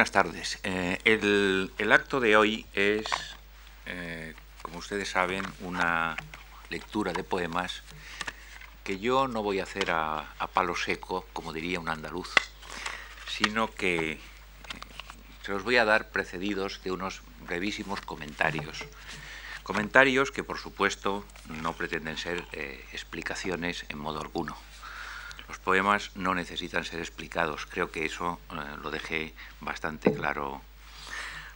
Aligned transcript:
Buenas 0.00 0.12
tardes. 0.12 0.58
Eh, 0.62 0.98
el, 1.04 1.92
acto 1.92 2.20
de 2.20 2.34
hoy 2.34 2.64
es, 2.72 3.04
eh, 3.84 4.34
como 4.62 4.78
ustedes 4.78 5.10
saben, 5.10 5.44
una 5.60 6.16
lectura 6.70 7.12
de 7.12 7.22
poemas 7.22 7.82
que 8.82 8.98
yo 8.98 9.28
no 9.28 9.42
voy 9.42 9.60
a 9.60 9.64
hacer 9.64 9.90
a, 9.90 10.24
palo 10.54 10.74
seco, 10.74 11.26
como 11.34 11.52
diría 11.52 11.80
un 11.80 11.90
andaluz, 11.90 12.30
sino 13.28 13.74
que 13.74 14.12
eh, 14.12 14.20
se 15.42 15.52
los 15.52 15.64
voy 15.64 15.76
a 15.76 15.84
dar 15.84 16.08
precedidos 16.08 16.82
de 16.82 16.92
unos 16.92 17.20
brevísimos 17.46 18.00
comentarios. 18.00 18.86
Comentarios 19.62 20.30
que, 20.30 20.42
por 20.42 20.56
supuesto, 20.56 21.26
no 21.46 21.74
pretenden 21.74 22.16
ser 22.16 22.46
explicaciones 22.90 23.84
en 23.90 23.98
modo 23.98 24.22
alguno. 24.22 24.56
Los 25.50 25.58
poemas 25.58 26.12
no 26.14 26.32
necesitan 26.32 26.84
ser 26.84 27.00
explicados. 27.00 27.66
Creo 27.66 27.90
que 27.90 28.04
eso 28.04 28.38
eh, 28.52 28.76
lo 28.80 28.92
dejé 28.92 29.34
bastante 29.60 30.12
claro, 30.12 30.62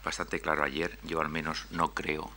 bastante 0.05 0.41
claro 0.41 0.65
ayer. 0.65 0.99
Yo 1.05 1.21
al 1.21 1.29
menos 1.29 1.67
no 1.71 1.95
creo 1.95 2.29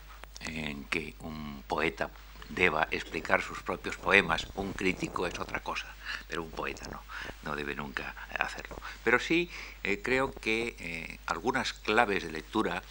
en 0.41 0.83
que 0.83 1.15
un 1.21 1.63
poeta 1.67 2.11
deba 2.49 2.87
explicar 2.91 3.41
sus 3.41 3.63
propios 3.63 3.97
poemas. 3.97 4.47
Un 4.53 4.71
crítico 4.73 5.25
es 5.25 5.39
otra 5.39 5.61
cosa, 5.61 5.87
pero 6.27 6.43
un 6.43 6.51
poeta 6.51 6.85
no, 6.91 7.01
no 7.41 7.55
debe 7.55 7.75
nunca 7.75 8.13
hacerlo. 8.37 8.77
Pero 9.03 9.17
sí 9.17 9.49
eh, 9.81 9.99
creo 10.03 10.31
que 10.31 10.75
eh, 10.77 11.17
algunas 11.25 11.73
claves 11.73 12.21
de 12.21 12.33
lectura 12.33 12.83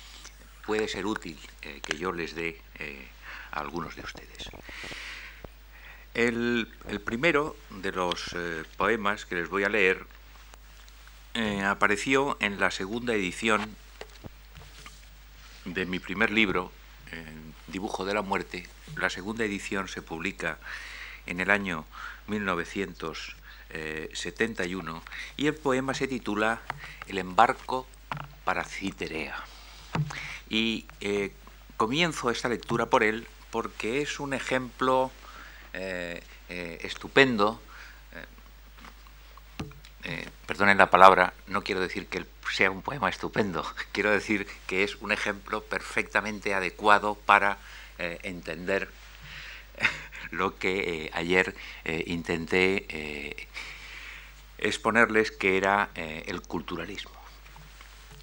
puede 0.67 0.89
ser 0.89 1.07
útil 1.07 1.39
que 1.61 1.97
yo 1.97 2.11
les 2.11 2.35
dé 2.35 2.61
a 3.53 3.61
algunos 3.61 3.95
de 3.95 4.03
ustedes. 4.03 4.51
El, 6.17 6.69
primero 7.05 7.55
de 7.69 7.93
los 7.93 8.33
eh, 8.35 8.65
poemas 8.79 9.27
que 9.27 9.35
les 9.35 9.51
voy 9.51 9.65
a 9.65 9.69
leer 9.69 10.07
eh, 11.35 11.63
apareció 11.63 12.39
en 12.41 12.59
la 12.59 12.71
segunda 12.71 13.13
edición 13.13 13.77
de 15.67 15.85
mi 15.85 15.99
primer 15.99 16.31
libro, 16.31 16.73
Dibujo 17.67 18.07
de 18.07 18.15
la 18.15 18.23
Muerte. 18.23 18.67
La 18.97 19.11
segunda 19.11 19.45
edición 19.45 19.89
se 19.89 20.01
publica 20.01 20.57
en 21.27 21.41
el 21.41 21.51
año 21.51 21.85
1971 22.29 25.03
y 25.37 25.49
el 25.49 25.55
poema 25.55 25.93
se 25.93 26.09
titula 26.09 26.63
El 27.09 27.19
embarco 27.19 27.87
para 28.45 28.65
Citerea. 28.65 29.37
Y 30.49 30.87
eh, 31.03 31.35
comienzo 31.77 32.31
esta 32.31 32.49
lectura 32.49 32.87
por 32.87 33.03
él 33.03 33.29
porque 33.51 34.01
es 34.01 34.19
un 34.19 34.33
ejemplo 34.33 35.13
eh, 35.79 36.23
eh, 36.49 36.79
estupendo, 36.85 37.61
eh, 40.05 40.27
perdonen 40.47 40.79
la 40.79 40.89
palabra, 40.89 41.35
no 41.49 41.63
quiero 41.63 41.83
decir 41.83 42.07
que 42.07 42.25
sea 42.51 42.71
un 42.71 42.81
poema 42.81 43.11
estupendo, 43.11 43.63
quiero 43.93 44.11
decir 44.11 44.47
que 44.67 44.85
es 44.85 44.97
un 44.97 45.13
ejemplo 45.13 45.63
perfectamente 45.63 46.55
adecuado 46.55 47.15
para 47.15 47.59
entender 47.99 48.91
lo 50.31 50.59
que 50.59 51.11
ayer 51.15 51.55
intenté 51.85 53.49
exponerles 54.59 55.31
que 55.31 55.57
era 55.57 55.91
el 55.95 56.41
culturalismo. 56.43 57.17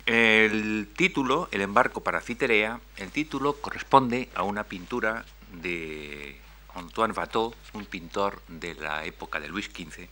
El 0.06 0.90
título, 0.96 1.50
El 1.52 1.62
embarco 1.62 2.02
para 2.02 2.22
Citerea, 2.22 2.80
el 2.98 3.10
título 3.12 3.62
corresponde 3.62 4.30
a 4.36 4.44
una 4.44 4.64
pintura 4.64 5.26
de 5.52 6.43
Antoine 6.76 7.14
Watteau, 7.14 7.54
un 7.74 7.86
pintor 7.86 8.42
de 8.48 8.76
la 8.76 9.06
época 9.06 9.40
de 9.40 9.48
Luis 9.48 9.66
XV, 9.66 10.08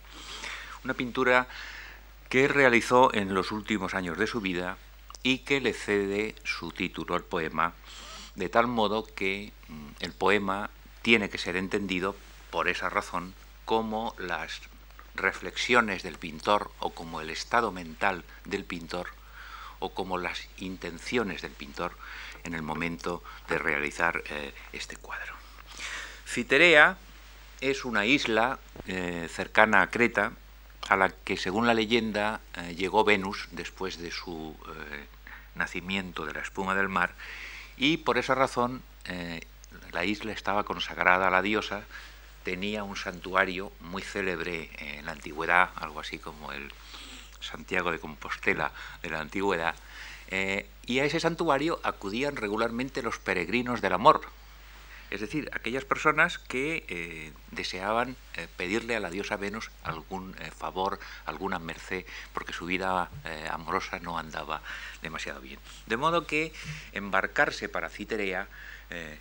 una 0.84 0.94
pintura 0.94 1.48
que 2.28 2.48
realizó 2.48 3.12
en 3.14 3.34
los 3.34 3.52
últimos 3.52 3.94
años 3.94 4.18
de 4.18 4.26
su 4.26 4.40
vida 4.40 4.78
y 5.22 5.38
que 5.38 5.60
le 5.60 5.72
cede 5.72 6.34
su 6.44 6.72
título 6.72 7.14
al 7.14 7.24
poema, 7.24 7.74
de 8.34 8.48
tal 8.48 8.66
modo 8.66 9.04
que 9.04 9.52
mm, 9.68 9.88
el 10.00 10.12
poema 10.12 10.70
tiene 11.02 11.28
que 11.28 11.38
ser 11.38 11.56
entendido 11.56 12.16
por 12.50 12.68
esa 12.68 12.88
razón 12.88 13.34
como 13.64 14.14
las 14.18 14.60
reflexiones 15.14 16.02
del 16.02 16.18
pintor 16.18 16.70
o 16.78 16.90
como 16.90 17.20
el 17.20 17.30
estado 17.30 17.70
mental 17.70 18.24
del 18.44 18.64
pintor 18.64 19.08
o 19.78 19.92
como 19.92 20.16
las 20.16 20.48
intenciones 20.58 21.42
del 21.42 21.52
pintor 21.52 21.96
en 22.44 22.54
el 22.54 22.62
momento 22.62 23.22
de 23.48 23.58
realizar 23.58 24.22
eh, 24.26 24.54
este 24.72 24.96
cuadro. 24.96 25.41
Citerea 26.32 26.96
es 27.60 27.84
una 27.84 28.06
isla 28.06 28.58
eh, 28.86 29.28
cercana 29.30 29.82
a 29.82 29.90
Creta, 29.90 30.32
a 30.88 30.96
la 30.96 31.10
que 31.10 31.36
según 31.36 31.66
la 31.66 31.74
leyenda 31.74 32.40
eh, 32.56 32.74
llegó 32.74 33.04
Venus 33.04 33.48
después 33.50 33.98
de 33.98 34.10
su 34.10 34.56
eh, 34.66 35.06
nacimiento 35.56 36.24
de 36.24 36.32
la 36.32 36.40
espuma 36.40 36.74
del 36.74 36.88
mar, 36.88 37.12
y 37.76 37.98
por 37.98 38.16
esa 38.16 38.34
razón 38.34 38.82
la 39.92 40.06
isla 40.06 40.32
estaba 40.32 40.64
consagrada 40.64 41.28
a 41.28 41.30
la 41.30 41.42
diosa, 41.42 41.82
tenía 42.44 42.82
un 42.82 42.96
santuario 42.96 43.70
muy 43.80 44.00
célebre 44.00 44.70
en 44.78 45.04
la 45.04 45.12
antigüedad, 45.12 45.68
algo 45.76 46.00
así 46.00 46.18
como 46.18 46.50
el 46.52 46.72
Santiago 47.40 47.92
de 47.92 47.98
Compostela 47.98 48.72
de 49.02 49.10
la 49.10 49.20
antigüedad, 49.20 49.74
y 50.86 50.98
a 51.00 51.04
ese 51.04 51.20
santuario 51.20 51.78
acudían 51.82 52.36
regularmente 52.36 53.02
los 53.02 53.18
peregrinos 53.18 53.82
del 53.82 53.92
amor, 53.92 54.22
es 55.12 55.20
decir, 55.20 55.50
aquellas 55.52 55.84
personas 55.84 56.38
que 56.38 56.86
eh, 56.88 57.32
deseaban 57.50 58.16
eh, 58.34 58.48
pedirle 58.56 58.96
a 58.96 59.00
la 59.00 59.10
diosa 59.10 59.36
Venus 59.36 59.70
algún 59.84 60.34
eh, 60.40 60.50
favor, 60.50 60.98
alguna 61.26 61.58
merced, 61.58 62.06
porque 62.32 62.54
su 62.54 62.64
vida 62.64 63.10
amorosa 63.50 63.98
no 63.98 64.18
andaba 64.18 64.62
demasiado 65.02 65.42
bien. 65.42 65.60
De 65.86 65.98
modo 65.98 66.26
que 66.26 66.52
embarcarse 66.92 67.68
para 67.68 67.90
Citerea 67.90 68.48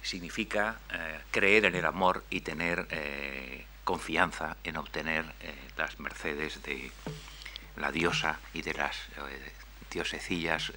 significa 0.02 0.79
creer 1.31 1.66
en 1.66 1.75
el 1.75 1.85
amor 1.85 2.23
y 2.29 2.41
tener 2.41 2.88
confianza 3.84 4.58
en 4.63 4.78
obtener 4.78 5.25
las 5.78 6.00
mercedes 6.00 6.62
de 6.63 6.91
la 7.78 7.91
diosa 7.91 8.40
y 8.53 8.62
de 8.63 8.73
las 8.73 8.97
diosecillas 9.90 10.73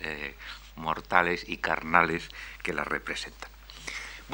mortales 0.77 1.45
y 1.49 1.59
carnales 1.59 2.29
que 2.63 2.73
la 2.73 2.85
representan. 2.85 3.54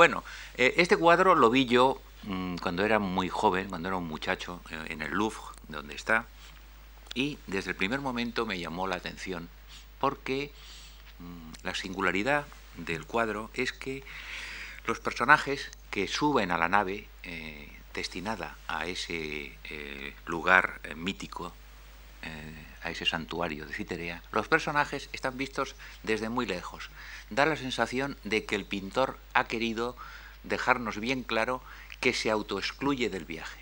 Bueno, 0.01 0.25
eh, 0.57 0.73
este 0.79 0.97
cuadro 0.97 1.35
lo 1.35 1.51
vi 1.51 1.67
yo 1.67 2.01
mm, 2.23 2.57
cuando 2.63 2.87
era 2.87 2.99
muy 2.99 3.29
joven, 3.29 3.69
cuando 3.69 3.89
era 3.89 3.99
un 3.99 4.09
muchacho, 4.09 4.63
eh, 4.71 4.83
en 4.89 5.03
el 5.03 5.11
Louvre, 5.11 5.43
donde 5.69 5.95
está, 5.95 6.25
y 7.15 7.37
desde 7.47 7.73
el 7.73 7.77
primer 7.77 8.01
momento 8.01 8.47
me 8.47 8.59
llamó 8.59 8.87
la 8.87 8.97
atención 8.97 9.51
porque 9.99 10.53
mm, 11.19 11.67
la 11.67 11.75
singularidad 11.75 12.47
del 12.79 13.05
cuadro 13.05 13.51
es 13.53 13.75
que 13.75 14.03
los 14.87 15.01
personajes 15.01 15.71
que 15.91 16.09
suben 16.09 16.51
a 16.51 16.57
la 16.57 16.71
nave 16.71 17.07
eh, 17.25 17.71
destinada 17.93 18.57
a 18.69 18.87
ese 18.87 19.53
lugar 20.25 20.81
mítico, 20.97 21.53
a 22.83 22.91
ese 22.91 23.07
santuario 23.07 23.67
de 23.67 23.75
Citerea, 23.75 24.23
los 24.33 24.49
personajes 24.49 25.09
están 25.13 25.37
vistos 25.37 25.75
desde 26.03 26.29
muy 26.29 26.47
lejos. 26.47 26.91
Da 27.31 27.47
la 27.47 27.57
sensación 27.57 28.17
de 28.25 28.45
que 28.45 28.57
el 28.57 28.65
pintor 28.65 29.19
ha 29.35 29.45
querido 29.45 29.97
dejarnos 30.45 30.99
bien 30.99 31.23
claro 31.23 31.63
que 32.01 32.13
se 32.13 32.31
autoexcluye 32.31 33.11
del 33.11 33.25
viaje, 33.25 33.61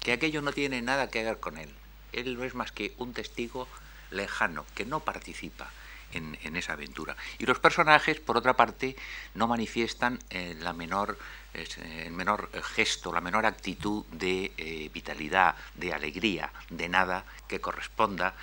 que 0.00 0.12
aquello 0.12 0.42
no 0.42 0.52
tiene 0.52 0.82
nada 0.82 1.10
que 1.10 1.22
ver 1.22 1.38
con 1.38 1.58
él. 1.58 1.70
Él 2.12 2.36
no 2.36 2.44
es 2.44 2.54
más 2.54 2.72
que 2.72 2.94
un 2.98 3.12
testigo 3.12 3.68
lejano, 4.10 4.64
que 4.74 4.84
no 4.84 5.00
participa 5.00 5.70
en, 6.12 6.56
esa 6.56 6.72
aventura. 6.72 7.16
Y 7.38 7.46
los 7.46 7.58
personajes, 7.58 8.20
por 8.20 8.36
otra 8.36 8.54
parte, 8.54 8.96
no 9.34 9.46
manifiestan 9.46 10.18
eh, 10.30 10.56
la 10.60 10.72
menor, 10.72 11.18
eh, 11.54 12.04
el 12.06 12.12
menor 12.12 12.50
gesto, 12.74 13.12
la 13.12 13.20
menor 13.20 13.46
actitud 13.46 14.04
de 14.06 14.52
eh, 14.56 14.90
vitalidad, 14.92 15.54
de 15.74 15.92
alegría, 15.92 16.50
de 16.70 16.88
nada 16.88 17.24
que 17.46 17.60
corresponda 17.60 18.34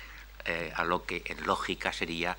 a 0.76 0.84
lo 0.84 1.04
que 1.04 1.24
en 1.26 1.44
lógica 1.44 1.92
sería 1.92 2.36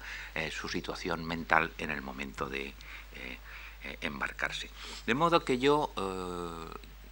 su 0.50 0.70
situación 0.70 1.26
mental 1.26 1.74
en 1.78 1.92
el 1.92 2.02
momento 2.02 2.48
de 2.48 2.74
embarcarse. 4.00 4.70
De 5.06 5.14
modo 5.14 5.44
que 5.44 5.60
yo 5.60 5.92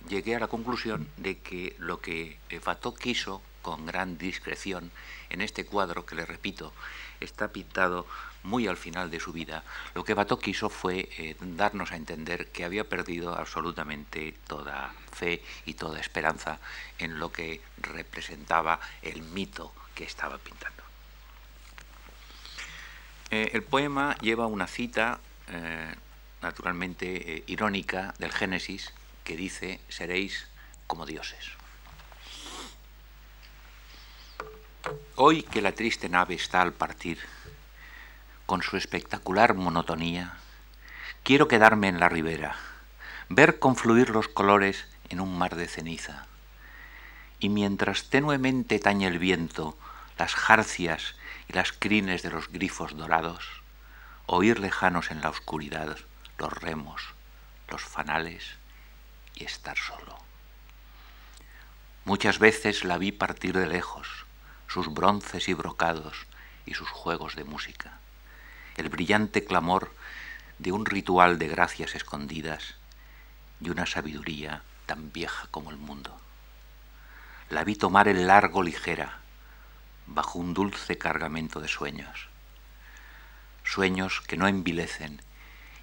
llegué 0.07 0.38
a 0.38 0.39
la 0.39 0.47
conclusión 0.47 1.09
de 1.17 1.39
que 1.39 1.75
lo 1.79 2.00
que 2.00 2.39
Fató 2.62 2.95
quiso 2.95 3.41
con 3.65 3.88
gran 3.88 4.17
discreción 4.19 4.91
en 5.31 5.41
este 5.41 5.65
cuadro, 5.65 6.06
que 6.06 6.13
le 6.13 6.23
repito, 6.23 6.71
está 7.25 7.50
pintado 7.50 8.07
muy 8.45 8.68
al 8.68 8.77
final 8.77 9.12
de 9.12 9.19
su 9.19 9.33
vida, 9.33 9.63
lo 9.94 10.04
que 10.04 10.13
Bato 10.13 10.39
quiso 10.39 10.69
fue 10.69 11.10
eh, 11.18 11.36
darnos 11.39 11.92
a 11.92 11.95
entender 11.95 12.51
que 12.51 12.63
había 12.63 12.88
perdido 12.88 13.36
absolutamente 13.36 14.36
toda 14.48 14.94
fe 15.12 15.44
y 15.66 15.74
toda 15.74 16.00
esperanza 16.00 16.60
en 17.00 17.19
lo 17.19 17.31
que 17.31 17.62
representaba 17.77 18.80
el 19.01 19.24
mito 19.24 19.74
que 19.94 20.04
estaba 20.04 20.38
pintando. 20.38 20.83
Eh, 23.31 23.50
el 23.54 23.63
poema 23.63 24.16
lleva 24.22 24.45
una 24.45 24.68
cita 24.68 25.19
eh, 25.50 25.94
naturalmente 26.42 27.44
irónica 27.48 28.13
del 28.19 28.31
Génesis 28.31 28.94
que 29.24 29.36
dice, 29.36 29.81
seréis 29.89 30.48
como 30.86 31.07
dioses. 31.07 31.64
Hoy 35.15 35.43
que 35.43 35.61
la 35.61 35.71
triste 35.71 36.09
nave 36.09 36.35
está 36.35 36.61
al 36.61 36.73
partir, 36.73 37.19
con 38.45 38.61
su 38.61 38.77
espectacular 38.77 39.55
monotonía, 39.55 40.37
quiero 41.23 41.47
quedarme 41.47 41.87
en 41.87 41.99
la 41.99 42.09
ribera, 42.09 42.55
ver 43.29 43.59
confluir 43.59 44.09
los 44.09 44.27
colores 44.27 44.85
en 45.09 45.21
un 45.21 45.37
mar 45.37 45.55
de 45.55 45.67
ceniza. 45.67 46.27
Y 47.39 47.49
mientras 47.49 48.09
tenuemente 48.09 48.77
tañe 48.79 49.07
el 49.07 49.17
viento 49.19 49.77
las 50.17 50.35
jarcias 50.35 51.15
y 51.47 51.53
las 51.53 51.71
crines 51.71 52.21
de 52.21 52.31
los 52.31 52.49
grifos 52.49 52.95
dorados, 52.95 53.63
oír 54.27 54.59
lejanos 54.59 55.11
en 55.11 55.21
la 55.21 55.29
oscuridad 55.29 55.97
los 56.38 56.53
remos, 56.53 57.13
los 57.69 57.81
fanales 57.81 58.43
y 59.33 59.45
estar 59.45 59.77
solo. 59.77 60.17
Muchas 62.03 62.38
veces 62.38 62.83
la 62.83 62.97
vi 62.97 63.11
partir 63.11 63.57
de 63.57 63.65
lejos, 63.65 64.25
sus 64.67 64.94
bronces 64.94 65.47
y 65.47 65.53
brocados 65.53 66.25
y 66.65 66.73
sus 66.73 66.89
juegos 66.89 67.35
de 67.35 67.44
música, 67.44 68.00
el 68.77 68.89
brillante 68.89 69.45
clamor 69.45 69.94
de 70.59 70.71
un 70.71 70.85
ritual 70.85 71.38
de 71.39 71.47
gracias 71.47 71.95
escondidas 71.95 72.75
y 73.62 73.69
una 73.69 73.85
sabiduría 73.85 74.63
tan 74.85 75.12
vieja 75.12 75.47
como 75.51 75.71
el 75.71 75.77
mundo. 75.77 76.19
La 77.50 77.63
vi 77.63 77.75
tomar 77.75 78.07
el 78.07 78.27
largo 78.27 78.63
ligera, 78.63 79.19
bajo 80.07 80.39
un 80.39 80.53
dulce 80.53 80.97
cargamento 80.97 81.59
de 81.59 81.67
sueños, 81.67 82.27
sueños 83.63 84.21
que 84.21 84.38
no 84.38 84.47
envilecen 84.47 85.21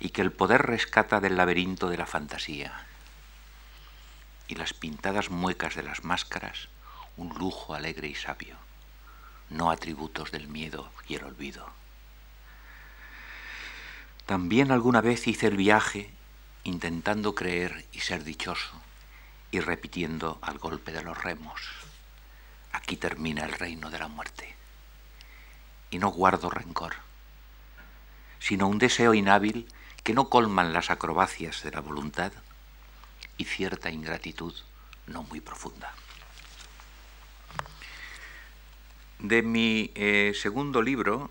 y 0.00 0.10
que 0.10 0.22
el 0.22 0.32
poder 0.32 0.62
rescata 0.62 1.20
del 1.20 1.36
laberinto 1.36 1.88
de 1.88 1.96
la 1.96 2.06
fantasía, 2.06 2.86
y 4.48 4.56
las 4.56 4.74
pintadas 4.74 5.30
muecas 5.30 5.74
de 5.74 5.82
las 5.82 6.04
máscaras 6.04 6.68
un 7.16 7.28
lujo 7.38 7.74
alegre 7.74 8.08
y 8.08 8.14
sabio, 8.14 8.56
no 9.52 9.70
atributos 9.70 10.30
del 10.30 10.48
miedo 10.48 10.90
y 11.08 11.14
el 11.14 11.24
olvido. 11.24 11.66
También 14.26 14.70
alguna 14.70 15.00
vez 15.00 15.26
hice 15.26 15.48
el 15.48 15.56
viaje 15.56 16.10
intentando 16.64 17.34
creer 17.34 17.86
y 17.92 18.00
ser 18.00 18.24
dichoso 18.24 18.80
y 19.50 19.60
repitiendo 19.60 20.38
al 20.42 20.58
golpe 20.58 20.92
de 20.92 21.02
los 21.02 21.22
remos, 21.22 21.60
aquí 22.72 22.96
termina 22.96 23.44
el 23.44 23.52
reino 23.52 23.90
de 23.90 23.98
la 23.98 24.08
muerte. 24.08 24.54
Y 25.90 25.98
no 25.98 26.08
guardo 26.08 26.48
rencor, 26.48 26.94
sino 28.38 28.68
un 28.68 28.78
deseo 28.78 29.12
inhábil 29.12 29.68
que 30.02 30.14
no 30.14 30.28
colman 30.28 30.72
las 30.72 30.90
acrobacias 30.90 31.62
de 31.62 31.70
la 31.70 31.80
voluntad 31.80 32.32
y 33.36 33.44
cierta 33.44 33.90
ingratitud 33.90 34.54
no 35.06 35.22
muy 35.24 35.40
profunda. 35.40 35.92
De 39.22 39.40
mi 39.40 39.88
eh, 39.94 40.32
segundo 40.34 40.82
libro, 40.82 41.30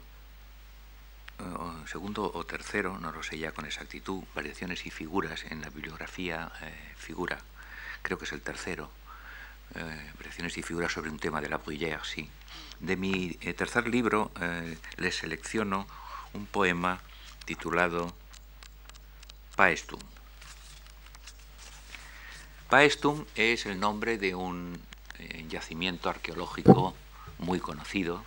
segundo 1.88 2.31
o 2.33 2.45
tercero, 2.45 2.97
no 2.97 3.11
lo 3.11 3.21
sé 3.21 3.38
ya 3.38 3.51
con 3.51 3.65
exactitud, 3.65 4.23
Variaciones 4.33 4.85
y 4.85 4.91
Figuras 4.91 5.43
en 5.49 5.59
la 5.59 5.69
bibliografía 5.69 6.53
eh, 6.61 6.73
Figura, 6.95 7.39
creo 8.01 8.17
que 8.17 8.23
es 8.23 8.31
el 8.31 8.39
tercero, 8.39 8.89
eh, 9.75 10.11
Variaciones 10.15 10.57
y 10.57 10.63
Figuras 10.63 10.93
sobre 10.93 11.09
un 11.09 11.19
tema 11.19 11.41
de 11.41 11.49
la 11.49 11.57
Bruyère, 11.57 11.99
sí. 12.05 12.29
De 12.79 12.95
mi 12.95 13.33
tercer 13.57 13.89
libro 13.89 14.31
les 14.95 15.17
selecciono 15.17 15.85
un 16.31 16.45
poema 16.45 17.01
titulado 17.43 18.15
Paestum. 19.57 19.99
Paestum 22.69 23.25
es 23.35 23.65
el 23.65 23.81
nombre 23.81 24.17
de 24.17 24.33
un 24.33 24.79
yacimiento 25.49 26.09
arqueológico 26.09 26.95
muy 27.41 27.59
conocido. 27.59 28.23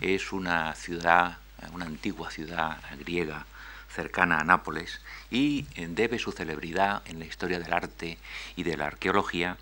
Es 0.00 0.32
una 0.32 0.74
ciudad 0.74 1.38
una 1.72 1.86
antigua 1.86 2.30
ciudad 2.30 2.78
griega 2.98 3.46
cercana 3.88 4.38
a 4.38 4.44
Nápoles 4.44 5.00
y 5.30 5.66
eh, 5.74 5.86
debe 5.90 6.18
su 6.18 6.32
celebridad 6.32 7.02
en 7.06 7.18
la 7.18 7.26
historia 7.26 7.58
del 7.58 7.72
arte 7.72 8.18
y 8.56 8.62
de 8.62 8.76
la 8.76 8.86
arqueología 8.86 9.58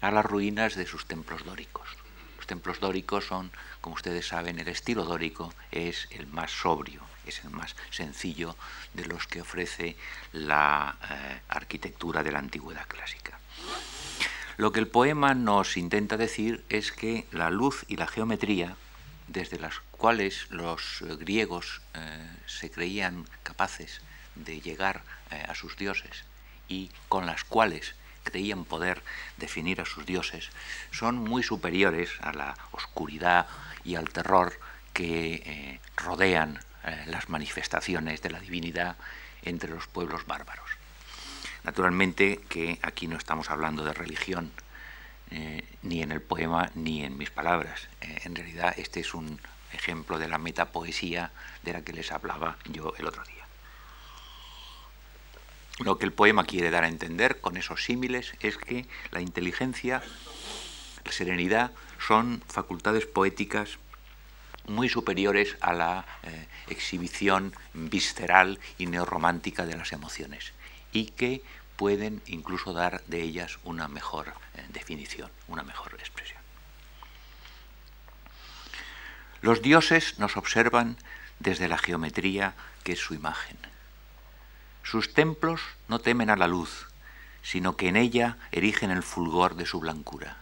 a 0.00 0.10
las 0.10 0.24
ruinas 0.24 0.74
de 0.76 0.86
sus 0.86 1.06
templos 1.06 1.44
dóricos. 1.44 1.88
Los 2.36 2.46
templos 2.46 2.80
dóricos 2.80 3.26
son, 3.26 3.50
como 3.80 3.96
ustedes 3.96 4.28
saben, 4.28 4.58
el 4.58 4.68
estilo 4.68 5.04
dórico 5.04 5.54
es 5.70 6.08
el 6.10 6.26
más 6.26 6.50
sobrio, 6.50 7.02
es 7.26 7.42
el 7.44 7.50
más 7.50 7.74
sencillo 7.90 8.56
de 8.94 9.06
los 9.06 9.26
que 9.26 9.40
ofrece 9.40 9.96
la 10.32 10.96
eh, 11.10 11.40
arquitectura 11.48 12.22
de 12.22 12.32
la 12.32 12.38
antigüedad 12.38 12.86
clásica. 12.86 13.38
Lo 14.60 14.72
que 14.72 14.80
el 14.80 14.88
poema 14.88 15.32
nos 15.32 15.78
intenta 15.78 16.18
decir 16.18 16.62
es 16.68 16.92
que 16.92 17.26
la 17.32 17.48
luz 17.48 17.86
y 17.88 17.96
la 17.96 18.06
geometría 18.06 18.76
desde 19.26 19.58
las 19.58 19.80
cuales 19.90 20.48
los 20.50 21.00
eh, 21.00 21.16
griegos 21.16 21.80
eh, 21.94 22.30
se 22.44 22.70
creían 22.70 23.26
capaces 23.42 24.02
de 24.34 24.60
llegar 24.60 25.02
eh, 25.30 25.42
a 25.48 25.54
sus 25.54 25.78
dioses 25.78 26.26
y 26.68 26.90
con 27.08 27.24
las 27.24 27.42
cuales 27.42 27.94
creían 28.22 28.66
poder 28.66 29.02
definir 29.38 29.80
a 29.80 29.86
sus 29.86 30.04
dioses, 30.04 30.50
son 30.90 31.16
muy 31.16 31.42
superiores 31.42 32.10
a 32.20 32.34
la 32.34 32.54
oscuridad 32.72 33.46
y 33.82 33.94
al 33.94 34.10
terror 34.10 34.60
que 34.92 35.80
rodean 35.96 36.60
las 37.06 37.30
manifestaciones 37.30 38.20
de 38.20 38.28
la 38.28 38.40
divinidad 38.40 38.98
entre 39.42 39.70
los 39.70 39.86
pueblos 39.86 40.26
bárbaros. 40.26 40.69
Naturalmente 41.64 42.40
que 42.48 42.78
aquí 42.82 43.06
no 43.06 43.16
estamos 43.16 43.50
hablando 43.50 43.84
de 43.84 43.92
religión, 43.92 44.50
eh, 45.30 45.64
ni 45.82 46.02
en 46.02 46.10
el 46.10 46.22
poema 46.22 46.70
ni 46.74 47.04
en 47.04 47.16
mis 47.18 47.30
palabras. 47.30 47.88
Eh, 48.00 48.20
en 48.24 48.34
realidad 48.34 48.74
este 48.76 49.00
es 49.00 49.14
un 49.14 49.40
ejemplo 49.72 50.18
de 50.18 50.28
la 50.28 50.38
metapoesía 50.38 51.30
de 51.62 51.72
la 51.72 51.82
que 51.82 51.92
les 51.92 52.10
hablaba 52.12 52.56
yo 52.64 52.94
el 52.98 53.06
otro 53.06 53.22
día. 53.24 53.44
Lo 55.78 55.98
que 55.98 56.04
el 56.04 56.12
poema 56.12 56.44
quiere 56.44 56.70
dar 56.70 56.84
a 56.84 56.88
entender 56.88 57.40
con 57.40 57.56
esos 57.56 57.84
símiles 57.84 58.34
es 58.40 58.56
que 58.56 58.86
la 59.12 59.20
inteligencia, 59.20 60.02
la 61.04 61.12
serenidad 61.12 61.72
son 61.98 62.42
facultades 62.48 63.06
poéticas 63.06 63.78
muy 64.66 64.88
superiores 64.88 65.56
a 65.60 65.72
la 65.72 66.06
eh, 66.22 66.46
exhibición 66.68 67.54
visceral 67.72 68.58
y 68.78 68.86
neorromántica 68.86 69.64
de 69.64 69.76
las 69.76 69.92
emociones 69.92 70.52
y 70.92 71.06
que 71.06 71.42
pueden 71.76 72.22
incluso 72.26 72.72
dar 72.72 73.02
de 73.06 73.22
ellas 73.22 73.58
una 73.64 73.88
mejor 73.88 74.34
eh, 74.54 74.66
definición, 74.70 75.30
una 75.48 75.62
mejor 75.62 75.94
expresión. 75.98 76.40
Los 79.40 79.62
dioses 79.62 80.18
nos 80.18 80.36
observan 80.36 80.98
desde 81.38 81.68
la 81.68 81.78
geometría 81.78 82.54
que 82.84 82.92
es 82.92 82.98
su 82.98 83.14
imagen. 83.14 83.56
Sus 84.82 85.14
templos 85.14 85.62
no 85.88 86.00
temen 86.00 86.30
a 86.30 86.36
la 86.36 86.46
luz, 86.46 86.88
sino 87.42 87.76
que 87.76 87.88
en 87.88 87.96
ella 87.96 88.36
erigen 88.52 88.90
el 88.90 89.02
fulgor 89.02 89.54
de 89.56 89.66
su 89.66 89.80
blancura, 89.80 90.36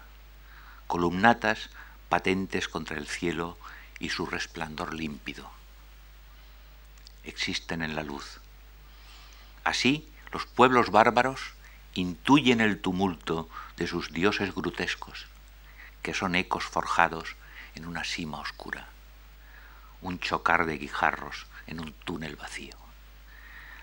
columnatas 0.87 1.71
patentes 2.09 2.69
contra 2.69 2.97
el 2.97 3.07
cielo 3.07 3.59
y 4.01 4.09
su 4.09 4.27
resplandor 4.27 4.95
límpido. 4.95 5.51
Existen 7.25 7.83
en 7.83 7.95
la 7.95 8.03
luz. 8.03 8.41
Así, 9.65 10.11
los 10.33 10.47
pueblos 10.47 10.91
bárbaros 10.91 11.53
intuyen 11.95 12.61
el 12.61 12.81
tumulto 12.81 13.49
de 13.77 13.87
sus 13.87 14.13
dioses 14.13 14.55
grotescos, 14.55 15.27
que 16.03 16.15
son 16.15 16.35
ecos 16.35 16.65
forjados 16.65 17.37
en 17.75 17.87
una 17.87 18.05
cima 18.05 18.39
oscura, 18.39 18.89
un 20.01 20.19
chocar 20.19 20.67
de 20.67 20.79
guijarros 20.79 21.47
en 21.67 21.81
un 21.81 21.93
túnel 21.93 22.37
vacío. 22.37 22.77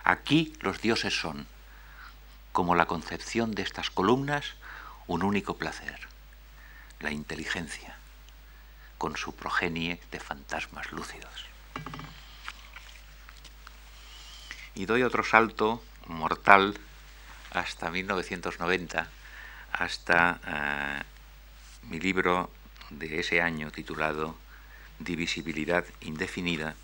Aquí 0.03 0.53
los 0.61 0.81
dioses 0.81 1.19
son, 1.19 1.47
como 2.51 2.75
la 2.75 2.85
concepción 2.85 3.53
de 3.53 3.63
estas 3.63 3.89
columnas, 3.89 4.53
un 5.07 5.23
único 5.23 5.57
placer, 5.57 6.07
la 6.99 7.11
inteligencia, 7.11 7.97
con 8.97 9.17
su 9.17 9.35
progenie 9.35 9.99
de 10.11 10.19
fantasmas 10.19 10.91
lúcidos. 10.91 11.45
Y 14.73 14.85
doy 14.85 15.03
otro 15.03 15.23
salto 15.23 15.83
mortal 16.07 16.77
hasta 17.51 17.89
1990, 17.89 19.07
hasta 19.71 20.39
eh, 20.45 21.03
mi 21.83 21.99
libro 21.99 22.51
de 22.89 23.19
ese 23.19 23.41
año 23.41 23.71
titulado 23.71 24.35
Divisibilidad 24.99 25.85
indefinida, 26.01 26.75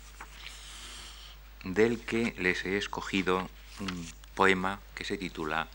del 1.64 2.00
que 2.00 2.34
les 2.38 2.64
he 2.64 2.76
escogido 2.76 3.48
un 3.80 4.12
poema 4.34 4.80
que 4.94 5.04
se 5.04 5.16
titula 5.16 5.68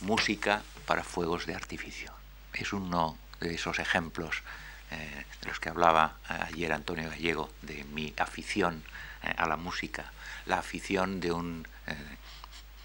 Música 0.00 0.62
para 0.86 1.02
fuegos 1.02 1.46
de 1.46 1.54
artificio. 1.54 2.12
Es 2.52 2.72
uno 2.72 3.18
de 3.40 3.54
esos 3.54 3.78
ejemplos 3.78 4.42
eh, 4.90 5.24
de 5.40 5.48
los 5.48 5.60
que 5.60 5.68
hablaba 5.68 6.16
ayer 6.28 6.72
Antonio 6.72 7.10
Gallego, 7.10 7.50
de 7.62 7.84
mi 7.84 8.14
afición 8.16 8.84
eh, 9.22 9.34
a 9.36 9.46
la 9.46 9.56
música, 9.56 10.12
la 10.46 10.58
afición 10.58 11.20
de 11.20 11.32
un 11.32 11.66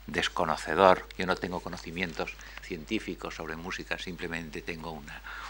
desconocedor, 0.07 1.07
yo 1.17 1.25
no 1.25 1.35
tengo 1.35 1.59
conocimientos 1.59 2.33
científicos 2.61 3.35
sobre 3.35 3.55
música, 3.55 3.97
simplemente 3.97 4.61
tengo 4.61 5.01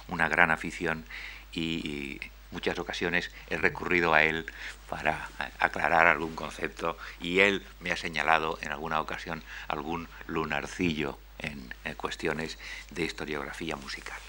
una, 0.08 0.30
gran 0.30 0.52
afición 0.52 1.06
y, 1.52 2.20
muchas 2.52 2.78
ocasiones 2.78 3.32
he 3.50 3.58
recurrido 3.58 4.14
a 4.14 4.22
él 4.22 4.46
para 4.88 5.28
aclarar 5.58 6.06
algún 6.06 6.36
concepto 6.36 7.00
y 7.20 7.40
él 7.40 7.66
me 7.80 7.92
ha 7.92 7.98
señalado 7.98 8.60
en 8.62 8.72
alguna 8.72 9.02
ocasión 9.02 9.42
algún 9.68 10.08
lunarcillo 10.28 11.18
en, 11.40 11.74
cuestiones 11.98 12.60
de 12.92 13.06
historiografía 13.06 13.76
musical. 13.76 14.20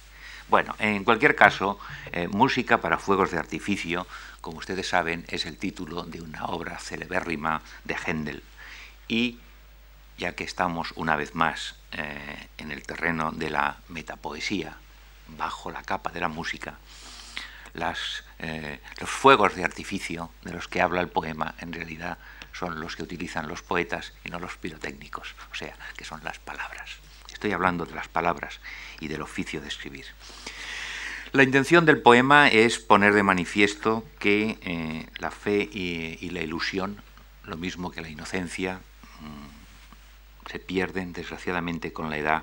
Bueno, 0.48 0.74
en 0.78 1.04
cualquier 1.04 1.36
caso, 1.36 1.78
eh, 2.12 2.28
Música 2.28 2.80
para 2.80 2.98
Fuegos 2.98 3.30
de 3.30 3.38
Artificio, 3.38 4.06
como 4.40 4.58
ustedes 4.58 4.88
saben, 4.88 5.26
es 5.28 5.44
el 5.44 5.58
título 5.58 6.04
de 6.04 6.22
una 6.22 6.46
obra 6.46 6.78
celebérrima 6.78 7.60
de 7.84 7.94
Händel. 7.94 8.42
Y 9.06 9.38
ya 10.18 10.34
que 10.34 10.44
estamos 10.44 10.92
una 10.96 11.16
vez 11.16 11.34
más 11.34 11.76
eh, 11.92 12.48
en 12.58 12.70
el 12.70 12.82
terreno 12.82 13.32
de 13.32 13.50
la 13.50 13.78
metapoesía, 13.88 14.76
bajo 15.28 15.70
la 15.70 15.82
capa 15.82 16.10
de 16.10 16.20
la 16.20 16.28
música, 16.28 16.78
eh, 18.38 18.80
los 19.00 19.10
fuegos 19.10 19.56
de 19.56 19.64
artificio 19.64 20.30
de 20.42 20.52
los 20.52 20.68
que 20.68 20.80
habla 20.80 21.00
el 21.00 21.08
poema 21.08 21.54
en 21.58 21.72
realidad 21.72 22.18
son 22.52 22.80
los 22.80 22.94
que 22.94 23.02
utilizan 23.02 23.48
los 23.48 23.62
poetas 23.62 24.12
y 24.24 24.30
no 24.30 24.38
los 24.38 24.56
pirotécnicos, 24.56 25.34
o 25.50 25.54
sea, 25.54 25.74
que 25.96 26.04
son 26.04 26.22
las 26.22 26.38
palabras. 26.38 26.90
Estoy 27.32 27.52
hablando 27.52 27.84
de 27.84 27.94
las 27.94 28.06
palabras 28.06 28.60
y 29.00 29.08
del 29.08 29.22
oficio 29.22 29.60
de 29.60 29.68
escribir. 29.68 30.06
La 31.32 31.42
intención 31.42 31.84
del 31.84 32.00
poema 32.00 32.46
es 32.46 32.78
poner 32.78 33.12
de 33.12 33.24
manifiesto 33.24 34.04
que 34.20 34.56
eh, 34.62 35.06
la 35.18 35.32
fe 35.32 35.68
y, 35.72 36.30
la 36.30 36.42
ilusión, 36.42 37.02
lo 37.44 37.56
mismo 37.56 37.90
que 37.90 38.02
la 38.02 38.08
inocencia, 38.08 38.78
mm, 39.20 39.53
se 40.50 40.58
pierden 40.58 41.12
desgraciadamente 41.12 41.92
con 41.92 42.10
la 42.10 42.18
edad 42.18 42.42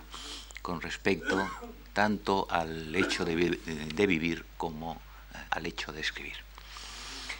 con 0.61 0.81
respecto 0.81 1.49
tanto 1.93 2.47
al 2.49 2.95
hecho 2.95 3.25
de, 3.25 3.35
vivir 4.07 4.45
como 4.57 4.93
eh, 5.33 5.37
al 5.49 5.65
hecho 5.65 5.91
de 5.91 6.01
escribir. 6.01 6.37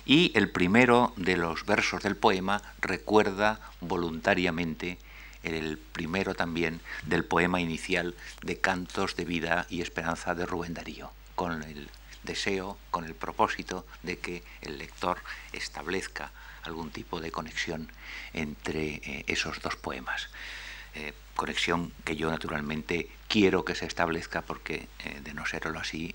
Y 0.05 0.31
el 0.35 0.49
primero 0.49 1.13
de 1.15 1.37
los 1.37 1.65
versos 1.65 2.01
del 2.03 2.17
poema 2.17 2.61
recuerda 2.81 3.59
voluntariamente 3.79 4.97
el 5.43 5.77
primero 5.77 6.35
también 6.35 6.81
del 7.03 7.23
poema 7.23 7.61
inicial 7.61 8.15
de 8.43 8.59
Cantos 8.59 9.15
de 9.15 9.25
Vida 9.25 9.65
y 9.69 9.81
Esperanza 9.81 10.35
de 10.35 10.45
Rubén 10.45 10.73
Darío, 10.73 11.11
con 11.35 11.63
el 11.63 11.89
deseo, 12.23 12.77
con 12.89 13.05
el 13.05 13.15
propósito 13.15 13.85
de 14.03 14.19
que 14.19 14.43
el 14.61 14.77
lector 14.77 15.17
establezca 15.53 16.31
algún 16.63 16.91
tipo 16.91 17.19
de 17.19 17.31
conexión 17.31 17.91
entre 18.33 18.95
eh, 18.95 19.23
esos 19.27 19.61
dos 19.61 19.75
poemas. 19.75 20.29
Eh, 20.93 21.13
conexión 21.35 21.93
que 22.03 22.15
yo 22.15 22.29
naturalmente 22.29 23.09
quiero 23.27 23.63
que 23.63 23.75
se 23.75 23.85
establezca 23.85 24.41
porque 24.41 24.87
eh, 24.99 25.21
de 25.23 25.33
no 25.33 25.45
serlo 25.45 25.79
así 25.79 26.13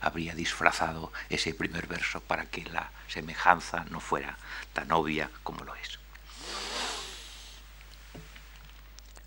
habría 0.00 0.34
disfrazado 0.34 1.12
ese 1.30 1.54
primer 1.54 1.86
verso 1.86 2.20
para 2.20 2.46
que 2.46 2.64
la 2.64 2.90
semejanza 3.08 3.86
no 3.90 4.00
fuera 4.00 4.36
tan 4.72 4.92
obvia 4.92 5.30
como 5.42 5.64
lo 5.64 5.74
es. 5.74 5.98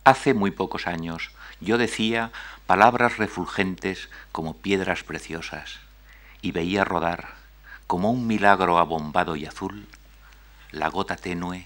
Hace 0.03 0.33
muy 0.33 0.51
pocos 0.51 0.87
años 0.87 1.31
yo 1.59 1.77
decía 1.77 2.31
palabras 2.65 3.17
refulgentes 3.17 4.09
como 4.31 4.57
piedras 4.57 5.03
preciosas 5.03 5.79
y 6.41 6.51
veía 6.51 6.85
rodar, 6.85 7.33
como 7.87 8.11
un 8.11 8.27
milagro 8.27 8.77
abombado 8.77 9.35
y 9.35 9.45
azul, 9.45 9.87
la 10.71 10.89
gota 10.89 11.15
tenue 11.15 11.65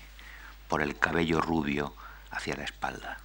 por 0.67 0.81
el 0.81 0.97
cabello 0.97 1.41
rubio 1.41 1.93
hacia 2.31 2.55
la 2.55 2.63
espalda. 2.63 3.19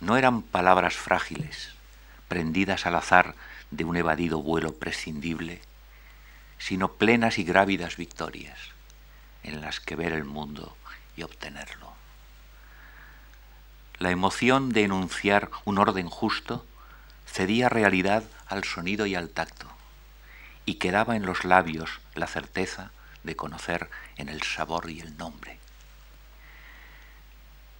No 0.00 0.16
eran 0.16 0.42
palabras 0.42 0.94
frágiles, 0.94 1.74
prendidas 2.28 2.86
al 2.86 2.94
azar 2.96 3.34
de 3.70 3.84
un 3.84 3.96
evadido 3.96 4.42
vuelo 4.42 4.74
prescindible, 4.74 5.60
sino 6.58 6.92
plenas 6.92 7.38
y 7.38 7.44
grávidas 7.44 7.96
victorias 7.96 8.58
en 9.42 9.60
las 9.60 9.80
que 9.80 9.96
ver 9.96 10.12
el 10.12 10.24
mundo 10.24 10.76
y 11.16 11.22
obtenerlo. 11.22 11.92
La 13.98 14.10
emoción 14.10 14.70
de 14.70 14.84
enunciar 14.84 15.50
un 15.64 15.78
orden 15.78 16.08
justo 16.08 16.64
cedía 17.26 17.68
realidad 17.68 18.24
al 18.46 18.64
sonido 18.64 19.06
y 19.06 19.14
al 19.14 19.30
tacto, 19.30 19.66
y 20.64 20.74
quedaba 20.74 21.16
en 21.16 21.26
los 21.26 21.44
labios 21.44 22.00
la 22.14 22.26
certeza 22.26 22.92
de 23.24 23.36
conocer 23.36 23.90
en 24.16 24.28
el 24.28 24.42
sabor 24.42 24.90
y 24.90 25.00
el 25.00 25.16
nombre. 25.16 25.58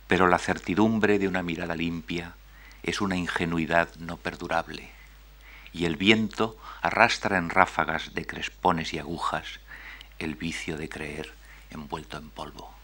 Pero 0.06 0.28
la 0.28 0.38
certidumbre 0.38 1.18
de 1.18 1.28
una 1.28 1.42
mirada 1.42 1.74
limpia 1.74 2.34
es 2.82 3.00
una 3.00 3.16
ingenuidad 3.16 3.94
no 3.96 4.16
perdurable, 4.16 4.90
y 5.72 5.86
el 5.86 5.96
viento 5.96 6.58
arrastra 6.82 7.38
en 7.38 7.48
ráfagas 7.48 8.14
de 8.14 8.26
crespones 8.26 8.92
y 8.92 8.98
agujas 8.98 9.60
el 10.18 10.34
vicio 10.34 10.76
de 10.76 10.88
creer 10.88 11.32
envuelto 11.70 12.18
en 12.18 12.30
polvo. 12.30 12.74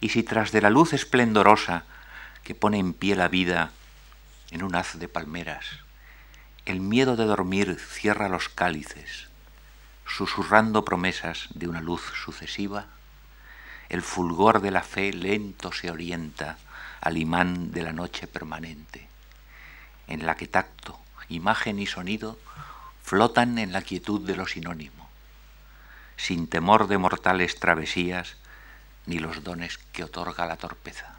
Y 0.00 0.08
si 0.10 0.22
tras 0.22 0.50
de 0.50 0.62
la 0.62 0.70
luz 0.70 0.92
esplendorosa 0.92 1.84
que 2.42 2.54
pone 2.54 2.78
en 2.78 2.94
pie 2.94 3.16
la 3.16 3.28
vida 3.28 3.70
en 4.50 4.62
un 4.62 4.74
haz 4.74 4.98
de 4.98 5.08
palmeras, 5.08 5.66
el 6.64 6.80
miedo 6.80 7.16
de 7.16 7.24
dormir 7.24 7.78
cierra 7.78 8.28
los 8.28 8.48
cálices, 8.48 9.29
susurrando 10.10 10.84
promesas 10.84 11.46
de 11.54 11.68
una 11.68 11.80
luz 11.80 12.02
sucesiva, 12.24 12.86
el 13.88 14.02
fulgor 14.02 14.60
de 14.60 14.70
la 14.70 14.82
fe 14.82 15.12
lento 15.12 15.72
se 15.72 15.90
orienta 15.90 16.58
al 17.00 17.16
imán 17.16 17.70
de 17.70 17.82
la 17.82 17.92
noche 17.92 18.26
permanente, 18.26 19.08
en 20.08 20.26
la 20.26 20.34
que 20.34 20.48
tacto, 20.48 20.98
imagen 21.28 21.78
y 21.78 21.86
sonido 21.86 22.38
flotan 23.02 23.58
en 23.58 23.72
la 23.72 23.82
quietud 23.82 24.20
de 24.26 24.36
lo 24.36 24.46
sinónimo, 24.46 25.08
sin 26.16 26.48
temor 26.48 26.88
de 26.88 26.98
mortales 26.98 27.58
travesías 27.58 28.36
ni 29.06 29.20
los 29.20 29.44
dones 29.44 29.78
que 29.92 30.04
otorga 30.04 30.46
la 30.46 30.56
torpeza, 30.56 31.14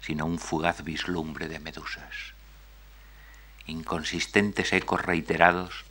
sino 0.00 0.26
un 0.26 0.38
fugaz 0.38 0.84
vislumbre 0.84 1.48
de 1.48 1.58
medusas. 1.58 2.34
Inconsistentes 3.66 4.72
ecos 4.72 5.02
reiterados 5.02 5.85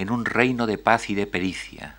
en 0.00 0.10
un 0.10 0.24
reino 0.24 0.66
de 0.66 0.78
paz 0.78 1.10
y 1.10 1.14
de 1.14 1.26
pericia, 1.26 1.94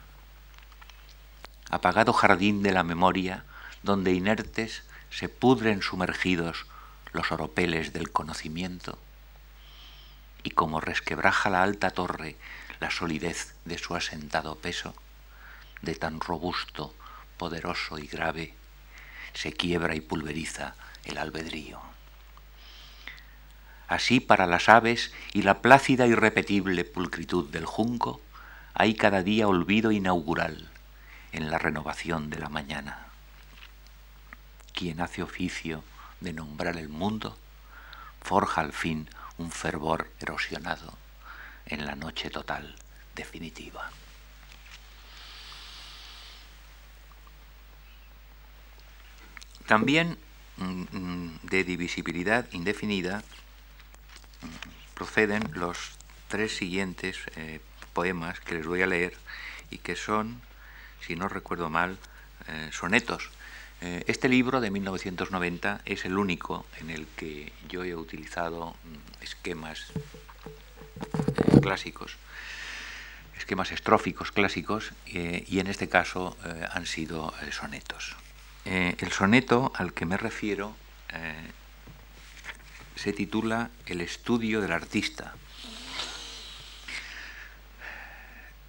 apagado 1.70 2.14
jardín 2.14 2.64
de 2.64 2.72
la 2.72 2.84
memoria 2.84 3.46
donde 3.84 4.12
inertes 4.12 4.82
se 5.12 5.30
pudren 5.30 5.84
sumergidos 5.84 6.66
los 7.14 7.32
oropeles 7.32 7.94
del 7.94 8.12
conocimiento, 8.12 8.98
y 10.42 10.50
como 10.50 10.82
resquebraja 10.82 11.52
la 11.52 11.62
alta 11.62 11.92
torre 11.92 12.38
la 12.80 12.90
solidez 12.90 13.54
de 13.66 13.78
su 13.78 13.94
asentado 13.94 14.56
peso, 14.56 14.96
de 15.84 15.94
tan 15.94 16.20
robusto 16.20 16.96
poderoso 17.38 18.00
y 18.00 18.08
grave, 18.08 18.56
se 19.36 19.54
quiebra 19.54 19.94
y 19.94 20.02
pulveriza 20.02 20.74
el 21.04 21.20
albedrío. 21.20 21.91
Así 23.92 24.22
para 24.22 24.48
las 24.48 24.70
aves 24.70 25.12
y 25.34 25.42
la 25.42 25.62
plácida 25.62 26.08
y 26.08 26.16
repetible 26.16 26.86
pulcritud 26.86 27.50
del 27.50 27.66
junco, 27.66 28.22
hay 28.74 28.96
cada 28.96 29.22
día 29.22 29.50
olvido 29.50 29.92
inaugural 29.92 30.70
en 31.34 31.52
la 31.52 31.58
renovación 31.58 32.30
de 32.30 32.40
la 32.40 32.48
mañana. 32.48 33.08
Quien 34.74 35.02
hace 35.02 35.22
oficio 35.22 35.84
de 36.22 36.32
nombrar 36.32 36.78
el 36.78 36.88
mundo, 36.88 37.38
forja 38.22 38.62
al 38.62 38.72
fin 38.72 39.10
un 39.38 39.52
fervor 39.52 40.10
erosionado 40.22 40.94
en 41.66 41.86
la 41.86 41.96
noche 41.96 42.30
total 42.30 42.74
definitiva. 43.14 43.92
También 49.68 50.18
mm, 50.56 50.84
mm, 50.98 51.40
de 51.44 51.66
divisibilidad 51.66 52.48
indefinida 52.54 53.22
proceden 55.02 55.50
los 55.56 55.78
tres 56.28 56.56
siguientes 56.56 57.18
eh, 57.36 57.60
poemas 57.92 58.40
que 58.40 58.54
les 58.54 58.68
voy 58.68 58.84
a 58.84 58.86
leer 58.86 59.14
y 59.72 59.80
que 59.80 59.96
son, 59.96 60.40
si 61.04 61.16
no 61.16 61.28
recuerdo 61.28 61.72
mal, 61.72 61.98
eh, 62.48 62.70
sonetos. 62.72 63.32
Eh, 63.82 64.04
este 64.06 64.30
libro 64.30 64.62
de 64.62 64.70
1990 64.70 65.82
es 65.86 66.06
el 66.06 66.20
único 66.20 66.68
en 66.80 66.92
el 66.92 67.08
que 67.16 67.52
yo 67.68 67.84
he 67.84 67.96
utilizado 67.96 68.76
esquemas 69.22 69.88
clásicos, 71.64 72.18
esquemas 73.40 73.72
estróficos 73.72 74.32
clásicos, 74.32 74.92
y 75.08 75.58
en 75.58 75.66
este 75.66 75.90
caso 75.90 76.38
han 76.72 76.86
sido 76.86 77.34
sonetos. 77.52 78.16
El 78.66 79.12
soneto 79.12 79.72
al 79.74 79.94
que 79.94 80.06
me 80.06 80.18
refiero 80.18 80.76
se 82.96 83.14
titula 83.14 83.70
El 83.86 84.02
estudio 84.02 84.62
del 84.62 84.72
artista. 84.72 85.36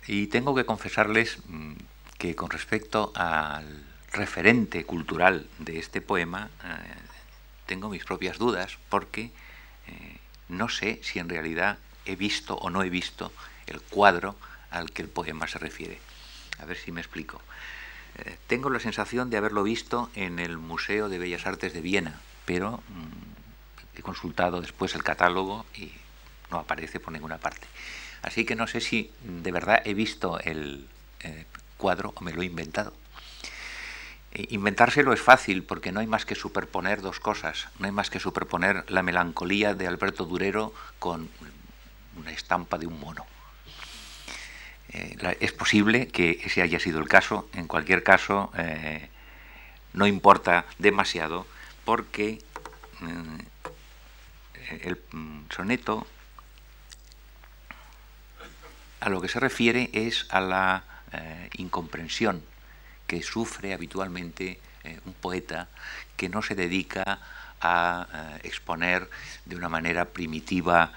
Y 0.06 0.26
tengo 0.26 0.54
que 0.54 0.64
confesarles 0.64 1.38
mm, 1.46 1.74
que 2.18 2.34
con 2.34 2.50
respecto 2.50 3.12
al 3.14 3.84
referente 4.12 4.84
cultural 4.84 5.48
de 5.58 5.78
este 5.78 6.00
poema, 6.00 6.50
eh, 6.64 6.68
tengo 7.66 7.88
mis 7.88 8.04
propias 8.04 8.38
dudas 8.38 8.78
porque 8.88 9.30
no 10.52 10.68
sé 10.68 11.00
si 11.02 11.18
en 11.18 11.28
realidad 11.28 11.78
he 12.04 12.16
visto 12.16 12.56
o 12.56 12.70
no 12.70 12.82
he 12.82 12.90
visto 12.90 13.32
el 13.66 13.80
cuadro 13.80 14.36
al 14.70 14.90
que 14.90 15.02
el 15.02 15.08
poema 15.08 15.48
se 15.48 15.58
refiere. 15.58 15.98
A 16.58 16.64
ver 16.66 16.76
si 16.76 16.92
me 16.92 17.00
explico. 17.00 17.40
Eh, 18.18 18.36
tengo 18.46 18.68
la 18.70 18.78
sensación 18.78 19.30
de 19.30 19.38
haberlo 19.38 19.62
visto 19.62 20.10
en 20.14 20.38
el 20.38 20.58
Museo 20.58 21.08
de 21.08 21.18
Bellas 21.18 21.46
Artes 21.46 21.72
de 21.72 21.80
Viena, 21.80 22.20
pero 22.44 22.82
mm, 22.88 23.31
he 23.96 24.02
consultado 24.02 24.60
después 24.60 24.94
el 24.94 25.02
catálogo 25.02 25.66
y 25.74 25.92
no 26.50 26.58
aparece 26.58 27.00
por 27.00 27.12
ninguna 27.12 27.38
parte. 27.38 27.66
Así 28.22 28.44
que 28.44 28.54
no 28.54 28.66
sé 28.66 28.80
si 28.80 29.10
de 29.22 29.52
verdad 29.52 29.82
he 29.84 29.94
visto 29.94 30.38
el 30.40 30.86
eh, 31.20 31.46
cuadro 31.76 32.12
o 32.14 32.20
me 32.22 32.32
lo 32.32 32.42
he 32.42 32.46
inventado. 32.46 32.92
Eh, 34.34 34.46
inventárselo 34.50 35.12
es 35.12 35.20
fácil 35.20 35.62
porque 35.62 35.92
no 35.92 36.00
hay 36.00 36.06
más 36.06 36.24
que 36.24 36.34
superponer 36.34 37.02
dos 37.02 37.20
cosas. 37.20 37.68
No 37.78 37.86
hay 37.86 37.92
más 37.92 38.08
que 38.08 38.20
superponer 38.20 38.84
la 38.90 39.02
melancolía 39.02 39.74
de 39.74 39.86
Alberto 39.86 40.24
Durero 40.24 40.72
con 40.98 41.28
una 42.16 42.30
estampa 42.32 42.78
de 42.78 42.86
un 42.86 42.98
mono. 42.98 43.26
Eh, 44.90 45.36
es 45.40 45.52
posible 45.52 46.08
que 46.08 46.40
ese 46.44 46.62
haya 46.62 46.80
sido 46.80 46.98
el 47.00 47.08
caso. 47.08 47.48
En 47.54 47.66
cualquier 47.66 48.02
caso, 48.02 48.50
eh, 48.56 49.08
no 49.92 50.06
importa 50.06 50.64
demasiado 50.78 51.46
porque 51.84 52.42
mm, 53.00 53.38
el 54.82 55.00
soneto 55.50 56.06
a 59.00 59.08
lo 59.08 59.20
que 59.20 59.28
se 59.28 59.40
refiere 59.40 59.90
es 59.92 60.26
a 60.30 60.40
la 60.40 60.84
eh, 61.12 61.50
incomprensión 61.54 62.42
que 63.06 63.22
sufre 63.22 63.74
habitualmente 63.74 64.60
un 65.04 65.12
poeta 65.12 65.68
que 66.16 66.28
no 66.28 66.42
se 66.42 66.56
dedica 66.56 67.20
a 67.60 68.38
exponer 68.42 69.08
de 69.44 69.54
una 69.54 69.68
manera 69.68 70.06
primitiva 70.06 70.92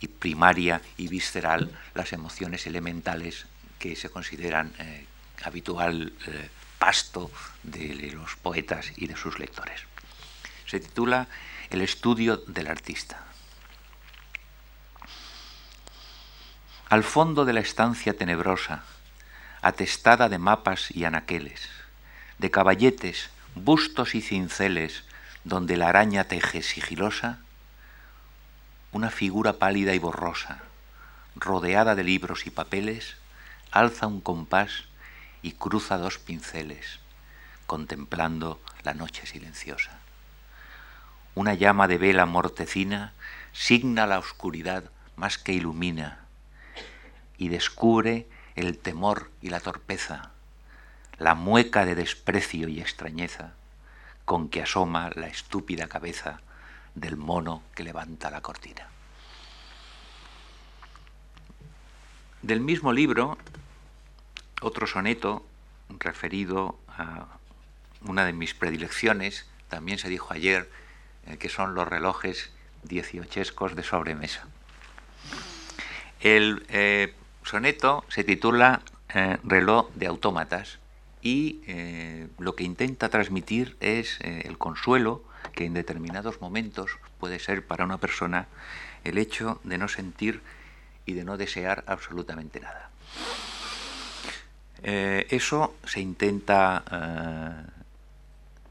y 0.00 0.08
primaria 0.08 0.80
y 0.96 1.08
visceral 1.08 1.70
las 1.94 2.12
emociones 2.12 2.66
elementales 2.66 3.46
que 3.78 3.96
se 3.96 4.10
consideran 4.10 4.72
eh, 4.78 5.06
habitual 5.44 6.12
eh, 6.26 6.48
pasto 6.78 7.30
de 7.62 8.12
los 8.12 8.36
poetas 8.36 8.92
y 8.96 9.06
de 9.06 9.16
sus 9.16 9.38
lectores. 9.38 9.82
Se 10.66 10.80
titula 10.80 11.26
El 11.70 11.82
estudio 11.82 12.38
del 12.38 12.66
artista. 12.66 13.26
Al 16.88 17.04
fondo 17.04 17.44
de 17.44 17.52
la 17.52 17.60
estancia 17.60 18.16
tenebrosa, 18.16 18.84
atestada 19.60 20.30
de 20.30 20.38
mapas 20.38 20.90
y 20.90 21.04
anaqueles, 21.04 21.68
de 22.38 22.50
caballetes, 22.50 23.28
bustos 23.54 24.14
y 24.14 24.22
cinceles, 24.22 25.04
donde 25.44 25.76
la 25.76 25.90
araña 25.90 26.24
teje 26.24 26.62
sigilosa, 26.62 27.40
una 28.92 29.10
figura 29.10 29.58
pálida 29.58 29.92
y 29.92 29.98
borrosa, 29.98 30.62
rodeada 31.36 31.94
de 31.94 32.04
libros 32.04 32.46
y 32.46 32.50
papeles, 32.50 33.16
alza 33.72 34.06
un 34.06 34.22
compás 34.22 34.84
y 35.42 35.52
cruza 35.52 35.98
dos 35.98 36.16
pinceles, 36.18 36.98
contemplando 37.66 38.58
la 38.84 38.94
noche 38.94 39.26
silenciosa. 39.26 39.97
Una 41.38 41.54
llama 41.54 41.86
de 41.86 41.98
vela 41.98 42.26
mortecina 42.26 43.12
signa 43.52 44.08
la 44.08 44.18
oscuridad 44.18 44.90
más 45.14 45.38
que 45.38 45.52
ilumina 45.52 46.24
y 47.36 47.48
descubre 47.48 48.26
el 48.56 48.76
temor 48.76 49.30
y 49.40 49.50
la 49.50 49.60
torpeza, 49.60 50.32
la 51.16 51.36
mueca 51.36 51.84
de 51.84 51.94
desprecio 51.94 52.66
y 52.66 52.80
extrañeza 52.80 53.52
con 54.24 54.48
que 54.48 54.62
asoma 54.62 55.12
la 55.14 55.28
estúpida 55.28 55.86
cabeza 55.86 56.40
del 56.96 57.16
mono 57.16 57.62
que 57.76 57.84
levanta 57.84 58.32
la 58.32 58.40
cortina. 58.40 58.88
Del 62.42 62.60
mismo 62.60 62.92
libro, 62.92 63.38
otro 64.60 64.88
soneto 64.88 65.46
referido 66.00 66.80
a 66.88 67.26
una 68.02 68.24
de 68.24 68.32
mis 68.32 68.54
predilecciones, 68.54 69.46
también 69.68 70.00
se 70.00 70.08
dijo 70.08 70.32
ayer, 70.32 70.68
que 71.36 71.48
son 71.48 71.74
los 71.74 71.86
relojes 71.86 72.50
dieciochescos 72.82 73.74
de 73.74 73.82
sobremesa. 73.82 74.46
El 76.20 76.64
eh, 76.68 77.14
soneto 77.44 78.04
se 78.08 78.24
titula 78.24 78.82
eh, 79.14 79.38
Reloj 79.44 79.90
de 79.94 80.06
autómatas 80.06 80.78
y 81.20 81.60
lo 82.38 82.54
que 82.54 82.62
intenta 82.62 83.08
transmitir 83.08 83.76
es 83.80 84.18
el 84.20 84.56
consuelo 84.56 85.24
que 85.52 85.64
en 85.64 85.74
determinados 85.74 86.40
momentos 86.40 86.92
puede 87.18 87.40
ser 87.40 87.66
para 87.66 87.84
una 87.84 87.98
persona 87.98 88.46
el 89.04 89.18
hecho 89.18 89.60
de 89.64 89.78
no 89.78 89.88
sentir 89.88 90.40
y 91.06 91.14
de 91.14 91.24
no 91.24 91.36
desear 91.36 91.84
absolutamente 91.86 92.60
nada. 92.60 92.90
Eh, 94.82 95.26
eso 95.30 95.74
se 95.84 96.00
intenta 96.00 96.84
eh, 96.90 97.77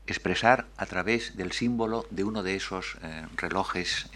expresar 0.07 0.67
a 0.77 0.85
través 0.85 1.37
del 1.37 1.51
símbolo 1.51 2.05
de 2.09 2.23
uno 2.23 2.43
de 2.43 2.55
esos 2.55 2.97
eh, 3.01 3.25
relojes 3.35 4.09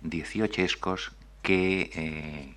dieciochescos 0.00 1.12
que 1.42 2.54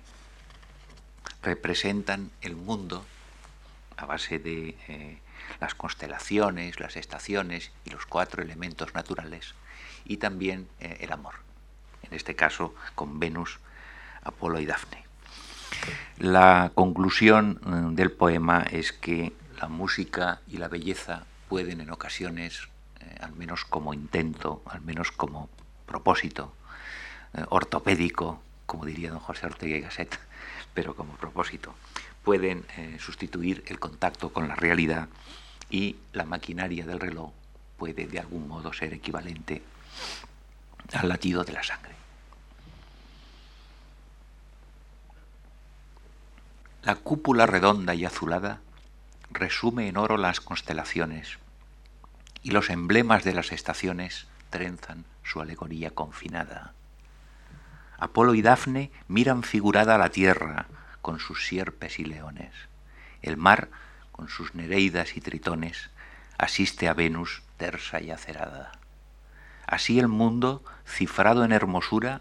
representan 1.42 2.30
el 2.42 2.56
mundo 2.56 3.04
a 3.96 4.06
base 4.06 4.38
de 4.38 4.76
las 5.60 5.74
constelaciones, 5.74 6.80
las 6.80 6.96
estaciones 6.96 7.70
y 7.84 7.90
los 7.90 8.06
cuatro 8.06 8.42
elementos 8.42 8.94
naturales, 8.94 9.54
y 10.04 10.18
también 10.18 10.68
eh, 10.80 10.98
el 11.00 11.12
amor, 11.12 11.34
en 12.02 12.14
este 12.14 12.34
caso 12.34 12.74
con 12.94 13.18
Venus, 13.18 13.58
Apolo 14.22 14.60
y 14.60 14.66
Dafne. 14.66 15.04
La 16.18 16.70
conclusión 16.74 17.60
mm, 17.62 17.94
del 17.94 18.10
poema 18.10 18.62
es 18.70 18.92
que 18.92 19.32
la 19.60 19.68
música 19.68 20.40
y 20.48 20.58
la 20.58 20.68
belleza 20.68 21.24
pueden 21.54 21.80
en 21.80 21.90
ocasiones, 21.92 22.68
eh, 22.98 23.16
al 23.20 23.32
menos 23.36 23.64
como 23.64 23.94
intento, 23.94 24.60
al 24.66 24.80
menos 24.80 25.12
como 25.12 25.48
propósito 25.86 26.52
eh, 27.32 27.44
ortopédico, 27.48 28.42
como 28.66 28.84
diría 28.84 29.12
don 29.12 29.20
José 29.20 29.46
Ortega 29.46 29.76
y 29.76 29.80
Gasset, 29.82 30.18
pero 30.74 30.96
como 30.96 31.12
propósito, 31.14 31.72
pueden 32.24 32.66
sustituir 32.98 33.62
el 33.68 33.78
contacto 33.78 34.32
con 34.32 34.48
la 34.48 34.56
realidad 34.56 35.08
y 35.70 35.94
la 36.12 36.24
maquinaria 36.24 36.84
del 36.84 36.98
reloj 36.98 37.30
puede 37.78 38.08
de 38.08 38.18
algún 38.18 38.48
modo 38.48 38.72
ser 38.72 38.92
equivalente 38.92 39.62
al 40.92 41.08
latido 41.08 41.44
de 41.44 41.52
la 41.52 41.62
sangre. 41.62 41.94
La 46.82 46.96
cúpula 46.96 47.46
redonda 47.46 47.94
y 47.94 48.04
azulada 48.04 48.60
resume 49.30 49.86
en 49.86 49.98
oro 49.98 50.16
las 50.16 50.40
constelaciones 50.40 51.38
y 52.44 52.50
los 52.50 52.70
emblemas 52.70 53.24
de 53.24 53.32
las 53.32 53.50
estaciones 53.50 54.26
trenzan 54.50 55.04
su 55.24 55.40
alegoría 55.40 55.90
confinada. 55.90 56.74
Apolo 57.98 58.34
y 58.34 58.42
Dafne 58.42 58.92
miran 59.08 59.42
figurada 59.42 59.96
la 59.98 60.10
tierra 60.10 60.66
con 61.00 61.18
sus 61.18 61.46
sierpes 61.46 61.98
y 61.98 62.04
leones. 62.04 62.52
El 63.22 63.38
mar 63.38 63.70
con 64.12 64.28
sus 64.28 64.54
nereidas 64.54 65.16
y 65.16 65.22
tritones, 65.22 65.90
asiste 66.38 66.86
a 66.86 66.94
Venus 66.94 67.42
tersa 67.56 68.00
y 68.00 68.10
acerada. 68.10 68.72
Así 69.66 69.98
el 69.98 70.08
mundo, 70.08 70.62
cifrado 70.86 71.44
en 71.44 71.52
hermosura, 71.52 72.20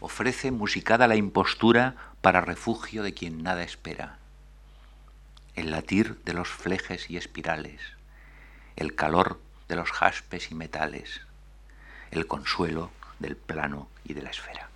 ofrece 0.00 0.50
musicada 0.50 1.06
la 1.06 1.14
impostura 1.14 1.94
para 2.20 2.40
refugio 2.40 3.04
de 3.04 3.14
quien 3.14 3.44
nada 3.44 3.62
espera. 3.62 4.18
El 5.54 5.70
latir 5.70 6.20
de 6.24 6.34
los 6.34 6.48
flejes 6.48 7.08
y 7.08 7.16
espirales, 7.16 7.95
el 8.76 8.94
calor 8.94 9.40
de 9.68 9.76
los 9.76 9.90
jaspes 9.90 10.50
y 10.50 10.54
metales, 10.54 11.22
el 12.10 12.26
consuelo 12.26 12.90
del 13.18 13.36
plano 13.36 13.88
y 14.04 14.14
de 14.14 14.22
la 14.22 14.30
esfera. 14.30 14.68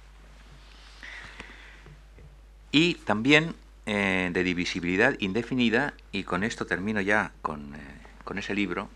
Y 2.73 2.95
también 2.95 3.55
eh, 3.87 4.31
de 4.33 4.43
divisibilidad 4.43 5.17
indefinida, 5.19 5.95
y 6.13 6.25
con 6.25 6.45
esto 6.45 6.67
termino 6.67 7.01
ya 7.01 7.33
con, 7.43 7.75
eh, 7.75 7.79
con 8.25 8.39
ese 8.39 8.55
libro, 8.55 8.89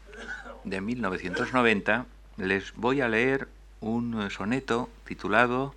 de 0.64 0.80
1990, 0.80 2.06
les 2.36 2.74
voy 2.74 3.00
a 3.00 3.08
leer 3.08 3.48
un 3.80 4.30
soneto 4.30 4.88
titulado 5.04 5.74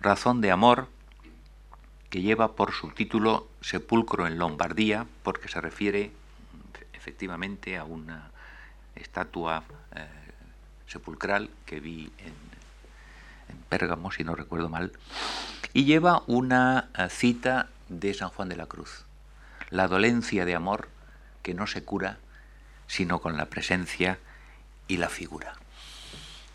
Razón 0.00 0.40
de 0.40 0.50
Amor, 0.50 0.88
que 2.10 2.22
lleva 2.22 2.54
por 2.54 2.72
subtítulo 2.72 3.48
Sepulcro 3.60 4.26
en 4.26 4.38
Lombardía, 4.38 5.06
porque 5.22 5.48
se 5.48 5.60
refiere 5.60 6.12
efectivamente 7.06 7.76
a 7.76 7.84
una 7.84 8.32
estatua 8.96 9.62
eh, 9.94 10.06
sepulcral 10.88 11.48
que 11.64 11.78
vi 11.78 12.10
en, 12.18 12.34
Pérgamo, 13.68 14.10
si 14.10 14.24
no 14.24 14.34
recuerdo 14.34 14.68
mal, 14.68 14.92
y 15.72 15.84
lleva 15.84 16.22
una 16.26 16.88
cita 17.10 17.68
de 17.88 18.12
San 18.14 18.30
Juan 18.30 18.48
de 18.48 18.56
la 18.56 18.66
Cruz. 18.66 19.04
La 19.70 19.86
dolencia 19.88 20.44
de 20.44 20.54
amor 20.54 20.88
que 21.42 21.54
no 21.54 21.66
se 21.66 21.84
cura 21.84 22.18
sino 22.86 23.20
con 23.20 23.36
la 23.36 23.46
presencia 23.46 24.18
y 24.88 24.96
la 24.96 25.08
figura. 25.08 25.54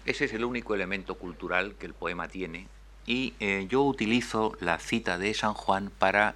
Ese 0.05 0.25
es 0.25 0.33
el 0.33 0.45
único 0.45 0.73
elemento 0.73 1.15
cultural 1.15 1.75
que 1.75 1.85
el 1.85 1.93
poema 1.93 2.27
tiene 2.27 2.67
y 3.05 3.33
yo 3.67 3.83
utilizo 3.83 4.57
la 4.61 4.79
cita 4.79 5.17
de 5.17 5.33
San 5.33 5.53
Juan 5.53 5.91
para 5.97 6.35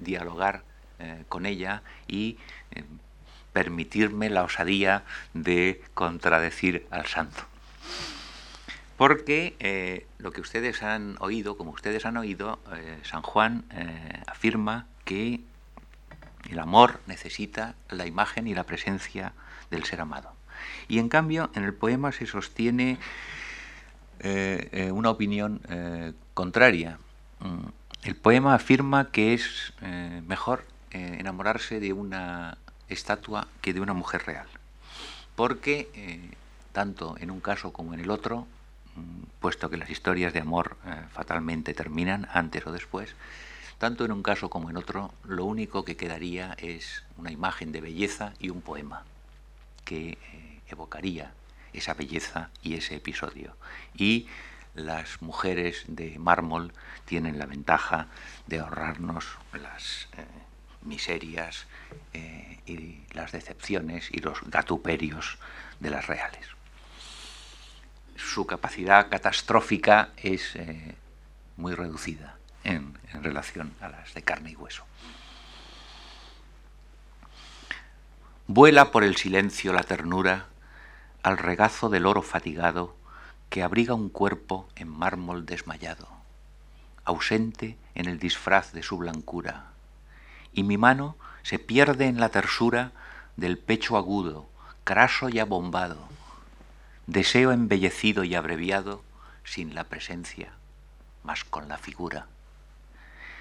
dialogar 0.00 0.64
con 1.28 1.44
ella 1.44 1.82
y 2.08 2.38
permitirme 3.54 4.28
la 4.28 4.42
osadía 4.42 5.04
de 5.32 5.80
contradecir 5.94 6.86
al 6.90 7.06
santo. 7.06 7.44
Porque 8.98 9.56
eh, 9.60 10.06
lo 10.18 10.32
que 10.32 10.40
ustedes 10.40 10.82
han 10.82 11.16
oído, 11.20 11.56
como 11.56 11.70
ustedes 11.70 12.04
han 12.04 12.16
oído, 12.16 12.58
eh, 12.74 12.98
San 13.04 13.22
Juan 13.22 13.64
eh, 13.70 14.22
afirma 14.26 14.86
que 15.04 15.40
el 16.50 16.58
amor 16.58 17.00
necesita 17.06 17.76
la 17.88 18.06
imagen 18.06 18.48
y 18.48 18.54
la 18.54 18.64
presencia 18.64 19.32
del 19.70 19.84
ser 19.84 20.00
amado. 20.00 20.32
Y 20.88 20.98
en 20.98 21.08
cambio, 21.08 21.50
en 21.54 21.62
el 21.64 21.74
poema 21.74 22.12
se 22.12 22.26
sostiene 22.26 22.98
una 24.90 25.10
opinión 25.10 25.60
contraria. 26.32 26.98
Mm, 27.40 27.66
el 28.04 28.16
poema 28.16 28.54
afirma 28.54 29.10
que 29.10 29.34
es 29.34 29.74
mejor 30.26 30.64
enamorarse 30.92 31.80
de 31.80 31.92
una 31.92 32.56
estatua 32.94 33.48
que 33.60 33.74
de 33.74 33.80
una 33.80 33.92
mujer 33.92 34.24
real. 34.26 34.46
Porque 35.36 35.90
eh, 35.94 36.30
tanto 36.72 37.16
en 37.18 37.30
un 37.30 37.40
caso 37.40 37.72
como 37.72 37.94
en 37.94 38.00
el 38.00 38.10
otro, 38.10 38.46
mm, 38.96 39.40
puesto 39.40 39.70
que 39.70 39.76
las 39.76 39.90
historias 39.90 40.32
de 40.32 40.40
amor 40.40 40.76
eh, 40.86 41.02
fatalmente 41.12 41.72
terminan 41.72 42.28
antes 42.32 42.66
o 42.66 42.72
después, 42.72 43.14
tanto 43.78 44.04
en 44.04 44.12
un 44.12 44.22
caso 44.22 44.50
como 44.50 44.70
en 44.70 44.76
otro, 44.76 45.14
lo 45.24 45.44
único 45.44 45.84
que 45.84 45.96
quedaría 45.96 46.54
es 46.58 47.04
una 47.16 47.30
imagen 47.30 47.72
de 47.72 47.80
belleza 47.80 48.32
y 48.38 48.50
un 48.50 48.60
poema 48.60 49.04
que 49.84 50.10
eh, 50.10 50.60
evocaría 50.68 51.32
esa 51.72 51.94
belleza 51.94 52.50
y 52.62 52.74
ese 52.74 52.96
episodio. 52.96 53.56
Y 53.96 54.26
las 54.74 55.22
mujeres 55.22 55.84
de 55.86 56.18
mármol 56.18 56.72
tienen 57.04 57.38
la 57.38 57.46
ventaja 57.46 58.08
de 58.46 58.58
ahorrarnos 58.58 59.26
las 59.52 60.08
miserias 60.84 61.66
eh, 62.12 62.60
y 62.66 63.00
las 63.12 63.32
decepciones 63.32 64.08
y 64.10 64.18
los 64.18 64.40
gatuperios 64.46 65.38
de 65.80 65.90
las 65.90 66.06
reales. 66.06 66.46
Su 68.16 68.46
capacidad 68.46 69.08
catastrófica 69.08 70.10
es 70.16 70.56
eh, 70.56 70.94
muy 71.56 71.74
reducida 71.74 72.36
en, 72.62 72.98
en 73.12 73.22
relación 73.22 73.74
a 73.80 73.88
las 73.88 74.14
de 74.14 74.22
carne 74.22 74.52
y 74.52 74.56
hueso. 74.56 74.84
Vuela 78.46 78.90
por 78.90 79.04
el 79.04 79.16
silencio 79.16 79.72
la 79.72 79.82
ternura 79.82 80.46
al 81.22 81.38
regazo 81.38 81.88
del 81.88 82.06
oro 82.06 82.22
fatigado 82.22 82.94
que 83.48 83.62
abriga 83.62 83.94
un 83.94 84.10
cuerpo 84.10 84.68
en 84.76 84.88
mármol 84.88 85.46
desmayado, 85.46 86.08
ausente 87.04 87.78
en 87.94 88.06
el 88.06 88.18
disfraz 88.18 88.72
de 88.72 88.82
su 88.82 88.98
blancura, 88.98 89.73
y 90.54 90.62
mi 90.62 90.78
mano 90.78 91.16
se 91.42 91.58
pierde 91.58 92.06
en 92.06 92.18
la 92.18 92.30
tersura 92.30 92.92
del 93.36 93.58
pecho 93.58 93.96
agudo, 93.96 94.48
craso 94.84 95.28
y 95.28 95.38
abombado, 95.38 96.08
deseo 97.06 97.52
embellecido 97.52 98.24
y 98.24 98.34
abreviado 98.34 99.02
sin 99.44 99.74
la 99.74 99.84
presencia, 99.84 100.52
mas 101.22 101.44
con 101.44 101.68
la 101.68 101.76
figura. 101.76 102.26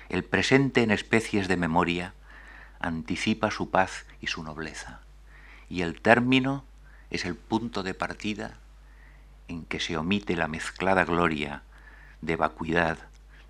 El 0.09 0.23
presente 0.23 0.83
en 0.83 0.91
especies 0.91 1.47
de 1.47 1.57
memoria 1.57 2.13
anticipa 2.79 3.51
su 3.51 3.69
paz 3.69 4.05
y 4.19 4.27
su 4.27 4.43
nobleza, 4.43 4.99
y 5.69 5.81
el 5.81 6.01
término 6.01 6.65
es 7.09 7.25
el 7.25 7.35
punto 7.35 7.83
de 7.83 7.93
partida 7.93 8.57
en 9.47 9.65
que 9.65 9.79
se 9.79 9.97
omite 9.97 10.35
la 10.35 10.47
mezclada 10.47 11.05
gloria 11.05 11.63
de 12.21 12.35
vacuidad, 12.35 12.97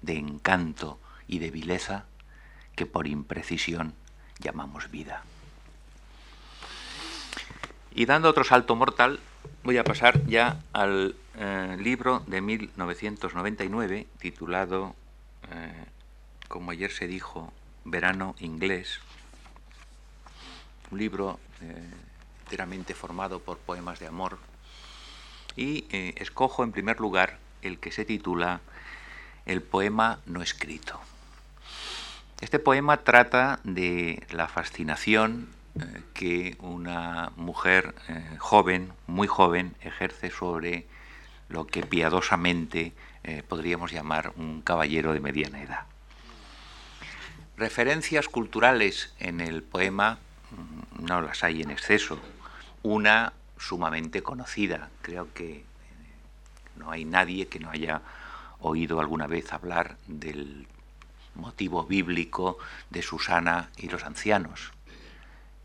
de 0.02 0.18
encanto 0.18 1.00
y 1.28 1.40
de 1.40 1.50
vileza 1.50 2.06
que 2.76 2.86
por 2.86 3.08
imprecisión 3.08 3.94
llamamos 4.40 4.90
vida. 4.92 5.24
Y 7.96 8.06
dando 8.06 8.30
otro 8.30 8.44
salto 8.44 8.76
mortal, 8.76 9.20
voy 9.64 9.78
a 9.78 9.84
pasar 9.84 10.26
ya 10.26 10.60
al 10.74 11.16
eh, 11.36 11.78
libro 11.80 12.24
de 12.28 12.42
1999 12.42 14.08
titulado, 14.20 14.96
eh, 15.52 15.86
como 16.48 16.72
ayer 16.72 16.92
se 16.92 17.08
dijo, 17.08 17.54
Verano 17.86 18.36
inglés, 18.40 19.00
un 20.90 20.98
libro 20.98 21.40
eh, 21.62 21.90
enteramente 22.46 22.94
formado 22.94 23.40
por 23.40 23.58
poemas 23.58 24.00
de 24.00 24.08
amor, 24.08 24.40
y 25.56 25.86
escojo 26.16 26.64
en 26.64 26.72
primer 26.72 27.00
lugar 27.00 27.38
el 27.62 27.78
que 27.78 27.92
se 27.92 28.06
titula 28.06 28.62
El 29.46 29.62
poema 29.62 30.20
no 30.26 30.42
escrito. 30.42 31.00
Este 32.44 32.60
poema 32.60 32.98
trata 33.06 33.62
de 33.64 34.28
la 34.32 34.50
fascinación 34.50 35.48
eh, 35.80 36.02
que 36.14 36.58
una 36.60 37.32
mujer 37.38 37.96
eh, 38.10 38.36
joven, 38.38 38.92
muy 39.08 39.28
joven, 39.30 39.78
ejerce 39.80 40.30
sobre 40.30 40.86
lo 41.48 41.66
que 41.66 41.84
piadosamente 41.84 42.92
eh, 43.24 43.44
podríamos 43.48 43.94
llamar 43.94 44.34
un 44.36 44.62
caballero 44.62 45.14
de 45.14 45.22
mediana 45.22 45.64
edad. 45.64 45.86
Referencias 47.56 48.28
culturales 48.28 49.14
en 49.20 49.40
el 49.40 49.64
poema 49.64 50.18
mm, 50.52 51.06
no 51.06 51.22
las 51.22 51.46
hay 51.46 51.62
en 51.62 51.72
exceso. 51.72 52.20
Una 52.82 53.32
sumamente 53.58 54.22
conocida, 54.22 54.90
creo 55.02 55.34
que 55.34 55.64
no 56.76 56.92
hay 56.92 57.06
nadie 57.06 57.48
que 57.48 57.60
no 57.60 57.70
haya 57.70 58.02
oído 58.60 59.00
alguna 59.00 59.28
vez 59.28 59.54
hablar 59.54 59.96
del 60.08 60.68
motivo 61.36 61.84
bíblico 61.84 62.58
de 62.90 63.02
Susana 63.02 63.70
y 63.78 63.90
los 63.90 64.04
ancianos. 64.04 64.72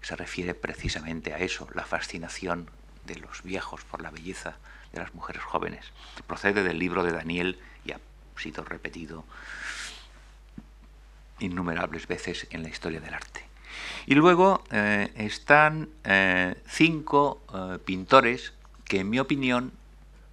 Se 0.01 0.17
refiere 0.17 0.55
precisamente 0.55 1.35
a 1.35 1.39
eso, 1.39 1.69
la 1.75 1.85
fascinación 1.85 2.71
de 3.05 3.17
los 3.17 3.43
viejos 3.43 3.85
por 3.85 4.03
la 4.03 4.11
belleza 4.11 4.57
de 4.93 5.01
las 5.01 5.15
mujeres 5.15 5.43
jóvenes. 5.43 5.93
Procede 6.27 6.63
del 6.63 6.79
libro 6.79 7.03
de 7.03 7.13
Daniel 7.13 7.59
y 7.85 7.93
ha 7.93 8.01
sido 8.37 8.65
repetido 8.65 9.25
innumerables 11.41 12.07
veces 12.07 12.47
en 12.51 12.63
la 12.63 12.69
historia 12.69 13.01
del 13.01 13.15
arte. 13.15 13.45
Y 14.07 14.15
luego 14.15 14.65
eh, 14.71 15.13
están 15.17 15.89
eh, 16.05 16.61
cinco 16.67 17.43
eh, 17.55 17.79
pintores 17.85 18.53
que, 18.85 19.01
en 19.01 19.11
mi 19.11 19.19
opinión, 19.19 19.73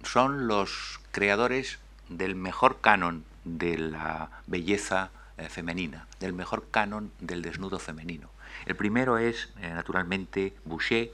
son 0.02 0.46
los 0.46 1.00
creadores 1.12 1.78
del 2.08 2.34
mejor 2.34 2.80
canon 2.80 3.24
de 3.44 3.78
la 3.78 4.30
belleza 4.46 5.10
eh, 5.38 5.50
femenina, 5.50 6.06
del 6.18 6.32
mejor 6.32 6.70
canon 6.70 7.12
del 7.20 7.42
desnudo 7.42 7.78
femenino. 7.78 8.30
El 8.64 8.74
primero 8.74 9.18
es, 9.18 9.50
eh, 9.60 9.68
naturalmente, 9.68 10.54
Boucher, 10.64 11.10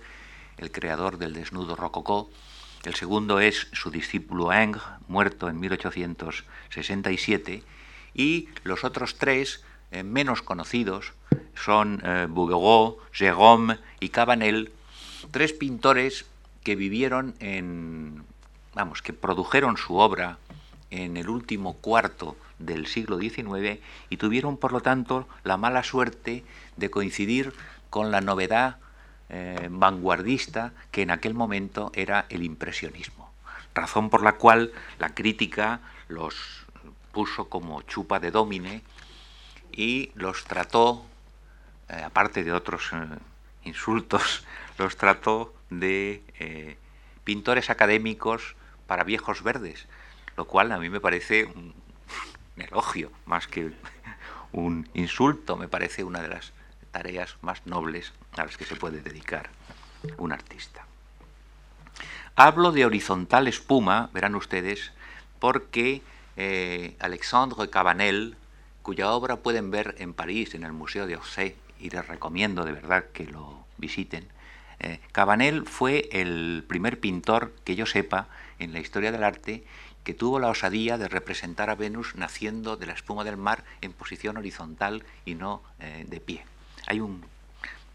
el 0.58 0.70
creador 0.70 1.18
del 1.18 1.32
desnudo 1.32 1.74
rococó. 1.74 2.30
El 2.84 2.94
segundo 2.94 3.40
es 3.40 3.66
su 3.72 3.90
discípulo 3.90 4.52
Ingres, 4.52 4.84
muerto 5.08 5.48
en 5.48 5.58
1867. 5.58 7.64
Y 8.14 8.48
los 8.62 8.84
otros 8.84 9.18
tres, 9.18 9.64
eh, 9.90 10.04
menos 10.04 10.40
conocidos, 10.40 11.14
son 11.56 12.00
Bouguereau, 12.28 12.98
Jérôme 13.12 13.80
y 13.98 14.10
Cabanel, 14.10 14.72
tres 15.32 15.52
pintores 15.52 16.26
que 16.62 16.76
vivieron 16.76 17.34
en, 17.40 18.22
vamos, 18.74 19.02
que 19.02 19.12
produjeron 19.12 19.76
su 19.76 19.96
obra 19.96 20.38
en 20.90 21.16
el 21.16 21.28
último 21.28 21.74
cuarto 21.74 22.36
del 22.64 22.86
siglo 22.86 23.18
XIX 23.18 23.80
y 24.10 24.16
tuvieron, 24.16 24.56
por 24.56 24.72
lo 24.72 24.80
tanto, 24.80 25.28
la 25.44 25.56
mala 25.56 25.82
suerte 25.82 26.44
de 26.76 26.90
coincidir 26.90 27.52
con 27.90 28.10
la 28.10 28.20
novedad 28.20 28.78
eh, 29.34 29.68
vanguardista 29.70 30.72
que 30.90 31.00
en 31.00 31.10
aquel 31.10 31.32
momento 31.32 31.90
era 31.94 32.26
el 32.28 32.42
impresionismo, 32.42 33.32
razón 33.74 34.10
por 34.10 34.22
la 34.22 34.32
cual 34.32 34.72
la 34.98 35.14
crítica 35.14 35.80
los 36.08 36.66
puso 37.12 37.48
como 37.48 37.80
chupa 37.80 38.20
de 38.20 38.30
domine 38.30 38.82
y 39.72 40.10
los 40.16 40.44
trató, 40.44 41.06
eh, 41.88 42.02
aparte 42.04 42.44
de 42.44 42.52
otros 42.52 42.90
eh, 42.92 43.06
insultos, 43.64 44.44
los 44.78 44.98
trató 44.98 45.54
de 45.70 46.76
pintores 47.24 47.70
académicos 47.70 48.54
para 48.86 49.04
viejos 49.04 49.42
verdes, 49.42 49.86
lo 50.36 50.44
cual 50.44 50.72
a 50.72 50.78
mí 50.78 50.90
me 50.90 51.00
parece 51.00 51.46
un, 51.46 51.74
elogio 52.62 53.10
más 53.26 53.46
que 53.46 53.72
un 54.52 54.88
insulto, 54.94 55.56
me 55.56 55.68
parece 55.68 56.04
una 56.04 56.20
de 56.20 56.28
las 56.28 56.52
tareas 56.90 57.36
más 57.40 57.66
nobles 57.66 58.12
a 58.36 58.44
las 58.44 58.56
que 58.56 58.64
se 58.64 58.76
puede 58.76 59.00
dedicar 59.00 59.50
un 60.18 60.32
artista. 60.32 60.86
Hablo 62.36 62.72
de 62.72 62.86
horizontal 62.86 63.48
espuma, 63.48 64.10
verán 64.12 64.34
ustedes, 64.34 64.92
porque 65.38 66.02
eh, 66.36 66.96
Alexandre 67.00 67.68
Cabanel, 67.68 68.36
cuya 68.82 69.10
obra 69.10 69.36
pueden 69.36 69.70
ver 69.70 69.94
en 69.98 70.14
París, 70.14 70.54
en 70.54 70.64
el 70.64 70.72
Museo 70.72 71.06
de 71.06 71.16
Orsay, 71.16 71.56
y 71.78 71.90
les 71.90 72.06
recomiendo 72.06 72.64
de 72.64 72.72
verdad 72.72 73.04
que 73.12 73.24
lo 73.24 73.64
visiten, 73.76 74.28
eh, 74.80 74.98
Cabanel 75.12 75.64
fue 75.66 76.08
el 76.10 76.64
primer 76.66 76.98
pintor 76.98 77.52
que 77.64 77.76
yo 77.76 77.86
sepa 77.86 78.28
en 78.58 78.72
la 78.72 78.80
historia 78.80 79.12
del 79.12 79.22
arte 79.22 79.64
que 80.04 80.14
tuvo 80.14 80.38
la 80.38 80.48
osadía 80.48 80.98
de 80.98 81.08
representar 81.08 81.70
a 81.70 81.74
Venus 81.74 82.14
naciendo 82.16 82.76
de 82.76 82.86
la 82.86 82.92
espuma 82.92 83.24
del 83.24 83.36
mar 83.36 83.64
en 83.80 83.92
posición 83.92 84.36
horizontal 84.36 85.04
y 85.24 85.34
no 85.34 85.62
eh, 85.80 86.04
de 86.08 86.20
pie. 86.20 86.44
Hay 86.86 87.00
un, 87.00 87.24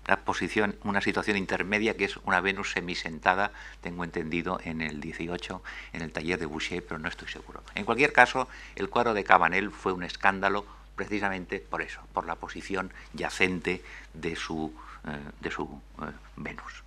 una, 0.08 0.18
posición, 0.18 0.76
una 0.84 1.02
situación 1.02 1.38
intermedia 1.38 1.98
que 1.98 2.06
es 2.06 2.18
una 2.18 2.42
Venus 2.42 2.72
semisentada, 2.72 3.52
tengo 3.82 4.04
entendido, 4.04 4.60
en 4.64 4.82
el 4.82 5.02
18, 5.02 5.62
en 5.94 6.02
el 6.02 6.12
taller 6.12 6.40
de 6.40 6.46
Boucher, 6.46 6.84
pero 6.84 7.00
no 7.00 7.10
estoy 7.10 7.28
seguro. 7.28 7.62
En 7.76 7.86
cualquier 7.86 8.14
caso, 8.14 8.48
el 8.76 8.90
cuadro 8.90 9.14
de 9.14 9.24
Cabanel 9.24 9.72
fue 9.72 9.94
un 9.94 10.04
escándalo 10.04 10.66
precisamente 10.96 11.60
por 11.60 11.82
eso, 11.82 12.02
por 12.14 12.26
la 12.26 12.36
posición 12.36 12.92
yacente 13.14 13.84
de 14.14 14.36
su, 14.36 14.74
eh, 15.06 15.20
de 15.42 15.52
su 15.52 15.82
eh, 16.02 16.06
Venus. 16.38 16.84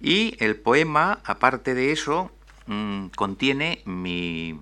Y 0.00 0.36
el 0.42 0.56
poema, 0.56 1.20
aparte 1.24 1.74
de 1.74 1.92
eso, 1.92 2.30
mm, 2.66 3.06
contiene 3.08 3.82
mi 3.84 4.60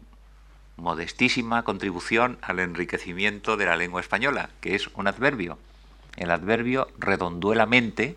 modestísima 0.77 1.63
contribución 1.63 2.39
al 2.43 2.59
enriquecimiento 2.59 3.57
de 3.57 3.67
la 3.67 3.77
lengua 3.77 4.01
española, 4.01 4.51
que 4.61 4.75
es 4.75 4.89
un 4.95 5.07
adverbio. 5.07 5.59
El 6.17 6.31
adverbio 6.31 6.89
redonduelamente, 6.99 8.17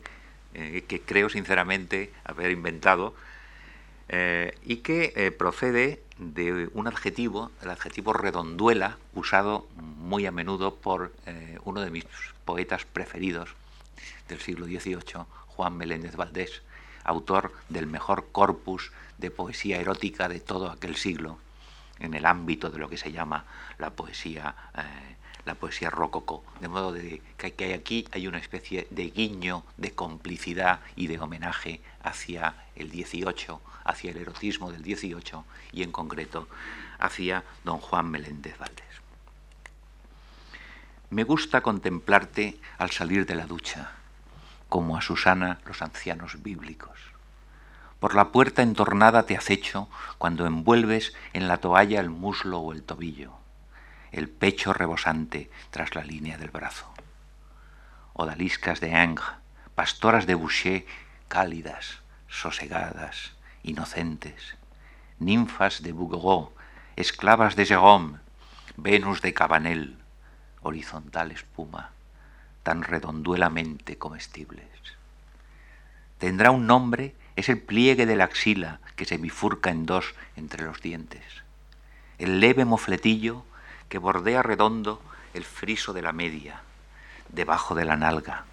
eh, 0.53 0.83
que 0.87 1.01
creo 1.01 1.29
sinceramente 1.29 2.11
haber 2.23 2.51
inventado, 2.51 3.13
eh, 4.09 4.57
y 4.63 4.77
que 4.77 5.13
eh, 5.15 5.31
procede 5.31 6.01
de 6.17 6.69
un 6.73 6.87
adjetivo, 6.87 7.51
el 7.61 7.69
adjetivo 7.69 8.13
redonduela, 8.13 8.97
usado 9.13 9.67
muy 9.75 10.25
a 10.25 10.31
menudo 10.31 10.75
por 10.75 11.11
uno 11.65 11.81
de 11.81 11.91
mis 11.91 12.05
poetas 12.45 12.85
preferidos 12.85 13.49
del 14.29 14.39
siglo 14.39 14.65
XVIII, 14.65 15.25
Juan 15.47 15.75
Meléndez 15.75 16.15
Valdés, 16.15 16.61
autor 17.03 17.51
del 17.69 17.87
mejor 17.87 18.27
corpus 18.31 18.91
de 19.17 19.31
poesía 19.31 19.79
erótica 19.79 20.27
de 20.27 20.39
todo 20.39 20.69
aquel 20.69 20.95
siglo, 20.95 21.39
en 21.99 22.13
el 22.13 22.25
ámbito 22.25 22.69
de 22.69 22.79
lo 22.79 22.89
que 22.89 22.97
se 22.97 23.11
llama 23.11 23.45
la 23.77 23.91
poesía, 23.91 24.55
eh, 24.75 25.15
la 25.45 25.55
poesía 25.55 25.89
rococó. 25.89 26.43
De 26.59 26.67
modo 26.67 26.91
de 26.91 27.21
que 27.37 27.73
aquí 27.73 28.05
hay 28.11 28.27
una 28.27 28.39
especie 28.39 28.87
de 28.89 29.09
guiño, 29.09 29.63
de 29.77 29.91
complicidad 29.91 30.81
y 30.95 31.07
de 31.07 31.19
homenaje 31.19 31.81
hacia 32.03 32.65
el 32.75 32.89
18, 32.89 33.61
hacia 33.85 34.11
el 34.11 34.17
erotismo 34.17 34.71
del 34.71 34.83
18 34.83 35.45
y 35.71 35.83
en 35.83 35.91
concreto 35.91 36.47
hacia 36.99 37.43
don 37.63 37.77
Juan 37.77 38.09
Meléndez 38.09 38.57
Valdés. 38.57 38.83
Me 41.11 41.23
gusta 41.23 41.61
contemplarte 41.61 42.59
al 42.77 42.91
salir 42.91 43.25
de 43.25 43.35
la 43.35 43.45
ducha 43.45 43.91
como 44.67 44.97
a 44.97 45.01
Susana 45.01 45.59
los 45.65 45.81
ancianos 45.81 46.41
bíblicos. 46.41 47.14
Por 48.05 48.13
la 48.13 48.31
puerta 48.31 48.61
entornada 48.61 49.23
te 49.23 49.35
acecho 49.35 49.89
cuando 50.19 50.45
envuelves 50.45 51.15
en 51.33 51.47
la 51.47 51.57
toalla 51.57 51.99
el 51.99 52.11
muslo 52.11 52.59
o 52.59 52.71
el 52.71 52.83
tobillo, 52.83 53.31
el 54.11 54.29
pecho 54.29 54.73
rebosante 54.73 55.49
tras 55.71 55.95
la 55.95 56.03
línea 56.03 56.37
del 56.37 56.51
brazo. 56.51 56.85
Odaliscas 58.13 58.79
de 58.79 58.89
Ingres, 58.89 59.25
pastoras 59.73 60.27
de 60.27 60.35
Boucher, 60.35 60.85
cálidas, 61.29 62.01
sosegadas, 62.27 63.33
inocentes, 63.63 64.55
ninfas 65.17 65.81
de 65.81 65.91
Bouguereau, 65.91 66.53
esclavas 66.95 67.55
de 67.55 67.65
Jérôme, 67.65 68.19
Venus 68.77 69.23
de 69.23 69.33
Cabanel, 69.33 69.97
horizontal 70.61 71.31
espuma, 71.31 71.89
tan 72.61 72.83
redonduelamente 72.83 73.97
comestibles. 73.97 74.69
Tendrá 76.19 76.51
un 76.51 76.67
nombre, 76.67 77.15
es 77.35 77.49
el 77.49 77.59
pliegue 77.59 78.05
de 78.05 78.15
la 78.15 78.25
axila 78.25 78.79
que 78.95 79.05
se 79.05 79.17
bifurca 79.17 79.69
en 79.69 79.85
dos 79.85 80.15
entre 80.35 80.63
los 80.63 80.81
dientes, 80.81 81.23
el 82.17 82.39
leve 82.39 82.65
mofletillo 82.65 83.43
que 83.89 83.97
bordea 83.97 84.41
redondo 84.41 85.01
el 85.33 85.43
friso 85.43 85.93
de 85.93 86.01
la 86.01 86.13
media, 86.13 86.61
debajo 87.29 87.75
de 87.75 87.85
la 87.85 87.97
nalga, 87.97 88.45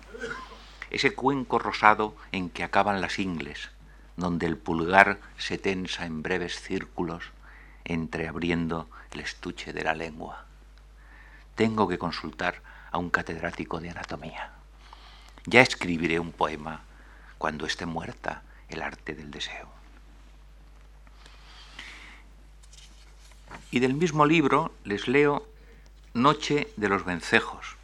ese 0.90 1.14
cuenco 1.14 1.58
rosado 1.58 2.16
en 2.32 2.50
que 2.50 2.64
acaban 2.64 3.00
las 3.00 3.18
ingles, 3.18 3.70
donde 4.16 4.46
el 4.46 4.58
pulgar 4.58 5.20
se 5.38 5.58
tensa 5.58 6.04
en 6.04 6.22
breves 6.22 6.60
círculos 6.60 7.24
entreabriendo 7.84 8.88
el 9.12 9.20
estuche 9.20 9.72
de 9.72 9.84
la 9.84 9.94
lengua. 9.94 10.44
Tengo 11.54 11.88
que 11.88 11.98
consultar 11.98 12.62
a 12.90 12.98
un 12.98 13.10
catedrático 13.10 13.80
de 13.80 13.90
anatomía. 13.90 14.50
Ya 15.46 15.62
escribiré 15.62 16.18
un 16.20 16.32
poema 16.32 16.82
cuando 17.38 17.66
esté 17.66 17.86
muerta 17.86 18.42
el 18.72 18.82
arte 18.82 19.14
del 19.14 19.30
deseo. 19.30 19.68
Y 23.70 23.80
del 23.80 23.94
mismo 23.94 24.26
libro 24.26 24.74
les 24.84 25.08
leo 25.08 25.46
Noche 26.14 26.68
de 26.76 26.88
los 26.88 27.04
Vencejos. 27.04 27.76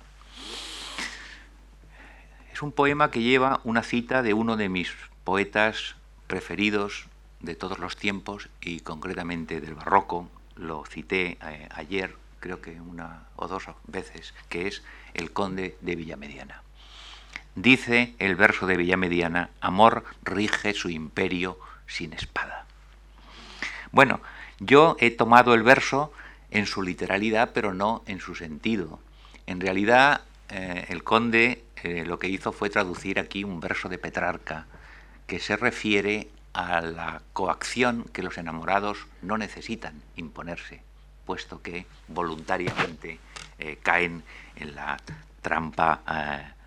Es 2.52 2.62
un 2.62 2.72
poema 2.72 3.10
que 3.10 3.22
lleva 3.22 3.60
una 3.64 3.82
cita 3.82 4.22
de 4.22 4.34
uno 4.34 4.56
de 4.56 4.68
mis 4.68 4.92
poetas 5.24 5.94
preferidos 6.26 7.06
de 7.40 7.54
todos 7.54 7.78
los 7.78 7.96
tiempos 7.96 8.48
y 8.60 8.80
concretamente 8.80 9.60
del 9.60 9.74
barroco. 9.74 10.28
Lo 10.56 10.84
cité 10.84 11.38
eh, 11.40 11.68
ayer 11.70 12.16
creo 12.40 12.60
que 12.60 12.80
una 12.80 13.28
o 13.36 13.48
dos 13.48 13.64
veces, 13.86 14.34
que 14.48 14.68
es 14.68 14.82
el 15.14 15.32
conde 15.32 15.76
de 15.80 15.96
Villamediana. 15.96 16.62
Dice 17.60 18.14
el 18.20 18.36
verso 18.36 18.68
de 18.68 18.76
Villamediana, 18.76 19.50
amor 19.60 20.04
rige 20.22 20.74
su 20.74 20.90
imperio 20.90 21.58
sin 21.88 22.12
espada. 22.12 22.66
Bueno, 23.90 24.20
yo 24.60 24.96
he 25.00 25.10
tomado 25.10 25.54
el 25.54 25.64
verso 25.64 26.12
en 26.52 26.66
su 26.66 26.82
literalidad, 26.82 27.50
pero 27.52 27.74
no 27.74 28.04
en 28.06 28.20
su 28.20 28.36
sentido. 28.36 29.00
En 29.48 29.60
realidad, 29.60 30.20
eh, 30.50 30.86
el 30.90 31.02
conde 31.02 31.64
eh, 31.82 32.04
lo 32.06 32.20
que 32.20 32.28
hizo 32.28 32.52
fue 32.52 32.70
traducir 32.70 33.18
aquí 33.18 33.42
un 33.42 33.58
verso 33.58 33.88
de 33.88 33.98
Petrarca 33.98 34.66
que 35.26 35.40
se 35.40 35.56
refiere 35.56 36.28
a 36.52 36.80
la 36.80 37.22
coacción 37.32 38.04
que 38.12 38.22
los 38.22 38.38
enamorados 38.38 39.08
no 39.20 39.36
necesitan 39.36 40.00
imponerse, 40.14 40.80
puesto 41.26 41.60
que 41.60 41.86
voluntariamente 42.06 43.18
eh, 43.58 43.80
caen 43.82 44.22
en 44.54 44.76
la 44.76 44.96
trampa 45.42 46.02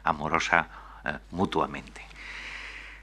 amorosa 0.03 0.80
eh, 1.05 1.17
mutuamente. 1.31 2.01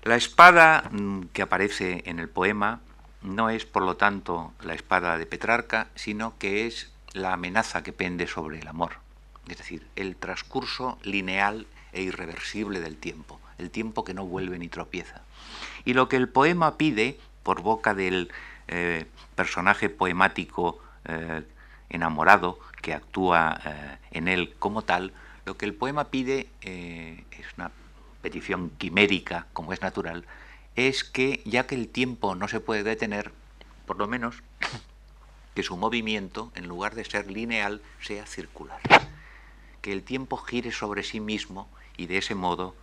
La 0.02 0.16
espada 0.16 0.88
mm, 0.90 1.26
que 1.32 1.42
aparece 1.42 2.02
en 2.06 2.18
el 2.18 2.28
poema 2.28 2.80
no 3.22 3.50
es, 3.50 3.64
por 3.64 3.82
lo 3.82 3.96
tanto, 3.96 4.52
la 4.62 4.74
espada 4.74 5.18
de 5.18 5.26
Petrarca, 5.26 5.88
sino 5.94 6.38
que 6.38 6.66
es 6.66 6.90
la 7.12 7.32
amenaza 7.32 7.82
que 7.82 7.92
pende 7.92 8.26
sobre 8.26 8.61
el 8.61 8.68
amor, 8.68 8.92
es 9.48 9.58
decir, 9.58 9.87
el 9.96 10.16
transcurso 10.16 10.98
lineal 11.02 11.66
e 11.92 12.02
irreversible 12.02 12.80
del 12.80 12.96
tiempo, 12.96 13.40
el 13.58 13.70
tiempo 13.70 14.04
que 14.04 14.14
no 14.14 14.24
vuelve 14.24 14.58
ni 14.58 14.68
tropieza. 14.68 15.22
Y 15.84 15.94
lo 15.94 16.08
que 16.08 16.16
el 16.16 16.28
poema 16.28 16.76
pide, 16.76 17.18
por 17.42 17.62
boca 17.62 17.94
del 17.94 18.30
personaje 19.34 19.88
poemático 19.88 20.78
eh, 21.04 21.42
enamorado 21.88 22.58
que 22.82 22.92
actúa 22.92 23.58
eh, 23.64 23.96
en 24.11 24.28
él 24.28 24.54
como 24.58 24.82
tal, 24.82 25.12
lo 25.46 25.56
que 25.56 25.64
el 25.64 25.74
poema 25.74 26.04
pide 26.04 26.48
eh, 26.61 27.24
es 27.30 27.46
una 27.56 27.70
petición 28.22 28.70
quimérica, 28.70 29.46
como 29.52 29.72
es 29.72 29.81
natural, 29.81 30.24
es 30.76 31.04
que 31.04 31.42
ya 31.44 31.66
que 31.66 31.74
el 31.74 31.88
tiempo 31.88 32.35
no 32.35 32.48
se 32.48 32.61
puede 32.61 32.83
detener, 32.83 33.33
por 33.87 33.98
lo 33.98 34.07
menos 34.07 34.42
que 35.54 35.62
su 35.62 35.76
movimiento, 35.76 36.52
en 36.54 36.68
lugar 36.68 36.94
de 36.94 37.04
ser 37.04 37.31
lineal, 37.31 37.83
sea 38.00 38.26
circular. 38.26 38.81
Que 39.83 39.92
el 39.92 40.02
tiempo 40.02 40.37
gire 40.37 40.72
sobre 40.72 41.02
sí 41.02 41.20
mismo 41.20 41.68
y 41.96 42.07
de 42.07 42.18
ese 42.18 42.35
modo, 42.35 42.74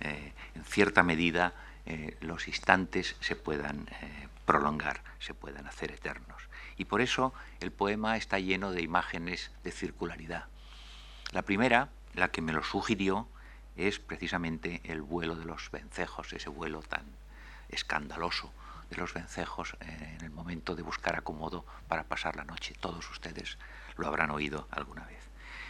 en 0.00 0.64
cierta 0.64 1.02
medida, 1.02 1.54
los 2.20 2.48
instantes 2.48 3.16
se 3.20 3.36
puedan 3.36 3.88
prolongar, 4.44 5.02
se 5.20 5.34
puedan 5.34 5.66
hacer 5.66 5.92
eternos 5.92 6.42
y 6.76 6.84
por 6.84 7.00
eso 7.00 7.32
el 7.60 7.70
poema 7.70 8.16
está 8.16 8.38
lleno 8.38 8.72
de 8.72 8.82
imágenes 8.82 9.50
de 9.62 9.70
circularidad. 9.70 10.46
La 11.30 11.42
primera, 11.42 11.90
la 12.14 12.30
que 12.30 12.42
me 12.42 12.52
lo 12.52 12.62
sugirió, 12.62 13.28
es 13.76 13.98
precisamente 13.98 14.80
el 14.84 15.02
vuelo 15.02 15.36
de 15.36 15.44
los 15.44 15.70
vencejos, 15.70 16.32
ese 16.32 16.48
vuelo 16.50 16.82
tan 16.82 17.04
escandaloso 17.68 18.52
de 18.90 18.96
los 18.96 19.14
vencejos 19.14 19.76
en 19.80 20.22
el 20.22 20.30
momento 20.30 20.74
de 20.74 20.82
buscar 20.82 21.16
acomodo 21.16 21.64
para 21.88 22.04
pasar 22.04 22.36
la 22.36 22.44
noche. 22.44 22.74
Todos 22.78 23.10
ustedes 23.10 23.56
lo 23.96 24.06
habrán 24.06 24.30
oído 24.30 24.68
alguna 24.70 25.04
vez. 25.06 25.22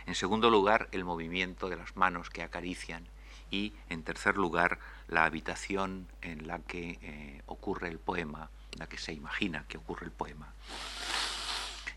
En 0.06 0.16
segundo 0.16 0.50
lugar, 0.50 0.88
el 0.90 1.04
movimiento 1.04 1.68
de 1.68 1.76
las 1.76 1.96
manos 1.96 2.30
que 2.30 2.42
acarician 2.42 3.06
y, 3.50 3.72
en 3.88 4.02
tercer 4.02 4.36
lugar, 4.36 4.78
la 5.06 5.24
habitación 5.24 6.08
en 6.22 6.48
la 6.48 6.58
que 6.58 6.98
eh, 7.02 7.42
ocurre 7.46 7.88
el 7.88 7.98
poema, 7.98 8.50
en 8.72 8.80
la 8.80 8.88
que 8.88 8.98
se 8.98 9.12
imagina 9.12 9.64
que 9.68 9.78
ocurre 9.78 10.06
el 10.06 10.12
poema 10.12 10.52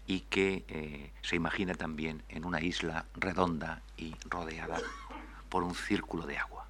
y 0.07 0.21
que 0.21 0.63
eh, 0.67 1.11
se 1.23 1.35
imagina 1.35 1.73
también 1.73 2.21
en 2.29 2.45
una 2.45 2.61
isla 2.61 3.05
redonda 3.15 3.81
y 3.97 4.15
rodeada 4.29 4.79
por 5.55 5.63
un 5.63 5.73
círculo 5.73 6.27
de 6.27 6.37
agua. 6.37 6.65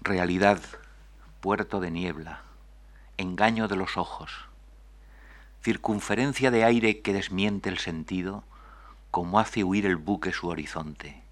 Realidad, 0.00 0.60
puerto 1.40 1.78
de 1.78 1.92
niebla, 1.92 2.42
engaño 3.16 3.68
de 3.68 3.76
los 3.76 3.96
ojos, 3.96 4.32
circunferencia 5.62 6.50
de 6.50 6.64
aire 6.64 7.00
que 7.00 7.12
desmiente 7.12 7.68
el 7.68 7.78
sentido, 7.78 8.42
como 9.12 9.38
hace 9.38 9.62
huir 9.62 9.86
el 9.86 9.94
buque 9.94 10.32
su 10.32 10.48
horizonte, 10.48 11.22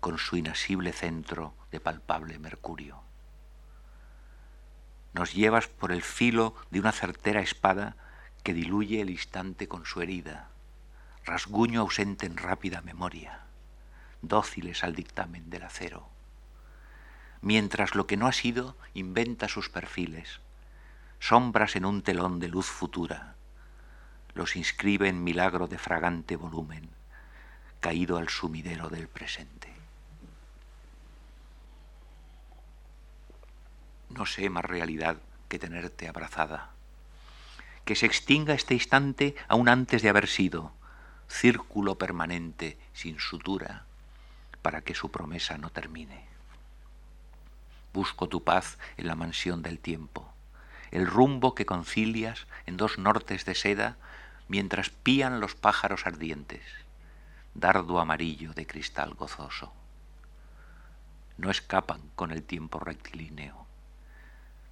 con 0.00 0.18
su 0.18 0.36
inasible 0.36 0.92
centro 0.92 1.54
de 1.70 1.80
palpable 1.80 2.38
mercurio. 2.38 3.00
Nos 5.14 5.32
llevas 5.32 5.68
por 5.68 5.90
el 5.90 6.02
filo 6.02 6.54
de 6.70 6.80
una 6.80 6.92
certera 6.92 7.40
espada 7.40 7.96
que 8.42 8.52
diluye 8.52 9.00
el 9.00 9.08
instante 9.08 9.68
con 9.68 9.86
su 9.86 10.02
herida, 10.02 10.49
rasguño 11.30 11.82
ausente 11.82 12.26
en 12.26 12.36
rápida 12.36 12.82
memoria, 12.82 13.42
dóciles 14.20 14.82
al 14.82 14.96
dictamen 14.96 15.48
del 15.48 15.62
acero. 15.62 16.08
Mientras 17.40 17.94
lo 17.94 18.08
que 18.08 18.16
no 18.16 18.26
ha 18.26 18.32
sido 18.32 18.76
inventa 18.94 19.46
sus 19.46 19.68
perfiles, 19.68 20.40
sombras 21.20 21.76
en 21.76 21.84
un 21.84 22.02
telón 22.02 22.40
de 22.40 22.48
luz 22.48 22.66
futura, 22.66 23.36
los 24.34 24.56
inscribe 24.56 25.06
en 25.06 25.22
milagro 25.22 25.68
de 25.68 25.78
fragante 25.78 26.34
volumen, 26.34 26.90
caído 27.78 28.18
al 28.18 28.28
sumidero 28.28 28.88
del 28.88 29.06
presente. 29.06 29.72
No 34.08 34.26
sé 34.26 34.50
más 34.50 34.64
realidad 34.64 35.18
que 35.48 35.60
tenerte 35.60 36.08
abrazada, 36.08 36.70
que 37.84 37.94
se 37.94 38.06
extinga 38.06 38.52
este 38.52 38.74
instante 38.74 39.36
aún 39.46 39.68
antes 39.68 40.02
de 40.02 40.08
haber 40.08 40.26
sido 40.26 40.72
círculo 41.30 41.96
permanente 41.96 42.76
sin 42.92 43.20
sutura, 43.20 43.84
para 44.62 44.82
que 44.82 44.94
su 44.94 45.10
promesa 45.10 45.56
no 45.56 45.70
termine. 45.70 46.24
Busco 47.94 48.28
tu 48.28 48.42
paz 48.44 48.78
en 48.96 49.06
la 49.06 49.14
mansión 49.14 49.62
del 49.62 49.78
tiempo, 49.78 50.30
el 50.90 51.06
rumbo 51.06 51.54
que 51.54 51.66
concilias 51.66 52.46
en 52.66 52.76
dos 52.76 52.98
nortes 52.98 53.44
de 53.44 53.54
seda 53.54 53.96
mientras 54.48 54.90
pían 54.90 55.40
los 55.40 55.54
pájaros 55.54 56.06
ardientes, 56.06 56.62
dardo 57.54 58.00
amarillo 58.00 58.52
de 58.52 58.66
cristal 58.66 59.14
gozoso. 59.14 59.72
No 61.38 61.50
escapan 61.50 62.02
con 62.16 62.32
el 62.32 62.42
tiempo 62.42 62.80
rectilíneo. 62.80 63.66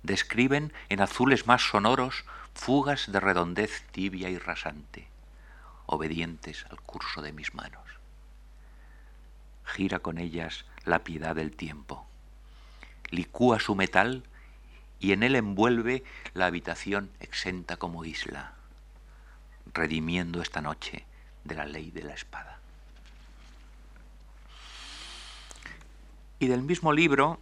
Describen 0.03 0.73
en 0.89 1.01
azules 1.01 1.47
más 1.47 1.63
sonoros 1.63 2.25
fugas 2.53 3.11
de 3.11 3.21
redondez 3.21 3.85
tibia 3.93 4.29
y 4.29 4.39
rasante, 4.39 5.09
obedientes 5.89 6.67
al 6.71 6.81
curso 6.83 7.23
de 7.23 7.33
mis 7.33 7.55
manos. 7.55 7.83
Gira 9.65 9.99
con 9.99 10.19
ellas 10.19 10.67
la 10.85 11.03
piedad 11.03 11.35
del 11.35 11.57
tiempo, 11.57 12.07
licúa 13.11 13.59
su 13.59 13.75
metal 13.75 14.23
y 15.01 15.13
en 15.13 15.23
él 15.23 15.35
envuelve 15.35 16.05
la 16.35 16.47
habitación 16.47 17.11
exenta 17.21 17.77
como 17.79 18.05
isla 18.05 18.53
redimiendo 19.73 20.43
esta 20.43 20.61
noche 20.61 21.05
de 21.45 21.55
la 21.55 21.65
ley 21.65 21.91
de 21.91 22.03
la 22.03 22.15
espada. 22.15 22.59
Y 26.39 26.47
del 26.47 26.63
mismo 26.63 26.93
libro, 26.93 27.41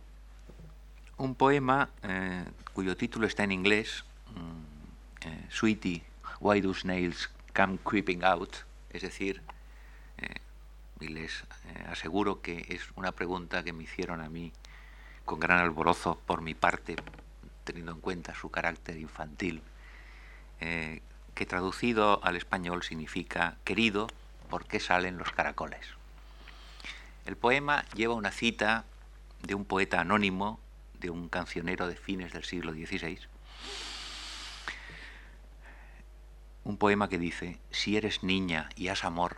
un 1.19 1.35
poema 1.35 1.91
eh, 2.03 2.45
cuyo 2.73 2.97
título 2.97 3.27
está 3.27 3.45
en 3.45 3.53
inglés, 3.53 4.05
mm, 4.35 5.27
eh, 5.29 5.47
Sweetie, 5.51 6.03
Why 6.41 6.61
Do 6.61 6.75
Snails 6.75 7.31
Come 7.57 7.79
Creeping 7.83 8.23
Out? 8.23 8.57
Es 8.91 9.03
decir, 9.03 9.43
eh, 10.19 10.41
y 11.01 11.09
les 11.09 11.45
aseguro 11.89 12.43
que 12.43 12.67
es 12.69 12.83
una 12.97 13.13
pregunta 13.13 13.63
que 13.63 13.73
me 13.73 13.85
hicieron 13.85 14.21
a 14.21 14.29
mí 14.29 14.53
con 15.25 15.41
gran 15.41 15.59
alborozo 15.59 16.21
por 16.27 16.43
mi 16.43 16.55
parte, 16.55 16.97
teniendo 17.65 17.93
en 17.93 18.01
cuenta 18.01 18.35
su 18.35 18.51
carácter 18.51 18.97
infantil, 18.97 19.63
que 20.59 21.47
traducido 21.47 22.25
al 22.25 22.37
español 22.37 22.83
significa 22.83 23.59
querido, 23.65 24.07
¿por 24.49 24.65
qué 24.65 24.81
salen 24.81 25.19
los 25.19 25.33
caracoles? 25.33 25.87
El 27.27 27.37
poema 27.37 27.85
lleva 27.95 28.15
una 28.15 28.31
cita 28.31 28.85
de 29.43 29.55
un 29.55 29.65
poeta 29.65 30.01
anónimo, 30.01 30.61
de 31.01 31.11
un 31.11 31.29
cancionero 31.29 31.89
de 31.89 31.97
fines 31.97 32.33
del 32.33 32.45
siglo 32.45 32.73
XVI, 32.73 33.19
un 36.67 36.79
poema 36.79 37.09
que 37.09 37.19
dice, 37.19 37.59
si 37.71 37.97
eres 37.97 38.25
niña 38.25 38.69
y 38.75 38.89
has 38.89 39.05
amor, 39.05 39.37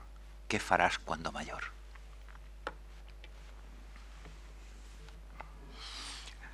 ¿qué 0.49 0.59
farás 0.59 0.99
cuando 0.99 1.31
mayor? 1.31 1.63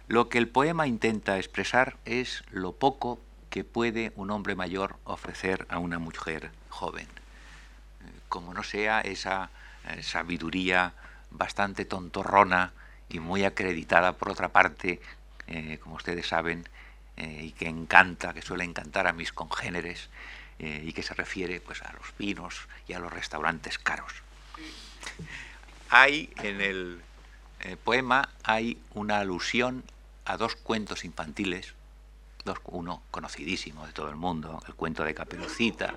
Lo 0.08 0.28
que 0.28 0.38
el 0.38 0.48
poema 0.48 0.88
intenta 0.88 1.38
expresar 1.38 1.96
es 2.04 2.42
lo 2.50 2.72
poco 2.72 3.20
que 3.50 3.62
puede 3.62 4.12
un 4.16 4.32
hombre 4.32 4.56
mayor 4.56 4.96
ofrecer 5.04 5.64
a 5.70 5.78
una 5.78 6.00
mujer 6.00 6.50
joven. 6.70 7.06
Eh, 7.06 8.10
como 8.28 8.52
no 8.52 8.64
sea 8.64 9.00
esa 9.00 9.50
eh, 9.88 10.02
sabiduría 10.02 10.92
bastante 11.30 11.84
tontorrona 11.84 12.72
y 13.08 13.20
muy 13.20 13.44
acreditada 13.44 14.14
por 14.14 14.28
otra 14.28 14.48
parte, 14.48 15.00
eh, 15.46 15.78
como 15.80 15.94
ustedes 15.94 16.26
saben, 16.26 16.68
y 17.16 17.52
que 17.52 17.68
encanta, 17.68 18.34
que 18.34 18.42
suele 18.42 18.64
encantar 18.64 19.06
a 19.06 19.12
mis 19.12 19.32
congéneres, 19.32 20.10
y 20.84 20.92
que 20.92 21.02
se 21.02 21.14
refiere 21.14 21.60
pues, 21.60 21.82
a 21.82 21.92
los 21.92 22.16
vinos 22.18 22.68
y 22.88 22.92
a 22.92 22.98
los 22.98 23.12
restaurantes 23.12 23.78
caros. 23.78 24.12
Hay 25.90 26.32
en 26.42 26.60
el 26.60 27.00
poema 27.84 28.28
hay 28.42 28.78
una 28.94 29.20
alusión 29.20 29.84
a 30.24 30.36
dos 30.36 30.56
cuentos 30.56 31.04
infantiles 31.04 31.74
uno 32.66 33.02
conocidísimo 33.10 33.86
de 33.86 33.92
todo 33.92 34.10
el 34.10 34.16
mundo, 34.16 34.62
el 34.66 34.74
cuento 34.74 35.04
de 35.04 35.14
Caperucita, 35.14 35.94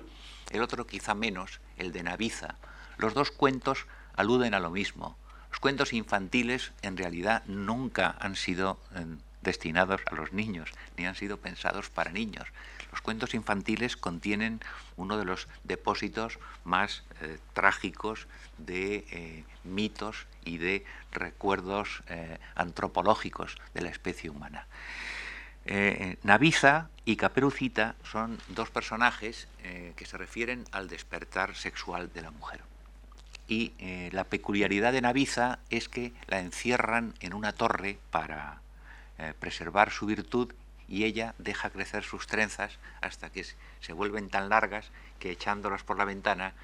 el 0.50 0.62
otro 0.62 0.86
quizá 0.86 1.14
menos, 1.14 1.60
el 1.76 1.92
de 1.92 2.02
Naviza. 2.02 2.56
Los 2.96 3.14
dos 3.14 3.30
cuentos 3.30 3.86
aluden 4.16 4.54
a 4.54 4.60
lo 4.60 4.70
mismo. 4.70 5.16
Los 5.50 5.60
cuentos 5.60 5.92
infantiles 5.92 6.72
en 6.82 6.96
realidad 6.96 7.42
nunca 7.46 8.16
han 8.20 8.36
sido 8.36 8.78
eh, 8.94 9.04
destinados 9.42 10.00
a 10.06 10.14
los 10.14 10.32
niños, 10.32 10.70
ni 10.96 11.06
han 11.06 11.14
sido 11.14 11.38
pensados 11.38 11.90
para 11.90 12.12
niños. 12.12 12.48
Los 12.90 13.00
cuentos 13.00 13.34
infantiles 13.34 13.96
contienen 13.96 14.60
uno 14.96 15.18
de 15.18 15.24
los 15.24 15.48
depósitos 15.64 16.38
más 16.64 17.04
eh, 17.20 17.38
trágicos 17.52 18.26
de 18.58 19.04
eh, 19.10 19.44
mitos 19.64 20.26
y 20.44 20.58
de 20.58 20.84
recuerdos 21.12 22.02
antropológicos 22.54 23.56
de 23.74 23.82
la 23.82 23.90
especie 23.90 24.30
humana. 24.30 24.66
Eh, 25.70 26.16
Naviza 26.22 26.88
y 27.04 27.16
Caperucita 27.16 27.94
son 28.02 28.38
dos 28.48 28.70
personajes 28.70 29.48
eh, 29.62 29.92
que 29.96 30.06
se 30.06 30.16
refieren 30.16 30.64
al 30.72 30.88
despertar 30.88 31.54
sexual 31.56 32.10
de 32.14 32.22
la 32.22 32.30
mujer. 32.30 32.62
Y 33.48 33.74
eh, 33.78 34.08
la 34.12 34.24
peculiaridad 34.24 34.94
de 34.94 35.02
Naviza 35.02 35.58
es 35.68 35.90
que 35.90 36.14
la 36.26 36.40
encierran 36.40 37.12
en 37.20 37.34
una 37.34 37.52
torre 37.52 37.98
para 38.10 38.62
preservar 39.40 39.90
su 39.90 40.06
virtud 40.06 40.54
y 40.88 41.04
ella 41.04 41.34
deja 41.38 41.70
crecer 41.70 42.04
sus 42.04 42.26
trenzas 42.26 42.78
hasta 43.00 43.30
que 43.30 43.44
se 43.80 43.92
vuelven 43.92 44.30
tan 44.30 44.48
largas 44.48 44.90
que 45.18 45.30
echándolas 45.30 45.82
por 45.82 45.98
la 45.98 46.04
ventana 46.04 46.54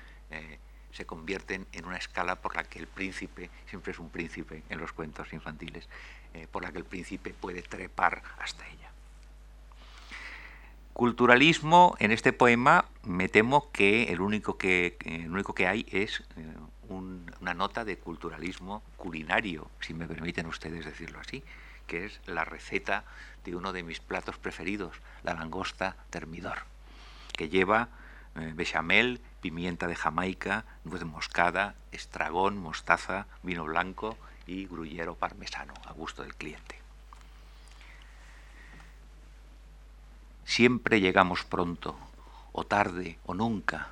se 0.93 1.07
convierten 1.07 1.67
en 1.73 1.85
una 1.85 1.97
escala 1.97 2.37
por 2.37 2.57
la 2.57 2.65
que 2.65 2.79
el 2.79 2.89
príncipe, 2.89 3.51
siempre 3.67 3.93
es 3.93 3.99
un 3.99 4.11
príncipe 4.11 4.63
en 4.69 4.79
los 4.79 4.93
cuentos 4.93 5.33
infantiles, 5.33 5.89
por 6.51 6.63
la 6.63 6.73
que 6.73 6.79
el 6.79 6.85
príncipe 6.85 7.35
puede 7.35 7.63
trepar 7.63 8.23
hasta 8.39 8.67
ella. 8.69 8.85
Culturalismo, 10.95 11.97
en 11.99 12.13
este 12.13 12.33
poema 12.33 12.85
me 13.03 13.29
temo 13.29 13.73
que 13.73 14.05
el 14.13 14.21
único 14.21 14.57
que, 14.57 14.97
el 15.05 15.29
único 15.29 15.53
que 15.53 15.67
hay 15.67 15.85
es 15.91 16.23
eh, 16.37 16.55
una 16.89 17.53
nota 17.53 17.85
de 17.85 17.99
culturalismo 17.99 18.81
culinario, 18.97 19.69
si 19.81 19.93
me 19.93 20.07
permiten 20.07 20.47
ustedes 20.47 20.85
decirlo 20.85 21.19
así, 21.19 21.43
que 21.87 22.07
es 22.07 22.21
la 22.27 22.45
receta 22.45 23.05
de 23.45 23.57
uno 23.57 23.73
de 23.73 23.83
mis 23.83 24.01
platos 24.01 24.39
preferidos, 24.39 24.97
la 25.23 25.35
langosta 25.35 25.97
termidor, 26.11 26.59
que 27.37 27.49
lleva 27.49 27.89
eh, 28.37 28.53
bechamel, 28.55 29.21
pimienta 29.41 29.87
de 29.87 29.97
Jamaica, 29.97 30.65
nuez 30.85 31.05
moscada, 31.05 31.75
estragón, 31.93 32.57
mostaza, 32.57 33.27
vino 33.43 33.65
blanco 33.65 34.17
y 34.47 34.67
gruyero 34.67 35.15
parmesano, 35.15 35.75
a 35.87 35.93
gusto 35.93 36.23
del 36.23 36.35
cliente. 36.35 36.81
Siempre 40.45 41.01
llegamos 41.01 41.45
pronto, 41.45 41.97
o 42.53 42.65
tarde, 42.65 43.19
o 43.25 43.35
nunca, 43.35 43.89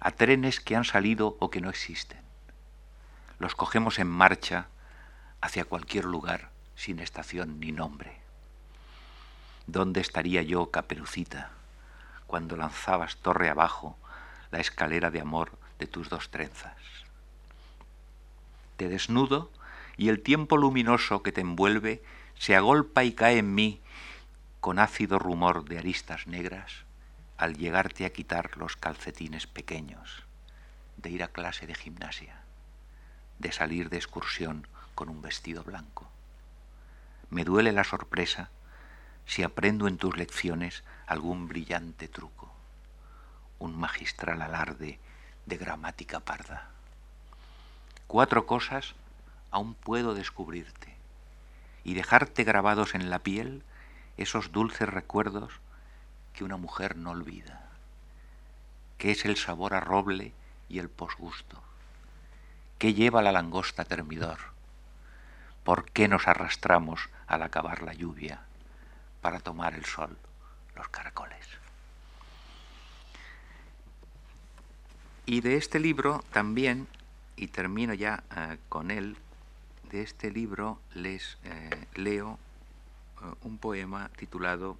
a 0.00 0.10
trenes 0.12 0.60
que 0.60 0.76
han 0.76 0.84
salido 0.84 1.36
o 1.40 1.50
que 1.50 1.60
no 1.60 1.70
existen. 1.70 2.20
Los 3.38 3.54
cogemos 3.54 3.98
en 3.98 4.06
marcha 4.06 4.68
hacia 5.40 5.64
cualquier 5.64 6.04
lugar 6.04 6.50
sin 6.80 6.98
estación 6.98 7.60
ni 7.60 7.72
nombre. 7.72 8.16
¿Dónde 9.66 10.00
estaría 10.00 10.40
yo, 10.40 10.70
caperucita, 10.70 11.50
cuando 12.26 12.56
lanzabas 12.56 13.16
torre 13.16 13.50
abajo 13.50 13.98
la 14.50 14.60
escalera 14.60 15.10
de 15.10 15.20
amor 15.20 15.52
de 15.78 15.86
tus 15.86 16.08
dos 16.08 16.30
trenzas? 16.30 16.78
Te 18.78 18.88
desnudo 18.88 19.50
y 19.98 20.08
el 20.08 20.22
tiempo 20.22 20.56
luminoso 20.56 21.22
que 21.22 21.32
te 21.32 21.42
envuelve 21.42 22.02
se 22.38 22.56
agolpa 22.56 23.04
y 23.04 23.12
cae 23.12 23.36
en 23.36 23.54
mí 23.54 23.82
con 24.60 24.78
ácido 24.78 25.18
rumor 25.18 25.66
de 25.66 25.76
aristas 25.76 26.26
negras, 26.26 26.72
al 27.36 27.58
llegarte 27.58 28.06
a 28.06 28.10
quitar 28.10 28.56
los 28.56 28.76
calcetines 28.76 29.46
pequeños, 29.46 30.22
de 30.96 31.10
ir 31.10 31.22
a 31.24 31.28
clase 31.28 31.66
de 31.66 31.74
gimnasia, 31.74 32.40
de 33.38 33.52
salir 33.52 33.90
de 33.90 33.98
excursión 33.98 34.66
con 34.94 35.10
un 35.10 35.20
vestido 35.20 35.62
blanco. 35.62 36.10
Me 37.30 37.44
duele 37.44 37.72
la 37.72 37.84
sorpresa 37.84 38.50
si 39.24 39.44
aprendo 39.44 39.86
en 39.86 39.96
tus 39.96 40.16
lecciones 40.16 40.82
algún 41.06 41.46
brillante 41.46 42.08
truco, 42.08 42.52
un 43.60 43.78
magistral 43.78 44.42
alarde 44.42 44.98
de 45.46 45.56
gramática 45.56 46.20
parda. 46.20 46.70
Cuatro 48.08 48.46
cosas 48.46 48.94
aún 49.52 49.74
puedo 49.74 50.14
descubrirte 50.14 50.96
y 51.84 51.94
dejarte 51.94 52.42
grabados 52.42 52.96
en 52.96 53.10
la 53.10 53.20
piel 53.20 53.62
esos 54.16 54.50
dulces 54.50 54.88
recuerdos 54.88 55.52
que 56.34 56.42
una 56.42 56.56
mujer 56.56 56.96
no 56.96 57.10
olvida, 57.10 57.68
que 58.98 59.12
es 59.12 59.24
el 59.24 59.36
sabor 59.36 59.74
a 59.74 59.80
roble 59.80 60.32
y 60.68 60.80
el 60.80 60.88
posgusto, 60.88 61.62
que 62.78 62.94
lleva 62.94 63.22
la 63.22 63.32
langosta 63.32 63.84
termidor, 63.84 64.38
por 65.64 65.90
qué 65.90 66.08
nos 66.08 66.26
arrastramos 66.26 67.08
al 67.26 67.42
acabar 67.42 67.82
la 67.82 67.94
lluvia 67.94 68.40
para 69.20 69.40
tomar 69.40 69.74
el 69.74 69.84
sol, 69.84 70.16
los 70.74 70.88
caracoles. 70.88 71.46
Y 75.26 75.42
de 75.42 75.56
este 75.56 75.78
libro 75.78 76.24
también, 76.32 76.88
y 77.36 77.48
termino 77.48 77.94
ya 77.94 78.24
eh, 78.36 78.58
con 78.68 78.90
él, 78.90 79.16
de 79.90 80.02
este 80.02 80.30
libro 80.30 80.80
les 80.94 81.38
eh, 81.44 81.86
leo 81.94 82.38
eh, 83.22 83.34
un 83.42 83.58
poema 83.58 84.10
titulado 84.16 84.76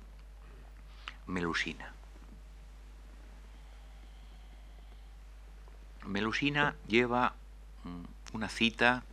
Melusina. 1.26 1.92
Melusina 6.06 6.74
lleva 6.88 7.34
mm, 7.84 8.34
una 8.36 8.48
cita 8.48 9.04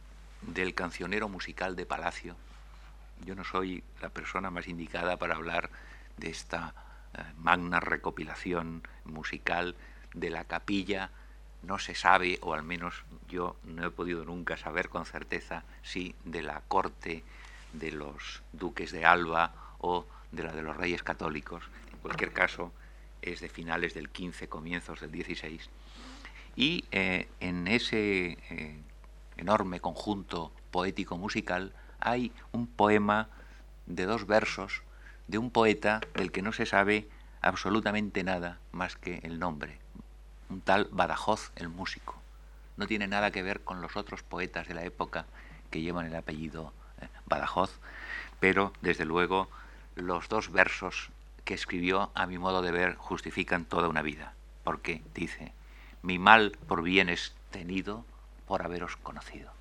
del 0.42 0.74
cancionero 0.74 1.30
musical 1.30 1.76
de 1.76 1.86
Palacio. 1.86 2.36
Yo 3.26 3.36
no 3.36 3.44
soy 3.44 3.84
la 4.02 4.10
persona 4.10 4.52
más 4.52 4.68
indicada 4.68 5.18
para 5.18 5.36
hablar 5.36 5.70
de 6.18 6.30
esta 6.30 6.74
eh, 7.14 7.22
magna 7.38 7.80
recopilación 7.80 8.88
musical 9.06 9.76
de 10.14 10.30
la 10.30 10.44
capilla. 10.44 11.10
No 11.64 11.80
se 11.80 11.96
sabe, 11.96 12.40
o 12.42 12.54
al 12.54 12.64
menos 12.64 13.04
yo 13.28 13.56
no 13.64 13.86
he 13.86 13.92
podido 13.92 14.24
nunca 14.26 14.58
saber 14.58 14.90
con 14.90 15.06
certeza, 15.06 15.64
si 15.82 16.16
de 16.26 16.44
la 16.44 16.62
corte 16.68 17.24
de 17.74 17.92
los 17.92 18.44
duques 18.54 18.92
de 18.92 19.06
Alba 19.06 19.54
o 19.80 20.06
de 20.32 20.44
la 20.44 20.54
de 20.54 20.62
los 20.62 20.78
reyes 20.78 21.04
católicos. 21.04 21.64
En 21.92 22.00
cualquier 22.00 22.32
caso, 22.34 22.72
es 23.22 23.40
de 23.40 23.50
finales 23.50 23.94
del 23.94 24.10
15, 24.10 24.48
comienzos 24.48 25.02
del 25.02 25.12
16. 25.12 25.70
Y 26.56 26.86
eh, 26.92 27.28
en 27.40 27.68
ese 27.68 28.38
eh, 28.50 28.80
enorme 29.38 29.80
conjunto 29.80 30.52
poético 30.72 31.18
musical 31.18 31.74
hay 32.00 32.32
un 32.52 32.68
poema 32.68 33.30
de 33.86 34.06
dos 34.06 34.28
versos 34.28 34.82
de 35.28 35.38
un 35.38 35.52
poeta 35.52 36.02
del 36.14 36.32
que 36.32 36.42
no 36.42 36.54
se 36.54 36.66
sabe 36.66 37.08
absolutamente 37.42 38.24
nada 38.24 38.60
más 38.72 38.96
que 38.96 39.20
el 39.24 39.40
nombre, 39.40 39.80
un 40.50 40.62
tal 40.62 40.88
Badajoz 40.92 41.52
el 41.56 41.70
músico. 41.70 42.16
No 42.78 42.88
tiene 42.88 43.08
nada 43.08 43.32
que 43.32 43.44
ver 43.44 43.62
con 43.62 43.82
los 43.82 43.96
otros 43.96 44.24
poetas 44.24 44.68
de 44.68 44.76
la 44.76 44.84
época 44.84 45.26
que 45.72 45.82
llevan 45.82 46.06
el 46.06 46.16
apellido 46.16 46.74
eh, 47.02 47.08
Badajoz, 47.26 47.72
pero 48.40 48.74
desde 48.82 49.06
luego 49.06 49.50
los 49.96 50.30
dos 50.30 50.52
versos 50.52 51.10
que 51.44 51.54
escribió, 51.54 52.12
a 52.14 52.28
mi 52.28 52.38
modo 52.38 52.62
de 52.62 52.72
ver, 52.72 52.96
justifican 52.96 53.66
toda 53.66 53.88
una 53.88 54.02
vida, 54.02 54.34
porque 54.64 55.02
dice, 55.14 55.54
mi 56.02 56.20
mal 56.20 56.58
por 56.68 56.84
bien 56.84 57.10
es 57.10 57.34
tenido 57.52 58.06
por 58.48 58.64
haberos 58.64 58.96
conocido. 58.98 59.52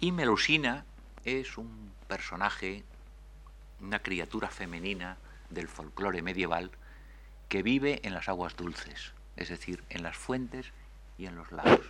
Y 0.00 0.12
Melusina 0.12 0.84
es 1.24 1.56
un 1.56 1.92
personaje, 2.08 2.82
una 3.80 4.00
criatura 4.00 4.48
femenina 4.48 5.16
del 5.48 5.68
folclore 5.68 6.22
medieval 6.22 6.70
que 7.48 7.62
vive 7.62 8.00
en 8.02 8.14
las 8.14 8.28
aguas 8.28 8.56
dulces, 8.56 9.12
es 9.36 9.48
decir, 9.48 9.84
en 9.90 10.02
las 10.02 10.16
fuentes 10.16 10.72
y 11.18 11.26
en 11.26 11.36
los 11.36 11.52
lagos. 11.52 11.86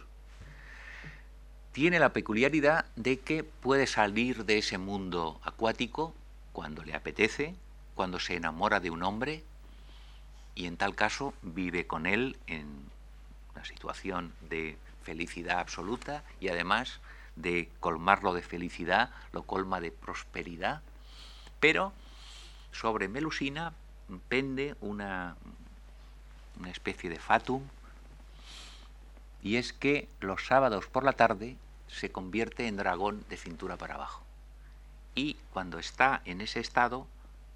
Tiene 1.72 1.98
la 1.98 2.12
peculiaridad 2.12 2.84
de 2.96 3.20
que 3.20 3.44
puede 3.44 3.86
salir 3.86 4.44
de 4.44 4.58
ese 4.58 4.76
mundo 4.76 5.40
acuático 5.42 6.14
cuando 6.52 6.84
le 6.84 6.94
apetece, 6.94 7.54
cuando 7.94 8.20
se 8.20 8.36
enamora 8.36 8.80
de 8.80 8.90
un 8.90 9.02
hombre 9.02 9.42
y 10.54 10.66
en 10.66 10.76
tal 10.76 10.94
caso 10.94 11.32
vive 11.40 11.86
con 11.86 12.06
él 12.06 12.36
en 12.46 12.66
una 13.54 13.64
situación 13.64 14.34
de 14.50 14.76
felicidad 15.02 15.58
absoluta 15.58 16.24
y 16.40 16.48
además 16.48 17.00
de 17.36 17.70
colmarlo 17.80 18.34
de 18.34 18.42
felicidad, 18.42 19.10
lo 19.32 19.42
colma 19.42 19.80
de 19.80 19.90
prosperidad, 19.90 20.82
pero 21.60 21.92
sobre 22.72 23.08
Melusina 23.08 23.72
pende 24.28 24.76
una, 24.80 25.36
una 26.58 26.70
especie 26.70 27.08
de 27.10 27.18
fatum, 27.18 27.62
y 29.42 29.56
es 29.56 29.72
que 29.72 30.08
los 30.20 30.46
sábados 30.46 30.86
por 30.86 31.04
la 31.04 31.12
tarde 31.12 31.56
se 31.88 32.12
convierte 32.12 32.68
en 32.68 32.76
dragón 32.76 33.24
de 33.28 33.36
cintura 33.36 33.76
para 33.76 33.94
abajo. 33.94 34.22
Y 35.14 35.34
cuando 35.52 35.78
está 35.78 36.22
en 36.24 36.40
ese 36.40 36.60
estado, 36.60 37.06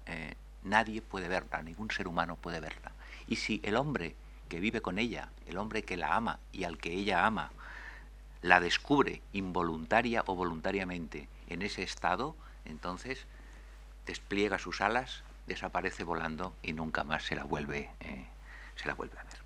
eh, 0.05 0.35
nadie 0.63 1.01
puede 1.01 1.27
verla, 1.27 1.61
ningún 1.61 1.89
ser 1.89 2.07
humano 2.07 2.35
puede 2.35 2.59
verla. 2.59 2.91
Y 3.27 3.37
si 3.37 3.61
el 3.63 3.77
hombre 3.77 4.15
que 4.47 4.59
vive 4.59 4.81
con 4.81 4.99
ella, 4.99 5.29
el 5.45 5.57
hombre 5.57 5.83
que 5.83 5.97
la 5.97 6.15
ama 6.15 6.39
y 6.51 6.63
al 6.63 6.77
que 6.77 6.93
ella 6.93 7.25
ama, 7.25 7.51
la 8.41 8.59
descubre 8.59 9.21
involuntaria 9.33 10.23
o 10.25 10.35
voluntariamente 10.35 11.27
en 11.49 11.61
ese 11.61 11.83
estado, 11.83 12.35
entonces 12.65 13.25
despliega 14.05 14.57
sus 14.57 14.81
alas, 14.81 15.23
desaparece 15.47 16.03
volando 16.03 16.55
y 16.63 16.73
nunca 16.73 17.03
más 17.03 17.23
se 17.23 17.35
la 17.35 17.43
vuelve, 17.43 17.89
eh, 17.99 18.25
se 18.75 18.87
la 18.87 18.93
vuelve 18.93 19.17
a 19.19 19.23
ver. 19.23 19.37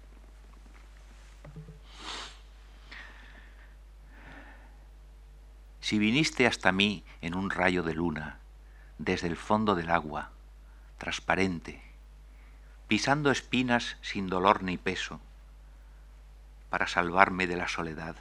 Si 5.80 5.99
viniste 5.99 6.47
hasta 6.47 6.72
mí 6.72 7.04
en 7.22 7.36
un 7.36 7.49
rayo 7.49 7.84
de 7.84 7.93
luna, 7.93 8.38
desde 8.97 9.28
el 9.28 9.36
fondo 9.36 9.76
del 9.76 9.89
agua, 9.89 10.30
transparente, 10.97 11.82
pisando 12.92 13.32
espinas 13.32 13.96
sin 14.02 14.28
dolor 14.28 14.64
ni 14.64 14.78
peso, 14.78 15.22
para 16.70 16.88
salvarme 16.88 17.48
de 17.48 17.56
la 17.56 17.70
soledad, 17.70 18.18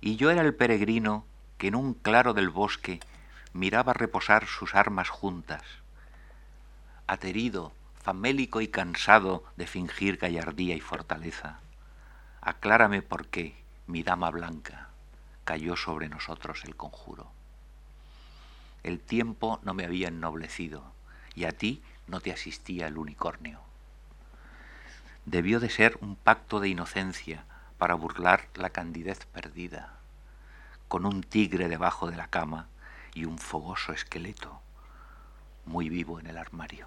y 0.00 0.16
yo 0.16 0.30
era 0.30 0.40
el 0.40 0.54
peregrino 0.54 1.26
que 1.58 1.68
en 1.68 1.74
un 1.74 1.92
claro 1.92 2.32
del 2.32 2.48
bosque 2.48 3.00
miraba 3.52 3.92
reposar 3.92 4.46
sus 4.46 4.74
armas 4.74 5.10
juntas, 5.10 5.62
aterido, 7.06 7.74
famélico 8.02 8.62
y 8.62 8.68
cansado 8.68 9.44
de 9.56 9.66
fingir 9.66 10.16
gallardía 10.16 10.74
y 10.74 10.80
fortaleza. 10.80 11.60
Aclárame 12.40 13.02
por 13.02 13.26
qué, 13.26 13.62
mi 13.88 14.02
dama 14.02 14.30
blanca, 14.30 14.88
cayó 15.44 15.76
sobre 15.76 16.08
nosotros 16.08 16.64
el 16.64 16.76
conjuro. 16.76 17.30
El 18.82 19.00
tiempo 19.00 19.60
no 19.64 19.74
me 19.74 19.84
había 19.84 20.08
ennoblecido 20.08 20.94
y 21.34 21.44
a 21.44 21.52
ti 21.52 21.82
no 22.10 22.20
te 22.20 22.32
asistía 22.32 22.86
el 22.86 22.98
unicornio. 22.98 23.60
Debió 25.24 25.60
de 25.60 25.70
ser 25.70 25.98
un 26.00 26.16
pacto 26.16 26.60
de 26.60 26.68
inocencia 26.68 27.44
para 27.78 27.94
burlar 27.94 28.48
la 28.54 28.70
candidez 28.70 29.24
perdida, 29.26 29.94
con 30.88 31.06
un 31.06 31.22
tigre 31.22 31.68
debajo 31.68 32.10
de 32.10 32.16
la 32.16 32.26
cama 32.26 32.66
y 33.14 33.24
un 33.24 33.38
fogoso 33.38 33.92
esqueleto 33.92 34.60
muy 35.64 35.88
vivo 35.88 36.18
en 36.20 36.26
el 36.26 36.36
armario. 36.36 36.86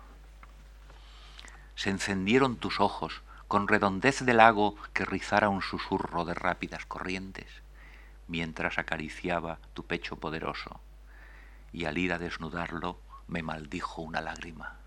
Se 1.76 1.90
encendieron 1.90 2.58
tus 2.58 2.80
ojos 2.80 3.22
con 3.48 3.68
redondez 3.68 4.26
de 4.26 4.34
lago 4.34 4.76
que 4.94 5.06
rizara 5.06 5.50
un 5.50 5.62
susurro 5.62 6.26
de 6.26 6.34
rápidas 6.34 6.86
corrientes, 6.86 7.48
mientras 8.28 8.78
acariciaba 8.78 9.60
tu 9.74 9.86
pecho 9.86 10.18
poderoso, 10.18 10.80
y 11.72 11.86
al 11.86 11.98
ir 11.98 12.14
a 12.14 12.20
desnudarlo 12.20 13.00
me 13.28 13.42
maldijo 13.42 14.02
una 14.02 14.22
lágrima. 14.22 14.83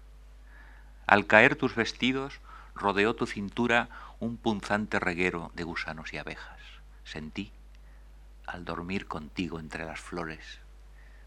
Al 1.06 1.26
caer 1.26 1.56
tus 1.56 1.74
vestidos, 1.74 2.40
rodeó 2.74 3.14
tu 3.14 3.26
cintura 3.26 3.88
un 4.18 4.36
punzante 4.36 4.98
reguero 4.98 5.52
de 5.54 5.62
gusanos 5.62 6.12
y 6.12 6.18
abejas. 6.18 6.60
Sentí, 7.04 7.52
al 8.46 8.64
dormir 8.64 9.06
contigo 9.06 9.60
entre 9.60 9.84
las 9.84 10.00
flores, 10.00 10.58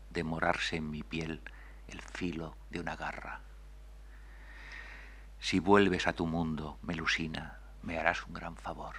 demorarse 0.09 0.75
en 0.75 0.91
mi 0.91 1.03
piel 1.03 1.41
el 1.87 2.01
filo 2.01 2.55
de 2.69 2.79
una 2.79 2.95
garra. 2.95 3.39
Si 5.39 5.59
vuelves 5.59 6.07
a 6.07 6.13
tu 6.13 6.27
mundo, 6.27 6.77
Melusina, 6.81 7.59
me 7.81 7.97
harás 7.97 8.25
un 8.25 8.33
gran 8.33 8.57
favor. 8.57 8.95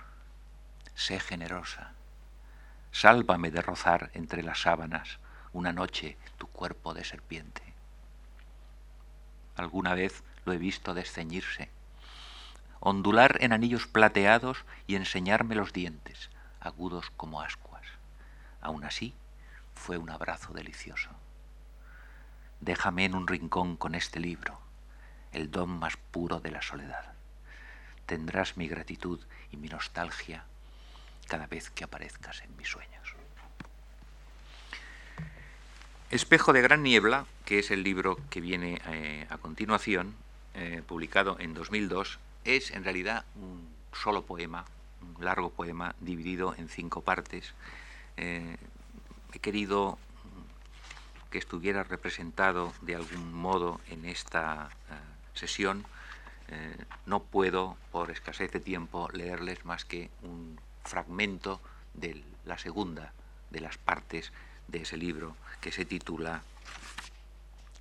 Sé 0.95 1.21
generosa. 1.21 1.93
Sálvame 2.93 3.51
de 3.51 3.61
rozar 3.61 4.11
entre 4.15 4.43
las 4.43 4.63
sábanas 4.63 5.19
una 5.53 5.73
noche 5.73 6.17
tu 6.39 6.47
cuerpo 6.47 6.95
de 6.95 7.05
serpiente. 7.05 7.63
alguna 9.57 9.95
vez 9.95 10.23
lo 10.45 10.53
he 10.53 10.59
visto 10.59 10.95
desceñirse, 10.95 11.71
ondular 12.81 13.39
en 13.41 13.53
anillos 13.53 13.87
plateados 13.87 14.65
y 14.87 14.97
enseñarme 14.97 15.55
los 15.55 15.73
dientes, 15.73 16.31
agudos 16.61 17.11
como 17.17 17.41
ascuas. 17.43 17.87
Aún 18.61 18.85
así, 18.85 19.15
fue 19.75 19.99
un 19.99 20.11
abrazo 20.11 20.53
delicioso. 20.53 21.11
Déjame 22.61 23.07
en 23.07 23.15
un 23.15 23.27
rincón 23.27 23.77
con 23.77 23.95
este 23.95 24.21
libro, 24.21 24.61
el 25.33 25.51
don 25.51 25.71
más 25.71 25.97
puro 25.97 26.41
de 26.41 26.51
la 26.51 26.63
soledad. 26.63 27.15
Tendrás 28.07 28.57
mi 28.57 28.69
gratitud 28.69 29.21
y 29.51 29.57
mi 29.57 29.69
nostalgia 29.69 30.45
cada 31.27 31.47
vez 31.47 31.71
que 31.71 31.85
aparezcas 31.85 32.43
en 32.43 32.57
mis 32.57 32.69
sueños. 32.69 33.15
Espejo 36.11 36.53
de 36.53 36.61
gran 36.61 36.83
niebla, 36.83 37.25
que 37.45 37.61
es 37.61 37.71
el 37.71 37.85
libro 37.85 38.19
que 38.31 38.41
viene 38.41 38.83
eh, 38.87 39.27
a 39.31 39.39
continuación, 39.39 40.17
eh, 40.55 40.83
publicado 40.87 41.37
en 41.39 41.55
2002, 41.55 42.19
es 42.45 42.71
en 42.71 42.85
realidad 42.85 43.25
un 43.37 43.69
solo 43.93 44.23
poema, 44.23 44.65
un 45.03 45.25
largo 45.25 45.51
poema 45.51 45.95
dividido 46.01 46.55
en 46.57 46.69
cinco 46.69 47.03
partes. 47.03 47.55
Eh, 48.17 48.57
he 49.33 49.39
querido 49.39 49.99
que 51.31 51.39
estuviera 51.39 51.85
representado 51.85 52.73
de 52.83 52.97
algún 52.97 53.33
modo 53.33 53.81
en 53.89 54.05
esta 54.05 54.71
sesión. 55.35 55.87
no 57.07 57.21
puedo, 57.23 57.77
por 57.93 58.11
escasez 58.11 58.51
de 58.51 58.59
tiempo, 58.59 59.09
leerles 59.13 59.65
más 59.65 59.85
que 59.85 60.11
un 60.23 60.59
fragmento 60.85 61.61
de 61.95 62.25
la 62.45 62.59
segunda 62.59 63.13
de 63.51 63.61
las 63.61 63.79
partes 63.79 64.33
de 64.69 64.83
ese 64.83 64.97
libro 64.97 65.37
que 65.61 65.73
se 65.73 65.85
titula 65.85 66.43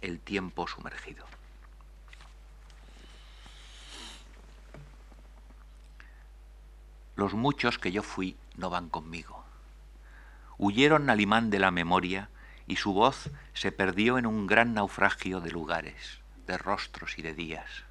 El 0.02 0.20
tiempo 0.20 0.68
sumergido. 0.68 1.26
Los 7.20 7.34
muchos 7.34 7.78
que 7.80 7.92
yo 7.92 8.02
fui 8.02 8.38
no 8.56 8.70
van 8.70 8.88
conmigo. 8.88 9.44
Huyeron 10.58 11.10
al 11.10 11.20
imán 11.20 11.50
de 11.50 11.60
la 11.60 11.70
memoria 11.70 12.30
y 12.66 12.78
su 12.78 12.94
voz 12.94 13.30
se 13.54 13.74
perdió 13.74 14.18
en 14.18 14.26
un 14.26 14.48
gran 14.48 14.74
naufragio 14.74 15.42
de 15.42 15.52
lugares, 15.52 16.22
de 16.48 16.58
rostros 16.58 17.20
y 17.20 17.22
de 17.22 17.34
días. 17.34 17.84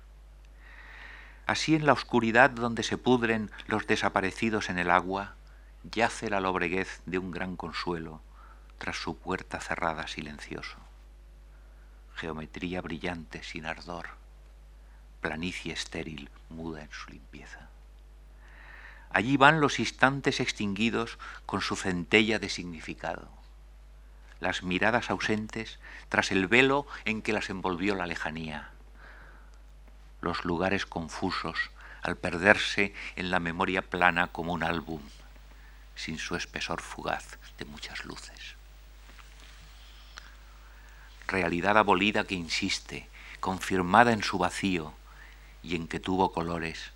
Así 1.47 1.75
en 1.75 1.85
la 1.85 1.93
oscuridad 1.93 2.49
donde 2.49 2.83
se 2.83 2.97
pudren 2.97 3.51
los 3.67 3.87
desaparecidos 3.87 4.71
en 4.71 4.79
el 4.79 4.91
agua, 4.91 5.35
yace 5.83 6.31
la 6.31 6.41
lobreguez 6.41 7.03
de 7.05 7.19
un 7.19 7.31
gran 7.31 7.55
consuelo, 7.55 8.23
tras 8.79 8.97
su 8.97 9.19
puerta 9.19 9.61
cerrada 9.61 10.07
silencioso. 10.07 10.79
Geometría 12.15 12.81
brillante 12.81 13.43
sin 13.43 13.67
ardor, 13.67 14.07
planicie 15.21 15.75
estéril 15.75 16.31
muda 16.49 16.81
en 16.81 16.91
su 16.93 17.11
limpieza. 17.11 17.68
Allí 19.11 19.37
van 19.37 19.61
los 19.61 19.79
instantes 19.79 20.41
extinguidos 20.41 21.19
con 21.47 21.61
su 21.61 21.77
centella 21.77 22.39
de 22.39 22.49
significado, 22.49 23.29
las 24.41 24.63
miradas 24.63 25.11
ausentes 25.11 25.79
tras 26.09 26.31
el 26.31 26.47
velo 26.47 26.87
en 27.05 27.23
que 27.23 27.33
las 27.33 27.51
envolvió 27.51 27.95
la 27.95 28.07
lejanía, 28.07 28.71
los 30.21 30.45
lugares 30.45 30.87
confusos 30.87 31.71
al 32.03 32.17
perderse 32.17 32.95
en 33.17 33.31
la 33.31 33.41
memoria 33.41 33.83
plana 33.83 34.29
como 34.29 34.53
un 34.53 34.63
álbum, 34.63 35.01
sin 35.97 36.19
su 36.19 36.37
espesor 36.37 36.81
fugaz 36.81 37.39
de 37.59 37.65
muchas 37.65 38.05
luces. 38.05 38.57
Realidad 41.27 41.77
abolida 41.77 42.25
que 42.25 42.35
insiste, 42.35 43.09
confirmada 43.41 44.13
en 44.13 44.23
su 44.23 44.39
vacío 44.39 44.95
y 45.63 45.77
en 45.77 45.89
que 45.89 46.01
tuvo 46.01 46.33
colores, 46.33 46.93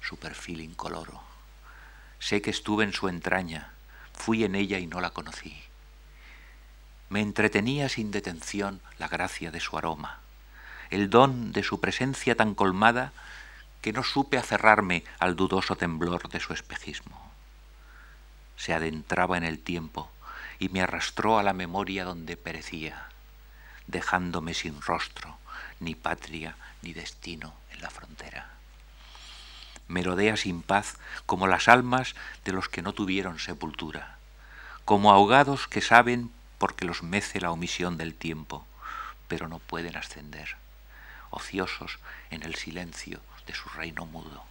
su 0.00 0.16
perfil 0.16 0.60
incoloro. 0.60 1.35
Sé 2.26 2.42
que 2.42 2.50
estuve 2.50 2.82
en 2.82 2.92
su 2.92 3.06
entraña, 3.06 3.70
fui 4.12 4.42
en 4.42 4.56
ella 4.56 4.80
y 4.80 4.88
no 4.88 5.00
la 5.00 5.10
conocí. 5.10 5.62
Me 7.08 7.20
entretenía 7.20 7.88
sin 7.88 8.10
detención 8.10 8.80
la 8.98 9.06
gracia 9.06 9.52
de 9.52 9.60
su 9.60 9.78
aroma, 9.78 10.18
el 10.90 11.08
don 11.08 11.52
de 11.52 11.62
su 11.62 11.78
presencia 11.78 12.34
tan 12.34 12.56
colmada 12.56 13.12
que 13.80 13.92
no 13.92 14.02
supe 14.02 14.38
aferrarme 14.38 15.04
al 15.20 15.36
dudoso 15.36 15.76
temblor 15.76 16.28
de 16.28 16.40
su 16.40 16.52
espejismo. 16.52 17.30
Se 18.56 18.74
adentraba 18.74 19.36
en 19.36 19.44
el 19.44 19.60
tiempo 19.60 20.10
y 20.58 20.68
me 20.70 20.82
arrastró 20.82 21.38
a 21.38 21.44
la 21.44 21.52
memoria 21.52 22.04
donde 22.04 22.36
perecía 22.36 23.06
dejándome 23.86 24.52
sin 24.52 24.82
rostro, 24.82 25.38
ni 25.78 25.94
patria, 25.94 26.56
ni 26.82 26.92
destino 26.92 27.54
en 27.70 27.82
la 27.82 27.90
frontera. 27.90 28.55
Merodea 29.88 30.36
sin 30.36 30.62
paz 30.62 30.96
como 31.26 31.46
las 31.46 31.68
almas 31.68 32.14
de 32.44 32.52
los 32.52 32.68
que 32.68 32.82
no 32.82 32.92
tuvieron 32.92 33.38
sepultura, 33.38 34.18
como 34.84 35.12
ahogados 35.12 35.68
que 35.68 35.80
saben 35.80 36.30
porque 36.58 36.84
los 36.84 37.02
mece 37.02 37.40
la 37.40 37.50
omisión 37.50 37.96
del 37.96 38.14
tiempo, 38.14 38.66
pero 39.28 39.48
no 39.48 39.58
pueden 39.58 39.96
ascender, 39.96 40.56
ociosos 41.30 41.98
en 42.30 42.42
el 42.42 42.54
silencio 42.54 43.20
de 43.46 43.54
su 43.54 43.68
reino 43.70 44.06
mudo. 44.06 44.44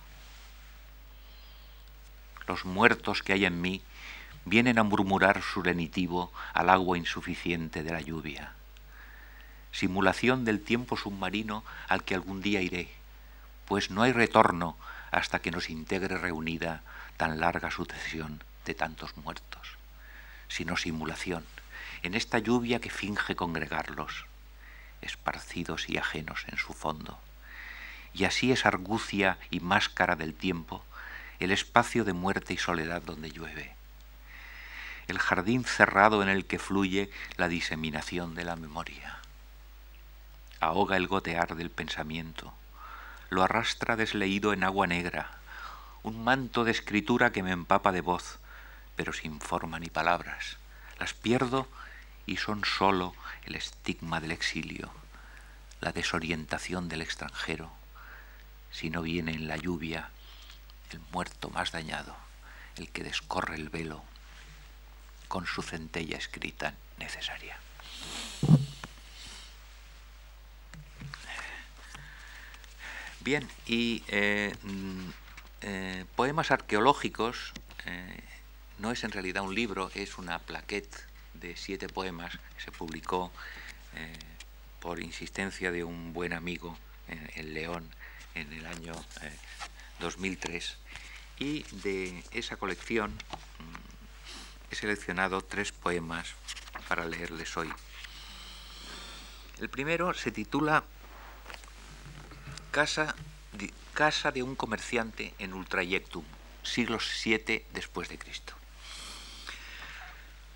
Los 2.48 2.66
muertos 2.66 3.24
que 3.24 3.34
hay 3.34 3.46
en 3.46 3.60
mí 3.62 3.82
vienen 4.46 4.78
a 4.78 4.84
murmurar 4.84 5.42
su 5.42 5.64
lenitivo 5.64 6.32
al 6.54 6.70
agua 6.70 6.98
insuficiente 6.98 7.84
de 7.84 7.92
la 7.92 8.02
lluvia 8.02 8.54
simulación 9.76 10.46
del 10.46 10.62
tiempo 10.62 10.96
submarino 10.96 11.64
al 11.90 12.04
que 12.04 12.16
algún 12.16 12.42
día 12.42 12.62
iré, 12.62 12.90
pues 13.66 13.92
no 13.92 14.04
hay 14.04 14.14
retorno 14.14 14.78
hasta 15.16 15.40
que 15.40 15.50
nos 15.50 15.70
integre 15.70 16.18
reunida 16.18 16.82
tan 17.16 17.40
larga 17.40 17.72
sucesión 17.72 18.44
de 18.66 18.76
tantos 18.76 19.16
muertos, 19.16 19.78
sino 20.50 20.76
simulación. 20.76 21.46
En 22.04 22.16
esta 22.16 22.38
lluvia 22.40 22.82
que 22.82 22.90
finge 22.90 23.34
congregarlos, 23.34 24.26
esparcidos 25.02 25.88
y 25.88 25.98
ajenos 25.98 26.44
en 26.50 26.58
su 26.58 26.74
fondo. 26.74 27.18
Y 28.14 28.26
así 28.26 28.52
es 28.52 28.66
argucia 28.66 29.38
y 29.52 29.62
máscara 29.62 30.18
del 30.18 30.34
tiempo 30.34 30.84
el 31.40 31.52
espacio 31.52 32.04
de 32.04 32.12
muerte 32.12 32.54
y 32.54 32.58
soledad 32.58 33.02
donde 33.02 33.32
llueve, 33.32 33.74
el 35.08 35.20
jardín 35.20 35.64
cerrado 35.64 36.24
en 36.24 36.30
el 36.30 36.46
que 36.46 36.60
fluye 36.60 37.10
la 37.38 37.48
diseminación 37.48 38.36
de 38.36 38.44
la 38.44 38.58
memoria. 38.58 39.20
Ahoga 40.60 40.98
el 40.98 41.08
gotear 41.08 41.56
del 41.56 41.70
pensamiento, 41.70 42.54
lo 43.36 43.44
arrastra 43.44 43.98
desleído 43.98 44.54
en 44.54 44.64
agua 44.64 44.88
negra, 44.88 45.30
un 46.04 46.24
manto 46.24 46.64
de 46.64 46.72
escritura 46.72 47.32
que 47.34 47.44
me 47.44 47.52
empapa 47.52 47.92
de 47.92 48.00
voz, 48.02 48.40
pero 48.96 49.12
sin 49.12 49.42
forma 49.42 49.78
ni 49.78 49.90
palabras. 49.90 50.58
Las 51.00 51.14
pierdo 51.14 51.68
y 52.26 52.38
son 52.38 52.64
sólo 52.64 53.14
el 53.44 53.56
estigma 53.56 54.22
del 54.22 54.32
exilio, 54.32 54.90
la 55.82 55.92
desorientación 55.92 56.88
del 56.88 57.02
extranjero, 57.02 57.72
si 58.72 58.90
no 58.90 59.02
viene 59.02 59.34
en 59.34 59.48
la 59.48 59.58
lluvia 59.58 60.10
el 60.92 61.02
muerto 61.12 61.50
más 61.50 61.72
dañado, 61.72 62.16
el 62.78 62.90
que 62.90 63.04
descorre 63.04 63.56
el 63.56 63.70
velo 63.70 64.02
con 65.28 65.46
su 65.46 65.62
centella 65.62 66.18
escrita 66.18 66.74
necesaria. 66.98 67.58
Bien, 73.26 73.50
y 73.66 74.04
eh, 74.10 74.54
mm, 74.62 75.10
eh, 75.62 76.06
Poemas 76.16 76.52
Arqueológicos 76.52 77.54
eh, 77.88 78.24
no 78.78 78.92
es 78.92 79.04
en 79.04 79.12
realidad 79.12 79.42
un 79.42 79.56
libro, 79.56 79.90
es 79.96 80.20
una 80.20 80.38
plaquette 80.38 80.96
de 81.34 81.58
siete 81.58 81.90
poemas 81.90 82.38
que 82.56 82.62
se 82.62 82.72
publicó 82.72 83.32
por 84.80 85.00
insistencia 85.00 85.72
de 85.72 85.84
un 85.84 86.14
buen 86.14 86.34
amigo 86.34 86.78
en 87.08 87.54
León 87.56 87.90
en 88.36 88.54
el 88.54 88.66
año 88.68 88.94
2003. 90.02 90.78
Y 91.40 91.64
de 91.84 92.24
esa 92.30 92.58
colección 92.58 93.10
mm, 93.10 94.72
he 94.72 94.76
seleccionado 94.76 95.42
tres 95.42 95.72
poemas 95.72 96.36
para 96.88 97.06
leerles 97.06 97.58
hoy. 97.58 97.74
El 99.60 99.70
primero 99.70 100.14
se 100.14 100.30
titula 100.30 100.84
casa 102.76 103.16
de, 103.54 103.74
casa 103.94 104.34
de 104.34 104.44
un 104.44 104.58
comerciante 104.58 105.34
en 105.40 105.54
Ultrayectum, 105.54 106.26
siglo 106.62 107.00
VII 107.24 107.64
después 107.72 108.10
de 108.10 108.18
Cristo. 108.18 108.54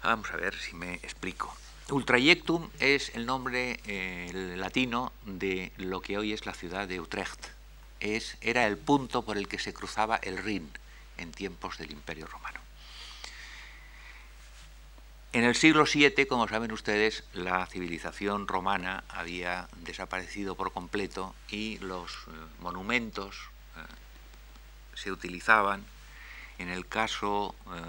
Vamos 0.04 0.30
a 0.32 0.36
ver 0.36 0.54
si 0.54 0.76
me 0.76 0.96
explico. 0.96 1.56
Ultrayectum 1.90 2.72
es 2.82 3.16
el 3.16 3.26
nombre 3.26 3.80
eh, 3.86 4.54
latino 4.58 5.14
de 5.24 5.72
lo 5.78 6.02
que 6.02 6.18
hoy 6.18 6.34
es 6.34 6.46
la 6.46 6.54
ciudad 6.54 6.90
de 6.90 7.00
Utrecht. 7.00 7.40
Es, 8.02 8.36
era 8.42 8.68
el 8.68 8.78
punto 8.78 9.24
por 9.24 9.38
el 9.38 9.48
que 9.48 9.58
se 9.58 9.74
cruzaba 9.74 10.18
el 10.18 10.40
Rin 10.40 10.70
en 11.16 11.32
tiempos 11.32 11.78
del 11.78 11.92
Imperio 11.92 12.28
Romano. 12.28 12.60
En 15.32 15.44
el 15.44 15.54
siglo 15.54 15.86
VII, 15.86 16.26
como 16.26 16.48
saben 16.48 16.72
ustedes, 16.72 17.24
la 17.34 17.68
civilización 17.68 18.48
romana 18.48 19.04
había 19.10 19.70
desaparecido 19.84 20.56
por 20.56 20.74
completo 20.74 21.36
y 21.50 21.78
los 21.78 22.12
eh, 22.12 22.32
monumentos 22.62 23.36
eh, 23.78 23.82
se 24.96 25.12
utilizaban 25.12 25.86
en 26.58 26.70
el 26.70 26.88
caso 26.88 27.54
eh, 27.68 27.80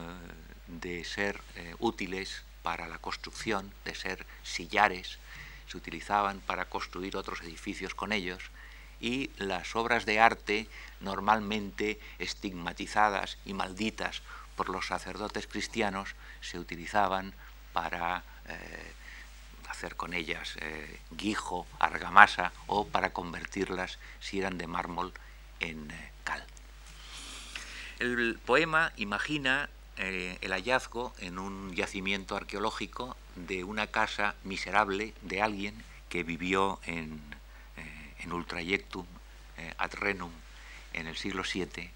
de 0.66 1.02
ser 1.04 1.40
útiles 1.78 2.42
para 2.62 2.88
la 2.88 2.98
construcción, 2.98 3.72
de 3.86 3.94
ser 3.94 4.26
sillares, 4.42 5.18
se 5.66 5.78
utilizaban 5.78 6.40
para 6.40 6.66
construir 6.66 7.16
otros 7.16 7.40
edificios 7.40 7.94
con 7.94 8.12
ellos 8.12 8.42
y 9.00 9.30
las 9.38 9.74
obras 9.76 10.04
de 10.04 10.20
arte 10.20 10.68
normalmente 11.00 11.98
estigmatizadas 12.18 13.38
y 13.46 13.54
malditas 13.54 14.20
por 14.56 14.68
los 14.68 14.86
sacerdotes 14.86 15.46
cristianos 15.46 16.14
se 16.40 16.58
utilizaban 16.58 17.34
para 17.72 18.22
eh, 18.48 18.92
hacer 19.68 19.96
con 19.96 20.14
ellas 20.14 20.56
eh, 20.60 21.00
guijo, 21.12 21.66
argamasa 21.78 22.52
o 22.66 22.86
para 22.86 23.12
convertirlas, 23.12 23.98
si 24.20 24.38
eran 24.38 24.58
de 24.58 24.66
mármol, 24.66 25.12
en 25.60 25.90
eh, 25.90 26.10
cal. 26.24 26.44
El 27.98 28.38
poema 28.44 28.92
imagina 28.96 29.68
el 29.96 30.52
hallazgo 30.52 31.12
en 31.18 31.38
un 31.38 31.74
yacimiento 31.74 32.34
arqueológico 32.34 33.18
de 33.36 33.64
una 33.64 33.88
casa 33.88 34.34
miserable 34.44 35.12
de 35.20 35.42
alguien 35.42 35.84
que 36.08 36.22
vivió 36.22 36.80
en, 36.86 37.20
en 38.20 38.32
Ultrayectum 38.32 39.04
ad 39.76 39.92
Renum 39.92 40.32
en 40.94 41.06
el 41.06 41.18
siglo 41.18 41.42
VII 41.42 41.90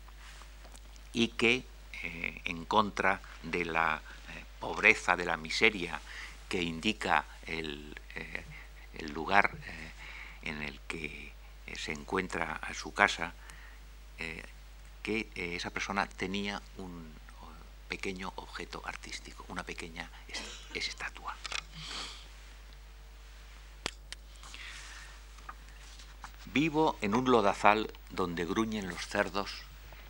y 1.14 1.28
que 1.28 1.64
eh, 2.04 2.42
en 2.44 2.66
contra 2.66 3.18
de 3.42 3.64
la 3.64 3.96
eh, 3.96 4.44
pobreza, 4.60 5.16
de 5.16 5.24
la 5.24 5.38
miseria 5.38 5.98
que 6.50 6.62
indica 6.62 7.24
el, 7.46 7.98
eh, 8.14 8.44
lugar 9.08 9.56
en 10.42 10.60
el 10.60 10.78
que 10.80 11.32
se 11.74 11.92
encuentra 11.92 12.56
a 12.56 12.74
su 12.74 12.92
casa, 12.92 13.32
que 15.02 15.28
esa 15.34 15.70
persona 15.70 16.06
tenía 16.06 16.60
un 16.76 17.12
pequeño 17.88 18.32
objeto 18.36 18.82
artístico, 18.84 19.44
una 19.48 19.64
pequeña 19.64 20.10
estatua. 20.74 21.34
Vivo 26.46 26.98
en 27.00 27.14
un 27.14 27.30
lodazal 27.30 27.90
donde 28.10 28.44
gruñen 28.44 28.88
los 28.88 29.06
cerdos 29.06 29.64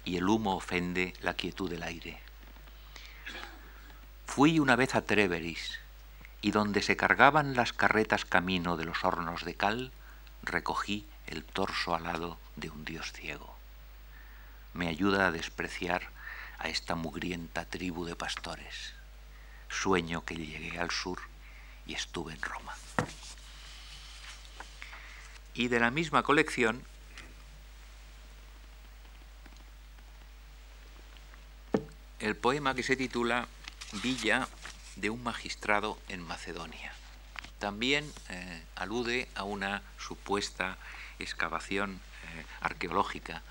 y 0.04 0.16
el 0.16 0.28
humo 0.28 0.56
ofende 0.56 1.14
la 1.20 1.34
quietud 1.34 1.70
del 1.70 1.82
aire. 1.82 2.20
Fui 4.26 4.58
una 4.58 4.76
vez 4.76 4.94
a 4.94 5.02
Treveris, 5.02 5.78
y 6.40 6.50
donde 6.50 6.82
se 6.82 6.96
cargaban 6.96 7.54
las 7.54 7.72
carretas 7.72 8.24
camino 8.24 8.76
de 8.76 8.84
los 8.84 9.04
hornos 9.04 9.44
de 9.44 9.54
cal, 9.54 9.92
recogí 10.42 11.06
el 11.26 11.44
torso 11.44 11.94
alado 11.94 12.38
de 12.56 12.68
un 12.68 12.84
dios 12.84 13.12
ciego. 13.12 13.54
Me 14.74 14.88
ayuda 14.88 15.26
a 15.26 15.30
despreciar 15.30 16.10
a 16.58 16.68
esta 16.68 16.96
mugrienta 16.96 17.64
tribu 17.64 18.04
de 18.04 18.16
pastores. 18.16 18.94
Sueño 19.68 20.24
que 20.24 20.36
llegué 20.36 20.78
al 20.78 20.90
sur 20.90 21.18
y 21.86 21.94
estuve 21.94 22.34
en 22.34 22.42
Roma. 22.42 22.74
Y 25.54 25.68
de 25.68 25.80
la 25.80 25.90
misma 25.90 26.22
colección 26.22 26.82
el 32.20 32.36
poema 32.36 32.74
que 32.74 32.82
se 32.82 32.96
titula 32.96 33.48
Villa 34.02 34.48
de 34.96 35.10
un 35.10 35.22
magistrado 35.22 35.98
en 36.08 36.22
Macedonia. 36.22 36.92
También 37.58 38.10
eh, 38.28 38.62
alude 38.76 39.28
a 39.34 39.44
una 39.44 39.82
supuesta 39.98 40.76
excavación 41.18 42.00
eh, 42.34 42.44
arqueológica, 42.60 43.42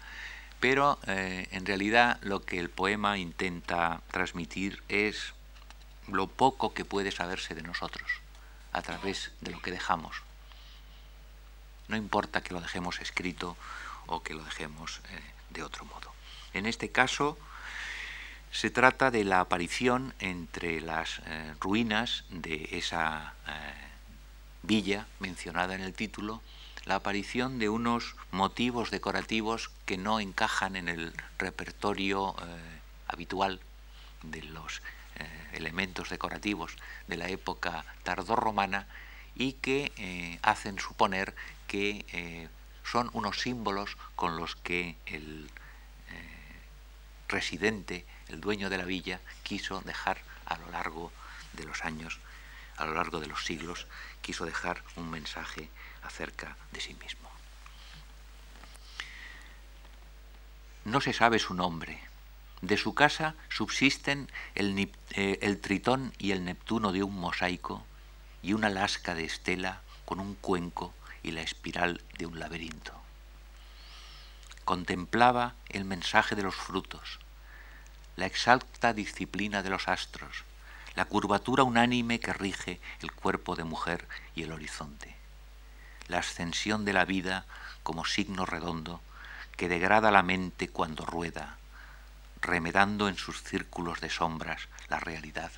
pero 0.59 0.99
eh, 1.07 1.47
en 1.51 1.65
realidad 1.65 2.19
lo 2.21 2.43
que 2.43 2.59
el 2.59 2.69
poema 2.69 3.17
intenta 3.17 4.01
transmitir 4.11 4.81
es 4.87 5.33
lo 6.07 6.27
poco 6.27 6.73
que 6.73 6.85
puede 6.85 7.11
saberse 7.11 7.55
de 7.55 7.63
nosotros 7.63 8.09
a 8.71 8.81
través 8.81 9.31
de 9.41 9.51
lo 9.51 9.61
que 9.61 9.71
dejamos. 9.71 10.21
No 11.87 11.97
importa 11.97 12.41
que 12.41 12.53
lo 12.53 12.61
dejemos 12.61 12.99
escrito 13.01 13.57
o 14.07 14.23
que 14.23 14.33
lo 14.33 14.43
dejemos 14.43 15.01
de 15.49 15.63
otro 15.63 15.85
modo. 15.85 16.13
En 16.53 16.65
este 16.65 16.91
caso, 16.91 17.37
se 18.53 18.69
trata 18.69 19.09
de 19.09 19.23
la 19.23 19.39
aparición 19.39 20.13
entre 20.19 20.79
las 20.79 21.21
eh, 21.25 21.55
ruinas 21.59 22.23
de 22.29 22.69
esa 22.73 23.33
eh, 23.47 23.51
villa 24.61 25.07
mencionada 25.19 25.73
en 25.73 25.81
el 25.81 25.95
título, 25.95 26.39
la 26.85 26.95
aparición 26.95 27.57
de 27.57 27.69
unos 27.69 28.15
motivos 28.29 28.91
decorativos 28.91 29.71
que 29.87 29.97
no 29.97 30.19
encajan 30.19 30.75
en 30.75 30.87
el 30.87 31.13
repertorio 31.39 32.35
eh, 32.39 32.79
habitual 33.07 33.59
de 34.21 34.43
los 34.43 34.81
elementos 35.53 36.09
decorativos 36.09 36.75
de 37.07 37.17
la 37.17 37.29
época 37.29 37.85
tardorromana 38.01 38.87
y 39.35 39.53
que 39.53 40.39
hacen 40.41 40.79
suponer 40.79 41.35
que 41.67 42.49
son 42.83 43.11
unos 43.13 43.39
símbolos 43.39 43.95
con 44.15 44.37
los 44.37 44.55
que 44.55 44.95
el 45.05 45.51
residente 47.27 48.05
el 48.33 48.41
dueño 48.41 48.69
de 48.69 48.77
la 48.77 48.85
villa 48.85 49.21
quiso 49.43 49.81
dejar 49.81 50.17
a 50.45 50.57
lo 50.57 50.69
largo 50.71 51.11
de 51.53 51.65
los 51.65 51.85
años, 51.85 52.19
a 52.77 52.85
lo 52.85 52.93
largo 52.93 53.19
de 53.19 53.27
los 53.27 53.45
siglos, 53.45 53.87
quiso 54.21 54.45
dejar 54.45 54.83
un 54.95 55.09
mensaje 55.09 55.69
acerca 56.03 56.57
de 56.71 56.81
sí 56.81 56.95
mismo. 56.95 57.29
No 60.85 60.99
se 60.99 61.13
sabe 61.13 61.39
su 61.39 61.53
nombre. 61.53 62.01
De 62.61 62.77
su 62.77 62.93
casa 62.93 63.35
subsisten 63.49 64.29
el, 64.55 64.91
eh, 65.11 65.39
el 65.41 65.61
tritón 65.61 66.13
y 66.17 66.31
el 66.31 66.43
neptuno 66.43 66.91
de 66.91 67.03
un 67.03 67.15
mosaico 67.15 67.85
y 68.41 68.53
una 68.53 68.69
lasca 68.69 69.15
de 69.15 69.25
estela 69.25 69.81
con 70.05 70.19
un 70.19 70.35
cuenco 70.35 70.93
y 71.23 71.31
la 71.31 71.41
espiral 71.41 72.01
de 72.17 72.25
un 72.25 72.39
laberinto. 72.39 72.93
Contemplaba 74.65 75.55
el 75.69 75.85
mensaje 75.85 76.35
de 76.35 76.43
los 76.43 76.55
frutos, 76.55 77.19
la 78.15 78.27
exacta 78.27 78.93
disciplina 78.93 79.63
de 79.63 79.69
los 79.69 79.87
astros, 79.87 80.43
la 80.95 81.05
curvatura 81.05 81.63
unánime 81.63 82.19
que 82.19 82.33
rige 82.33 82.79
el 83.01 83.11
cuerpo 83.11 83.55
de 83.55 83.63
mujer 83.63 84.07
y 84.35 84.43
el 84.43 84.51
horizonte, 84.51 85.15
la 86.07 86.19
ascensión 86.19 86.85
de 86.85 86.93
la 86.93 87.05
vida 87.05 87.45
como 87.81 88.05
signo 88.05 88.45
redondo 88.45 89.01
que 89.57 89.67
degrada 89.67 90.11
la 90.11 90.21
mente 90.21 90.67
cuando 90.67 91.05
rueda, 91.05 91.57
remedando 92.41 93.07
en 93.07 93.17
sus 93.17 93.41
círculos 93.41 93.99
de 93.99 94.09
sombras 94.09 94.67
la 94.89 94.99
realidad, 94.99 95.51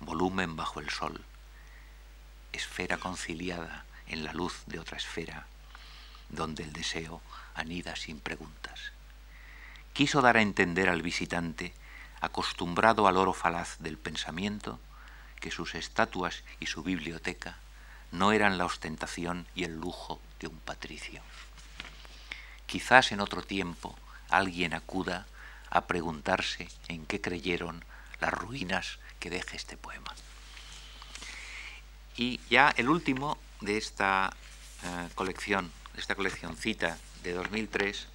volumen 0.00 0.56
bajo 0.56 0.80
el 0.80 0.88
sol, 0.88 1.22
esfera 2.52 2.96
conciliada 2.96 3.84
en 4.06 4.24
la 4.24 4.32
luz 4.32 4.62
de 4.66 4.78
otra 4.78 4.96
esfera, 4.96 5.46
donde 6.30 6.62
el 6.62 6.72
deseo 6.72 7.20
anida 7.54 7.96
sin 7.96 8.20
preguntas 8.20 8.92
quiso 9.98 10.22
dar 10.22 10.36
a 10.36 10.42
entender 10.42 10.88
al 10.88 11.02
visitante, 11.02 11.74
acostumbrado 12.20 13.08
al 13.08 13.16
oro 13.16 13.32
falaz 13.32 13.78
del 13.80 13.98
pensamiento, 13.98 14.78
que 15.40 15.50
sus 15.50 15.74
estatuas 15.74 16.44
y 16.60 16.66
su 16.66 16.84
biblioteca 16.84 17.56
no 18.12 18.30
eran 18.30 18.58
la 18.58 18.64
ostentación 18.64 19.48
y 19.56 19.64
el 19.64 19.74
lujo 19.74 20.20
de 20.38 20.46
un 20.46 20.56
patricio. 20.60 21.20
Quizás 22.66 23.10
en 23.10 23.18
otro 23.18 23.42
tiempo 23.42 23.98
alguien 24.30 24.72
acuda 24.72 25.26
a 25.68 25.88
preguntarse 25.88 26.68
en 26.86 27.04
qué 27.04 27.20
creyeron 27.20 27.84
las 28.20 28.32
ruinas 28.32 29.00
que 29.18 29.30
deja 29.30 29.56
este 29.56 29.76
poema. 29.76 30.14
Y 32.16 32.38
ya 32.48 32.72
el 32.76 32.88
último 32.88 33.36
de 33.60 33.78
esta 33.78 34.30
eh, 34.84 35.08
colección, 35.16 35.72
de 35.94 36.00
esta 36.00 36.14
coleccioncita 36.14 36.98
de 37.24 37.32
2003, 37.32 38.06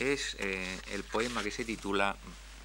es 0.00 0.36
eh, 0.40 0.80
el 0.92 1.04
poema 1.04 1.42
que 1.42 1.50
se 1.50 1.64
titula 1.64 2.16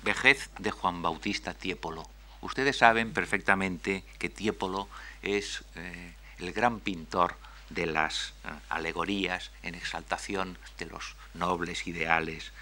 Vejez 0.03 0.49
de 0.57 0.71
Juan 0.71 1.01
Bautista 1.01 1.53
Tiepolo. 1.53 2.09
Ustedes 2.41 2.77
saben 2.77 3.11
perfectamente 3.11 4.03
que 4.17 4.29
Tiepolo 4.29 4.88
es 5.21 5.63
eh, 5.75 6.13
el 6.39 6.53
gran 6.53 6.79
pintor 6.79 7.36
de 7.69 7.88
las 7.88 8.33
eh, 8.45 8.49
alegorías 8.69 9.51
en 9.63 9.75
exaltación 9.75 10.57
de 10.77 10.86
los 10.86 11.15
nobles 11.33 11.88
ideales 11.88 12.53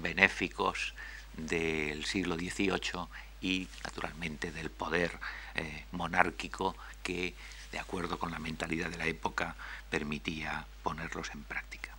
benéficos 0.00 0.94
del 1.36 2.04
siglo 2.04 2.34
XVIII 2.34 3.06
y 3.40 3.68
naturalmente 3.84 4.50
del 4.50 4.70
poder 4.70 5.12
monárquico 5.92 6.74
que, 7.04 7.34
de 7.70 7.78
acuerdo 7.78 8.18
con 8.18 8.32
la 8.32 8.40
mentalidad 8.40 8.90
de 8.90 8.98
la 8.98 9.06
época, 9.06 9.54
permitía 9.88 10.66
ponerlos 10.82 11.30
en 11.32 11.44
práctica. 11.44 11.95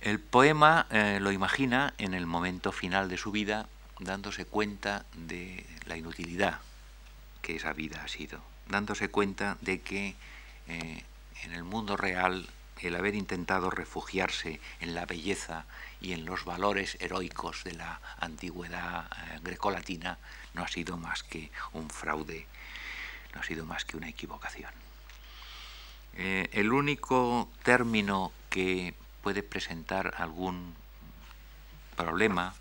El 0.00 0.20
poema 0.20 0.86
eh, 0.90 1.18
lo 1.20 1.32
imagina 1.32 1.94
en 1.98 2.14
el 2.14 2.26
momento 2.26 2.70
final 2.70 3.08
de 3.08 3.16
su 3.16 3.32
vida, 3.32 3.68
dándose 3.98 4.44
cuenta 4.44 5.06
de 5.14 5.66
la 5.86 5.96
inutilidad 5.96 6.60
que 7.40 7.56
esa 7.56 7.72
vida 7.72 8.02
ha 8.04 8.08
sido, 8.08 8.40
dándose 8.68 9.08
cuenta 9.08 9.56
de 9.62 9.80
que 9.80 10.14
eh, 10.68 11.02
en 11.42 11.52
el 11.52 11.64
mundo 11.64 11.96
real 11.96 12.46
el 12.82 12.94
haber 12.94 13.14
intentado 13.14 13.70
refugiarse 13.70 14.60
en 14.80 14.94
la 14.94 15.06
belleza 15.06 15.64
y 16.00 16.12
en 16.12 16.26
los 16.26 16.44
valores 16.44 16.98
heroicos 17.00 17.64
de 17.64 17.72
la 17.72 18.00
antigüedad 18.20 19.06
eh, 19.06 19.38
grecolatina 19.42 20.18
no 20.52 20.62
ha 20.62 20.68
sido 20.68 20.98
más 20.98 21.22
que 21.22 21.50
un 21.72 21.88
fraude, 21.88 22.46
no 23.34 23.40
ha 23.40 23.44
sido 23.44 23.64
más 23.64 23.86
que 23.86 23.96
una 23.96 24.08
equivocación. 24.08 24.70
El 26.18 26.72
único 26.72 27.50
término 27.62 28.32
que 28.48 28.94
puede 29.26 29.42
presentar 29.42 30.14
algún 30.18 30.76
problema 31.96 32.54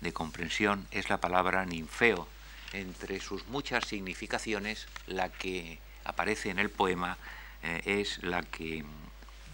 de 0.00 0.12
comprensión 0.12 0.84
es 0.90 1.10
la 1.10 1.20
palabra 1.20 1.64
ninfeo. 1.64 2.26
Entre 2.72 3.20
sus 3.20 3.46
muchas 3.46 3.86
significaciones, 3.86 4.88
la 5.06 5.28
que 5.28 5.78
aparece 6.02 6.50
en 6.50 6.58
el 6.58 6.70
poema 6.70 7.18
eh, 7.62 7.82
es 8.02 8.20
la 8.24 8.42
que 8.42 8.84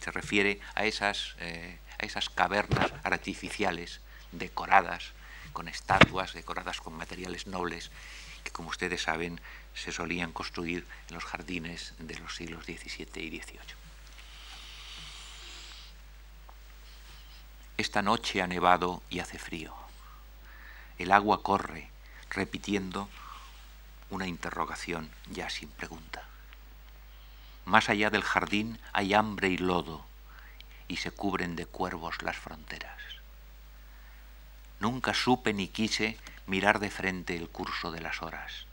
se 0.02 0.10
refiere 0.10 0.58
a 0.74 0.86
esas, 0.86 1.36
eh, 1.40 1.76
a 1.98 2.06
esas 2.06 2.30
cavernas 2.30 2.94
artificiales 3.02 4.00
decoradas 4.32 5.12
con 5.52 5.68
estatuas, 5.68 6.32
decoradas 6.32 6.80
con 6.80 6.94
materiales 6.94 7.46
nobles, 7.46 7.90
que 8.42 8.52
como 8.52 8.70
ustedes 8.70 9.02
saben 9.02 9.38
se 9.74 9.92
solían 9.92 10.32
construir 10.32 10.86
en 11.08 11.14
los 11.16 11.24
jardines 11.24 11.92
de 11.98 12.18
los 12.20 12.34
siglos 12.34 12.64
XVII 12.64 13.22
y 13.22 13.38
XVIII. 13.38 13.83
Esta 17.76 18.02
noche 18.02 18.40
ha 18.40 18.46
nevado 18.46 19.02
y 19.10 19.18
hace 19.18 19.36
frío. 19.36 19.74
El 20.96 21.10
agua 21.10 21.42
corre, 21.42 21.90
repitiendo 22.30 23.08
una 24.10 24.28
interrogación 24.28 25.10
ya 25.28 25.50
sin 25.50 25.68
pregunta. 25.70 26.22
Más 27.64 27.88
allá 27.88 28.10
del 28.10 28.22
jardín 28.22 28.78
hay 28.92 29.12
hambre 29.12 29.48
y 29.48 29.58
lodo, 29.58 30.06
y 30.86 30.98
se 30.98 31.10
cubren 31.10 31.56
de 31.56 31.66
cuervos 31.66 32.22
las 32.22 32.36
fronteras. 32.36 33.00
Nunca 34.78 35.12
supe 35.12 35.52
ni 35.52 35.66
quise 35.66 36.16
mirar 36.46 36.78
de 36.78 36.90
frente 36.90 37.36
el 37.36 37.48
curso 37.48 37.90
de 37.90 38.00
las 38.00 38.22
horas. 38.22 38.66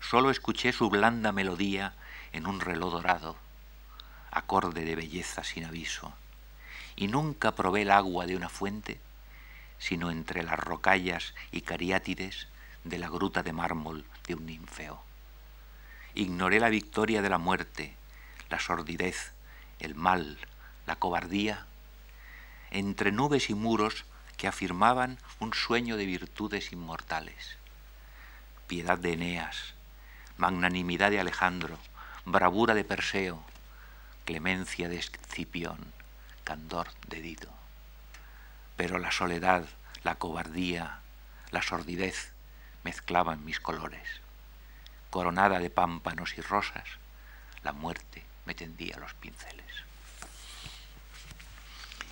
Solo 0.00 0.30
escuché 0.30 0.72
su 0.72 0.88
blanda 0.88 1.32
melodía 1.32 1.94
en 2.32 2.46
un 2.46 2.60
reloj 2.60 2.92
dorado, 2.92 3.36
acorde 4.30 4.84
de 4.84 4.94
belleza 4.94 5.42
sin 5.42 5.64
aviso, 5.64 6.12
y 6.98 7.08
nunca 7.08 7.54
probé 7.54 7.82
el 7.82 7.90
agua 7.90 8.26
de 8.26 8.36
una 8.36 8.50
fuente, 8.50 9.00
sino 9.78 10.10
entre 10.10 10.42
las 10.42 10.58
rocallas 10.58 11.34
y 11.52 11.62
cariátides 11.62 12.48
de 12.84 12.98
la 12.98 13.08
gruta 13.08 13.42
de 13.42 13.54
mármol 13.54 14.04
de 14.26 14.34
un 14.34 14.44
ninfeo 14.44 15.08
ignoré 16.18 16.58
la 16.58 16.68
victoria 16.68 17.22
de 17.22 17.28
la 17.28 17.38
muerte, 17.38 17.94
la 18.50 18.58
sordidez, 18.58 19.32
el 19.78 19.94
mal, 19.94 20.38
la 20.84 20.96
cobardía, 20.96 21.66
entre 22.72 23.12
nubes 23.12 23.50
y 23.50 23.54
muros 23.54 24.04
que 24.36 24.48
afirmaban 24.48 25.18
un 25.38 25.54
sueño 25.54 25.96
de 25.96 26.06
virtudes 26.06 26.72
inmortales. 26.72 27.56
Piedad 28.66 28.98
de 28.98 29.12
Eneas, 29.12 29.74
magnanimidad 30.38 31.10
de 31.10 31.20
Alejandro, 31.20 31.78
bravura 32.24 32.74
de 32.74 32.82
Perseo, 32.82 33.40
clemencia 34.24 34.88
de 34.88 34.96
Escipión, 34.96 35.78
candor 36.48 36.88
de 37.08 37.20
Dido. 37.20 37.52
Pero 38.76 38.98
la 38.98 39.12
soledad, 39.12 39.68
la 40.02 40.14
cobardía, 40.14 41.00
la 41.50 41.62
sordidez 41.62 42.32
mezclaban 42.84 43.44
mis 43.44 43.60
colores 43.60 44.20
coronada 45.10 45.58
de 45.58 45.70
pámpanos 45.70 46.36
y 46.36 46.40
rosas, 46.40 46.84
la 47.62 47.72
muerte 47.72 48.24
me 48.46 48.54
tendía 48.54 48.98
los 48.98 49.14
pinceles. 49.14 49.66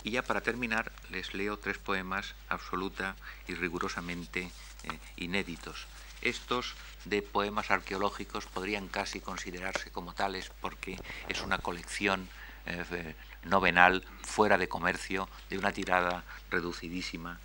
Y 0.02 0.12
ya 0.12 0.22
para 0.22 0.40
terminar 0.40 0.92
les 1.10 1.34
leo 1.34 1.58
tres 1.58 1.78
poemas 1.78 2.34
absoluta 2.48 3.16
y 3.48 3.54
rigurosamente 3.54 4.50
eh, 4.84 4.98
inéditos. 5.16 5.86
Estos 6.22 6.74
de 7.04 7.22
poemas 7.22 7.70
arqueológicos 7.70 8.46
podrían 8.46 8.88
casi 8.88 9.20
considerarse 9.20 9.90
como 9.90 10.14
tales 10.14 10.50
porque 10.60 10.98
es 11.28 11.42
una 11.42 11.58
colección 11.58 12.28
eh, 12.66 13.14
novenal 13.48 14.04
fuera 14.22 14.58
de 14.58 14.68
comercio 14.68 15.28
de 15.50 15.58
una 15.58 15.72
tirada 15.72 16.24
reducidísima 16.50 17.40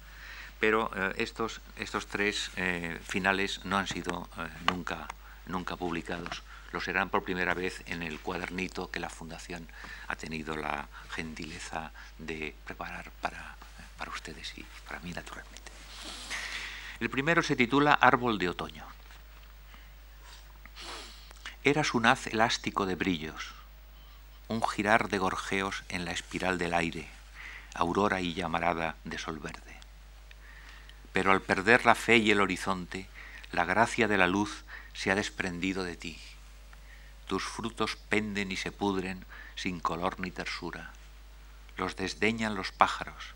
pero 0.59 0.91
eh, 0.95 1.13
estos, 1.17 1.59
estos 1.75 2.05
tres 2.05 2.51
finales 3.03 3.65
no 3.65 3.79
han 3.79 3.87
sido 3.87 4.29
nunca 4.71 5.07
nunca 5.51 5.75
publicados. 5.75 6.43
Lo 6.71 6.79
serán 6.79 7.09
por 7.09 7.23
primera 7.23 7.53
vez 7.53 7.83
en 7.85 8.01
el 8.01 8.19
cuadernito 8.19 8.89
que 8.89 8.99
la 8.99 9.09
Fundación 9.09 9.67
ha 10.07 10.15
tenido 10.15 10.55
la 10.55 10.87
gentileza 11.09 11.91
de 12.17 12.55
preparar 12.65 13.11
para, 13.21 13.57
para 13.97 14.11
ustedes 14.11 14.57
y 14.57 14.65
para 14.87 14.99
mí 15.01 15.11
naturalmente. 15.11 15.71
El 16.99 17.09
primero 17.09 17.43
se 17.43 17.55
titula 17.55 17.93
Árbol 17.93 18.37
de 18.37 18.49
Otoño. 18.49 18.85
Eras 21.63 21.93
un 21.93 22.05
haz 22.05 22.27
elástico 22.27 22.85
de 22.85 22.95
brillos, 22.95 23.53
un 24.51 24.61
girar 24.61 25.07
de 25.07 25.17
gorjeos 25.17 25.83
en 25.87 26.03
la 26.03 26.11
espiral 26.11 26.57
del 26.57 26.73
aire, 26.73 27.07
aurora 27.73 28.19
y 28.19 28.33
llamarada 28.33 28.97
de 29.05 29.17
sol 29.17 29.39
verde. 29.39 29.77
Pero 31.13 31.31
al 31.31 31.41
perder 31.41 31.85
la 31.85 31.95
fe 31.95 32.17
y 32.17 32.31
el 32.31 32.41
horizonte, 32.41 33.07
la 33.53 33.63
gracia 33.63 34.09
de 34.09 34.17
la 34.17 34.27
luz 34.27 34.65
se 34.93 35.09
ha 35.09 35.15
desprendido 35.15 35.85
de 35.85 35.95
ti. 35.95 36.19
Tus 37.27 37.43
frutos 37.43 37.95
penden 37.95 38.51
y 38.51 38.57
se 38.57 38.73
pudren 38.73 39.25
sin 39.55 39.79
color 39.79 40.19
ni 40.19 40.31
tersura. 40.31 40.91
Los 41.77 41.95
desdeñan 41.95 42.55
los 42.55 42.73
pájaros 42.73 43.33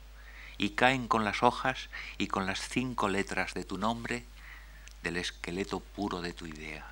y 0.57 0.72
caen 0.72 1.07
con 1.07 1.24
las 1.24 1.43
hojas 1.43 1.89
y 2.18 2.28
con 2.28 2.45
las 2.45 2.59
cinco 2.59 3.07
letras 3.07 3.53
de 3.53 3.63
tu 3.63 3.78
nombre 3.78 4.26
del 5.01 5.16
esqueleto 5.16 5.80
puro 5.80 6.22
de 6.22 6.34
tu 6.34 6.45
idea. 6.45 6.86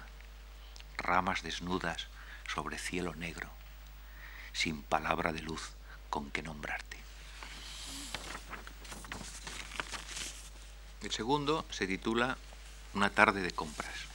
Ramas 0.98 1.44
desnudas 1.44 2.08
sobre 2.48 2.78
cielo 2.78 3.16
negro, 3.16 3.50
sin 4.54 4.84
palabra 4.84 5.34
de 5.34 5.42
luz 5.42 5.72
con 6.10 6.32
que 6.32 6.44
nombrarte. 6.44 6.98
El 11.02 11.12
segundo 11.12 11.66
se 11.70 11.86
titula 11.86 12.38
Una 12.94 13.10
tarde 13.10 13.42
de 13.42 13.52
compras. 13.52 14.14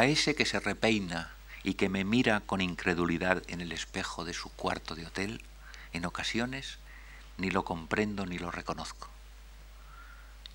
a 0.00 0.06
ese 0.06 0.34
que 0.34 0.46
se 0.46 0.60
repeina 0.60 1.34
y 1.62 1.74
que 1.74 1.90
me 1.90 2.04
mira 2.04 2.40
con 2.40 2.62
incredulidad 2.62 3.42
en 3.48 3.60
el 3.60 3.70
espejo 3.70 4.24
de 4.24 4.32
su 4.32 4.48
cuarto 4.50 4.94
de 4.94 5.04
hotel, 5.04 5.42
en 5.92 6.06
ocasiones 6.06 6.78
ni 7.40 7.50
lo 7.50 7.64
comprendo 7.64 8.26
ni 8.26 8.38
lo 8.38 8.50
reconozco. 8.50 9.08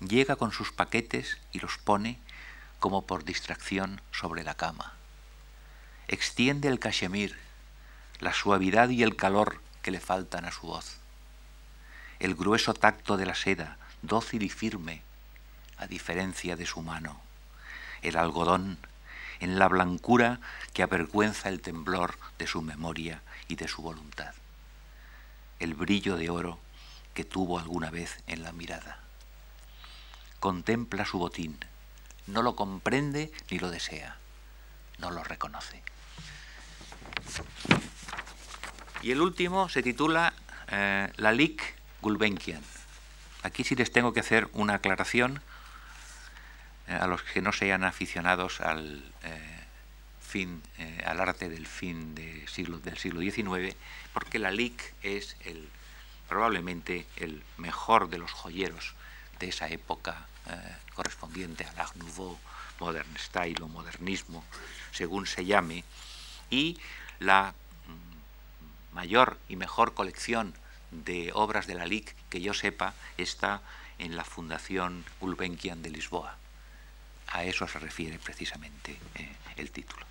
Llega 0.00 0.36
con 0.36 0.52
sus 0.52 0.72
paquetes 0.72 1.38
y 1.52 1.58
los 1.58 1.78
pone 1.78 2.18
como 2.78 3.06
por 3.06 3.24
distracción 3.24 4.00
sobre 4.12 4.44
la 4.44 4.54
cama. 4.54 4.92
Extiende 6.08 6.68
el 6.68 6.78
cachemir, 6.78 7.36
la 8.20 8.32
suavidad 8.32 8.88
y 8.90 9.02
el 9.02 9.16
calor 9.16 9.60
que 9.82 9.90
le 9.90 10.00
faltan 10.00 10.44
a 10.44 10.52
su 10.52 10.66
voz. 10.66 10.98
El 12.20 12.34
grueso 12.34 12.72
tacto 12.72 13.16
de 13.16 13.26
la 13.26 13.34
seda, 13.34 13.78
dócil 14.02 14.42
y 14.42 14.48
firme, 14.48 15.02
a 15.78 15.86
diferencia 15.86 16.56
de 16.56 16.66
su 16.66 16.82
mano. 16.82 17.20
El 18.02 18.16
algodón 18.16 18.78
en 19.40 19.58
la 19.58 19.68
blancura 19.68 20.40
que 20.72 20.82
avergüenza 20.82 21.48
el 21.48 21.60
temblor 21.60 22.18
de 22.38 22.46
su 22.46 22.62
memoria 22.62 23.22
y 23.48 23.56
de 23.56 23.68
su 23.68 23.82
voluntad, 23.82 24.32
el 25.58 25.74
brillo 25.74 26.16
de 26.16 26.30
oro 26.30 26.58
que 27.16 27.24
tuvo 27.24 27.58
alguna 27.58 27.90
vez 27.90 28.22
en 28.26 28.42
la 28.42 28.52
mirada. 28.52 29.00
Contempla 30.38 31.06
su 31.06 31.18
botín, 31.18 31.58
no 32.26 32.42
lo 32.42 32.54
comprende 32.54 33.32
ni 33.50 33.58
lo 33.58 33.70
desea, 33.70 34.18
no 34.98 35.10
lo 35.10 35.24
reconoce. 35.24 35.82
Y 39.00 39.12
el 39.12 39.22
último 39.22 39.70
se 39.70 39.82
titula 39.82 40.34
eh, 40.68 41.10
La 41.16 41.32
Lik 41.32 41.62
Gulbenkian. 42.02 42.60
Aquí 43.42 43.64
sí 43.64 43.74
les 43.76 43.90
tengo 43.90 44.12
que 44.12 44.20
hacer 44.20 44.50
una 44.52 44.74
aclaración 44.74 45.40
eh, 46.86 46.92
a 47.00 47.06
los 47.06 47.22
que 47.22 47.40
no 47.40 47.52
sean 47.52 47.82
aficionados 47.82 48.60
al 48.60 49.10
eh, 49.22 49.64
fin, 50.20 50.62
al 51.06 51.18
arte 51.20 51.48
del 51.48 51.66
fin 51.66 52.14
siglo, 52.46 52.78
del 52.78 52.98
siglo 52.98 53.20
XIX, 53.22 53.74
porque 54.12 54.38
la 54.38 54.50
LIC 54.50 54.92
es 55.02 55.36
el, 55.46 55.70
probablemente 56.28 57.06
el 57.16 57.42
mejor 57.56 58.08
de 58.08 58.18
los 58.18 58.32
joyeros 58.32 58.94
de 59.38 59.48
esa 59.48 59.68
época 59.68 60.26
correspondiente 60.94 61.64
al 61.64 61.78
Art 61.78 61.94
Nouveau, 61.96 62.38
Modern 62.80 63.18
Style 63.18 63.62
o 63.62 63.68
modernismo, 63.68 64.44
según 64.92 65.26
se 65.26 65.44
llame, 65.44 65.84
y 66.50 66.78
la 67.18 67.54
mm, 67.86 68.94
mayor 68.94 69.38
y 69.48 69.56
mejor 69.56 69.94
colección 69.94 70.54
de 70.90 71.30
obras 71.34 71.66
de 71.66 71.74
la 71.74 71.86
LIC 71.86 72.14
que 72.30 72.40
yo 72.40 72.54
sepa 72.54 72.94
está 73.18 73.60
en 73.98 74.16
la 74.16 74.24
Fundación 74.24 75.04
Gulbenkian 75.20 75.82
de 75.82 75.90
Lisboa. 75.90 76.36
A 77.28 77.44
eso 77.44 77.66
se 77.66 77.78
refiere 77.78 78.18
precisamente 78.18 78.98
eh, 79.16 79.34
el 79.56 79.70
título. 79.70 80.06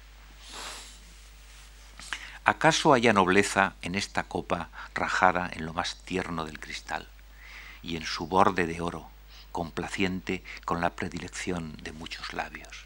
¿Acaso 2.48 2.94
haya 2.94 3.12
nobleza 3.12 3.74
en 3.82 3.96
esta 3.96 4.22
copa 4.22 4.70
rajada 4.94 5.50
en 5.52 5.66
lo 5.66 5.74
más 5.74 5.96
tierno 6.06 6.46
del 6.46 6.60
cristal 6.60 7.08
y 7.82 7.98
en 7.98 8.06
su 8.06 8.28
borde 8.28 8.68
de 8.68 8.82
oro, 8.82 9.10
complaciente 9.52 10.44
con 10.64 10.80
la 10.80 10.92
predilección 10.92 11.76
de 11.78 11.92
muchos 11.92 12.34
labios? 12.34 12.86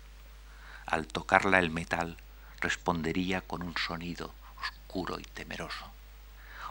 Al 0.85 1.07
tocarla 1.07 1.59
el 1.59 1.71
metal 1.71 2.15
respondería 2.61 3.41
con 3.41 3.61
un 3.61 3.75
sonido 3.75 4.33
oscuro 4.61 5.19
y 5.19 5.23
temeroso. 5.23 5.91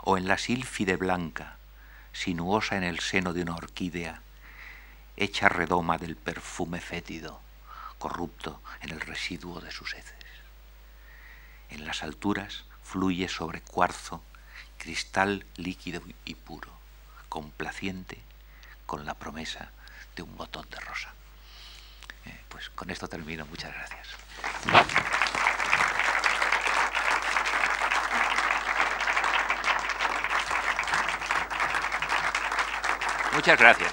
O 0.04 0.16
en 0.16 0.26
la 0.26 0.38
sílfide 0.38 0.96
blanca, 0.96 1.58
sinuosa 2.14 2.78
en 2.78 2.84
el 2.84 3.00
seno 3.00 3.34
de 3.34 3.42
una 3.42 3.56
orquídea, 3.56 4.22
hecha 5.18 5.50
redoma 5.50 5.98
del 5.98 6.16
perfume 6.16 6.80
fétido, 6.80 7.42
corrupto 7.98 8.62
en 8.80 8.92
el 8.92 9.02
residuo 9.02 9.60
de 9.60 9.72
sus 9.72 9.92
heces. 9.92 10.14
En 11.68 11.84
las 11.84 12.02
alturas 12.02 12.64
fluye 12.88 13.28
sobre 13.28 13.60
cuarzo, 13.60 14.22
cristal 14.78 15.44
líquido 15.56 16.00
y 16.24 16.34
puro, 16.34 16.70
complaciente 17.28 18.18
con 18.86 19.04
la 19.04 19.12
promesa 19.12 19.70
de 20.16 20.22
un 20.22 20.34
botón 20.36 20.66
de 20.70 20.80
rosa. 20.80 21.12
Eh, 22.24 22.40
pues 22.48 22.70
con 22.70 22.88
esto 22.88 23.06
termino. 23.06 23.44
Muchas 23.46 23.74
gracias. 23.74 24.08
Muchas 33.34 33.58
gracias. 33.58 33.92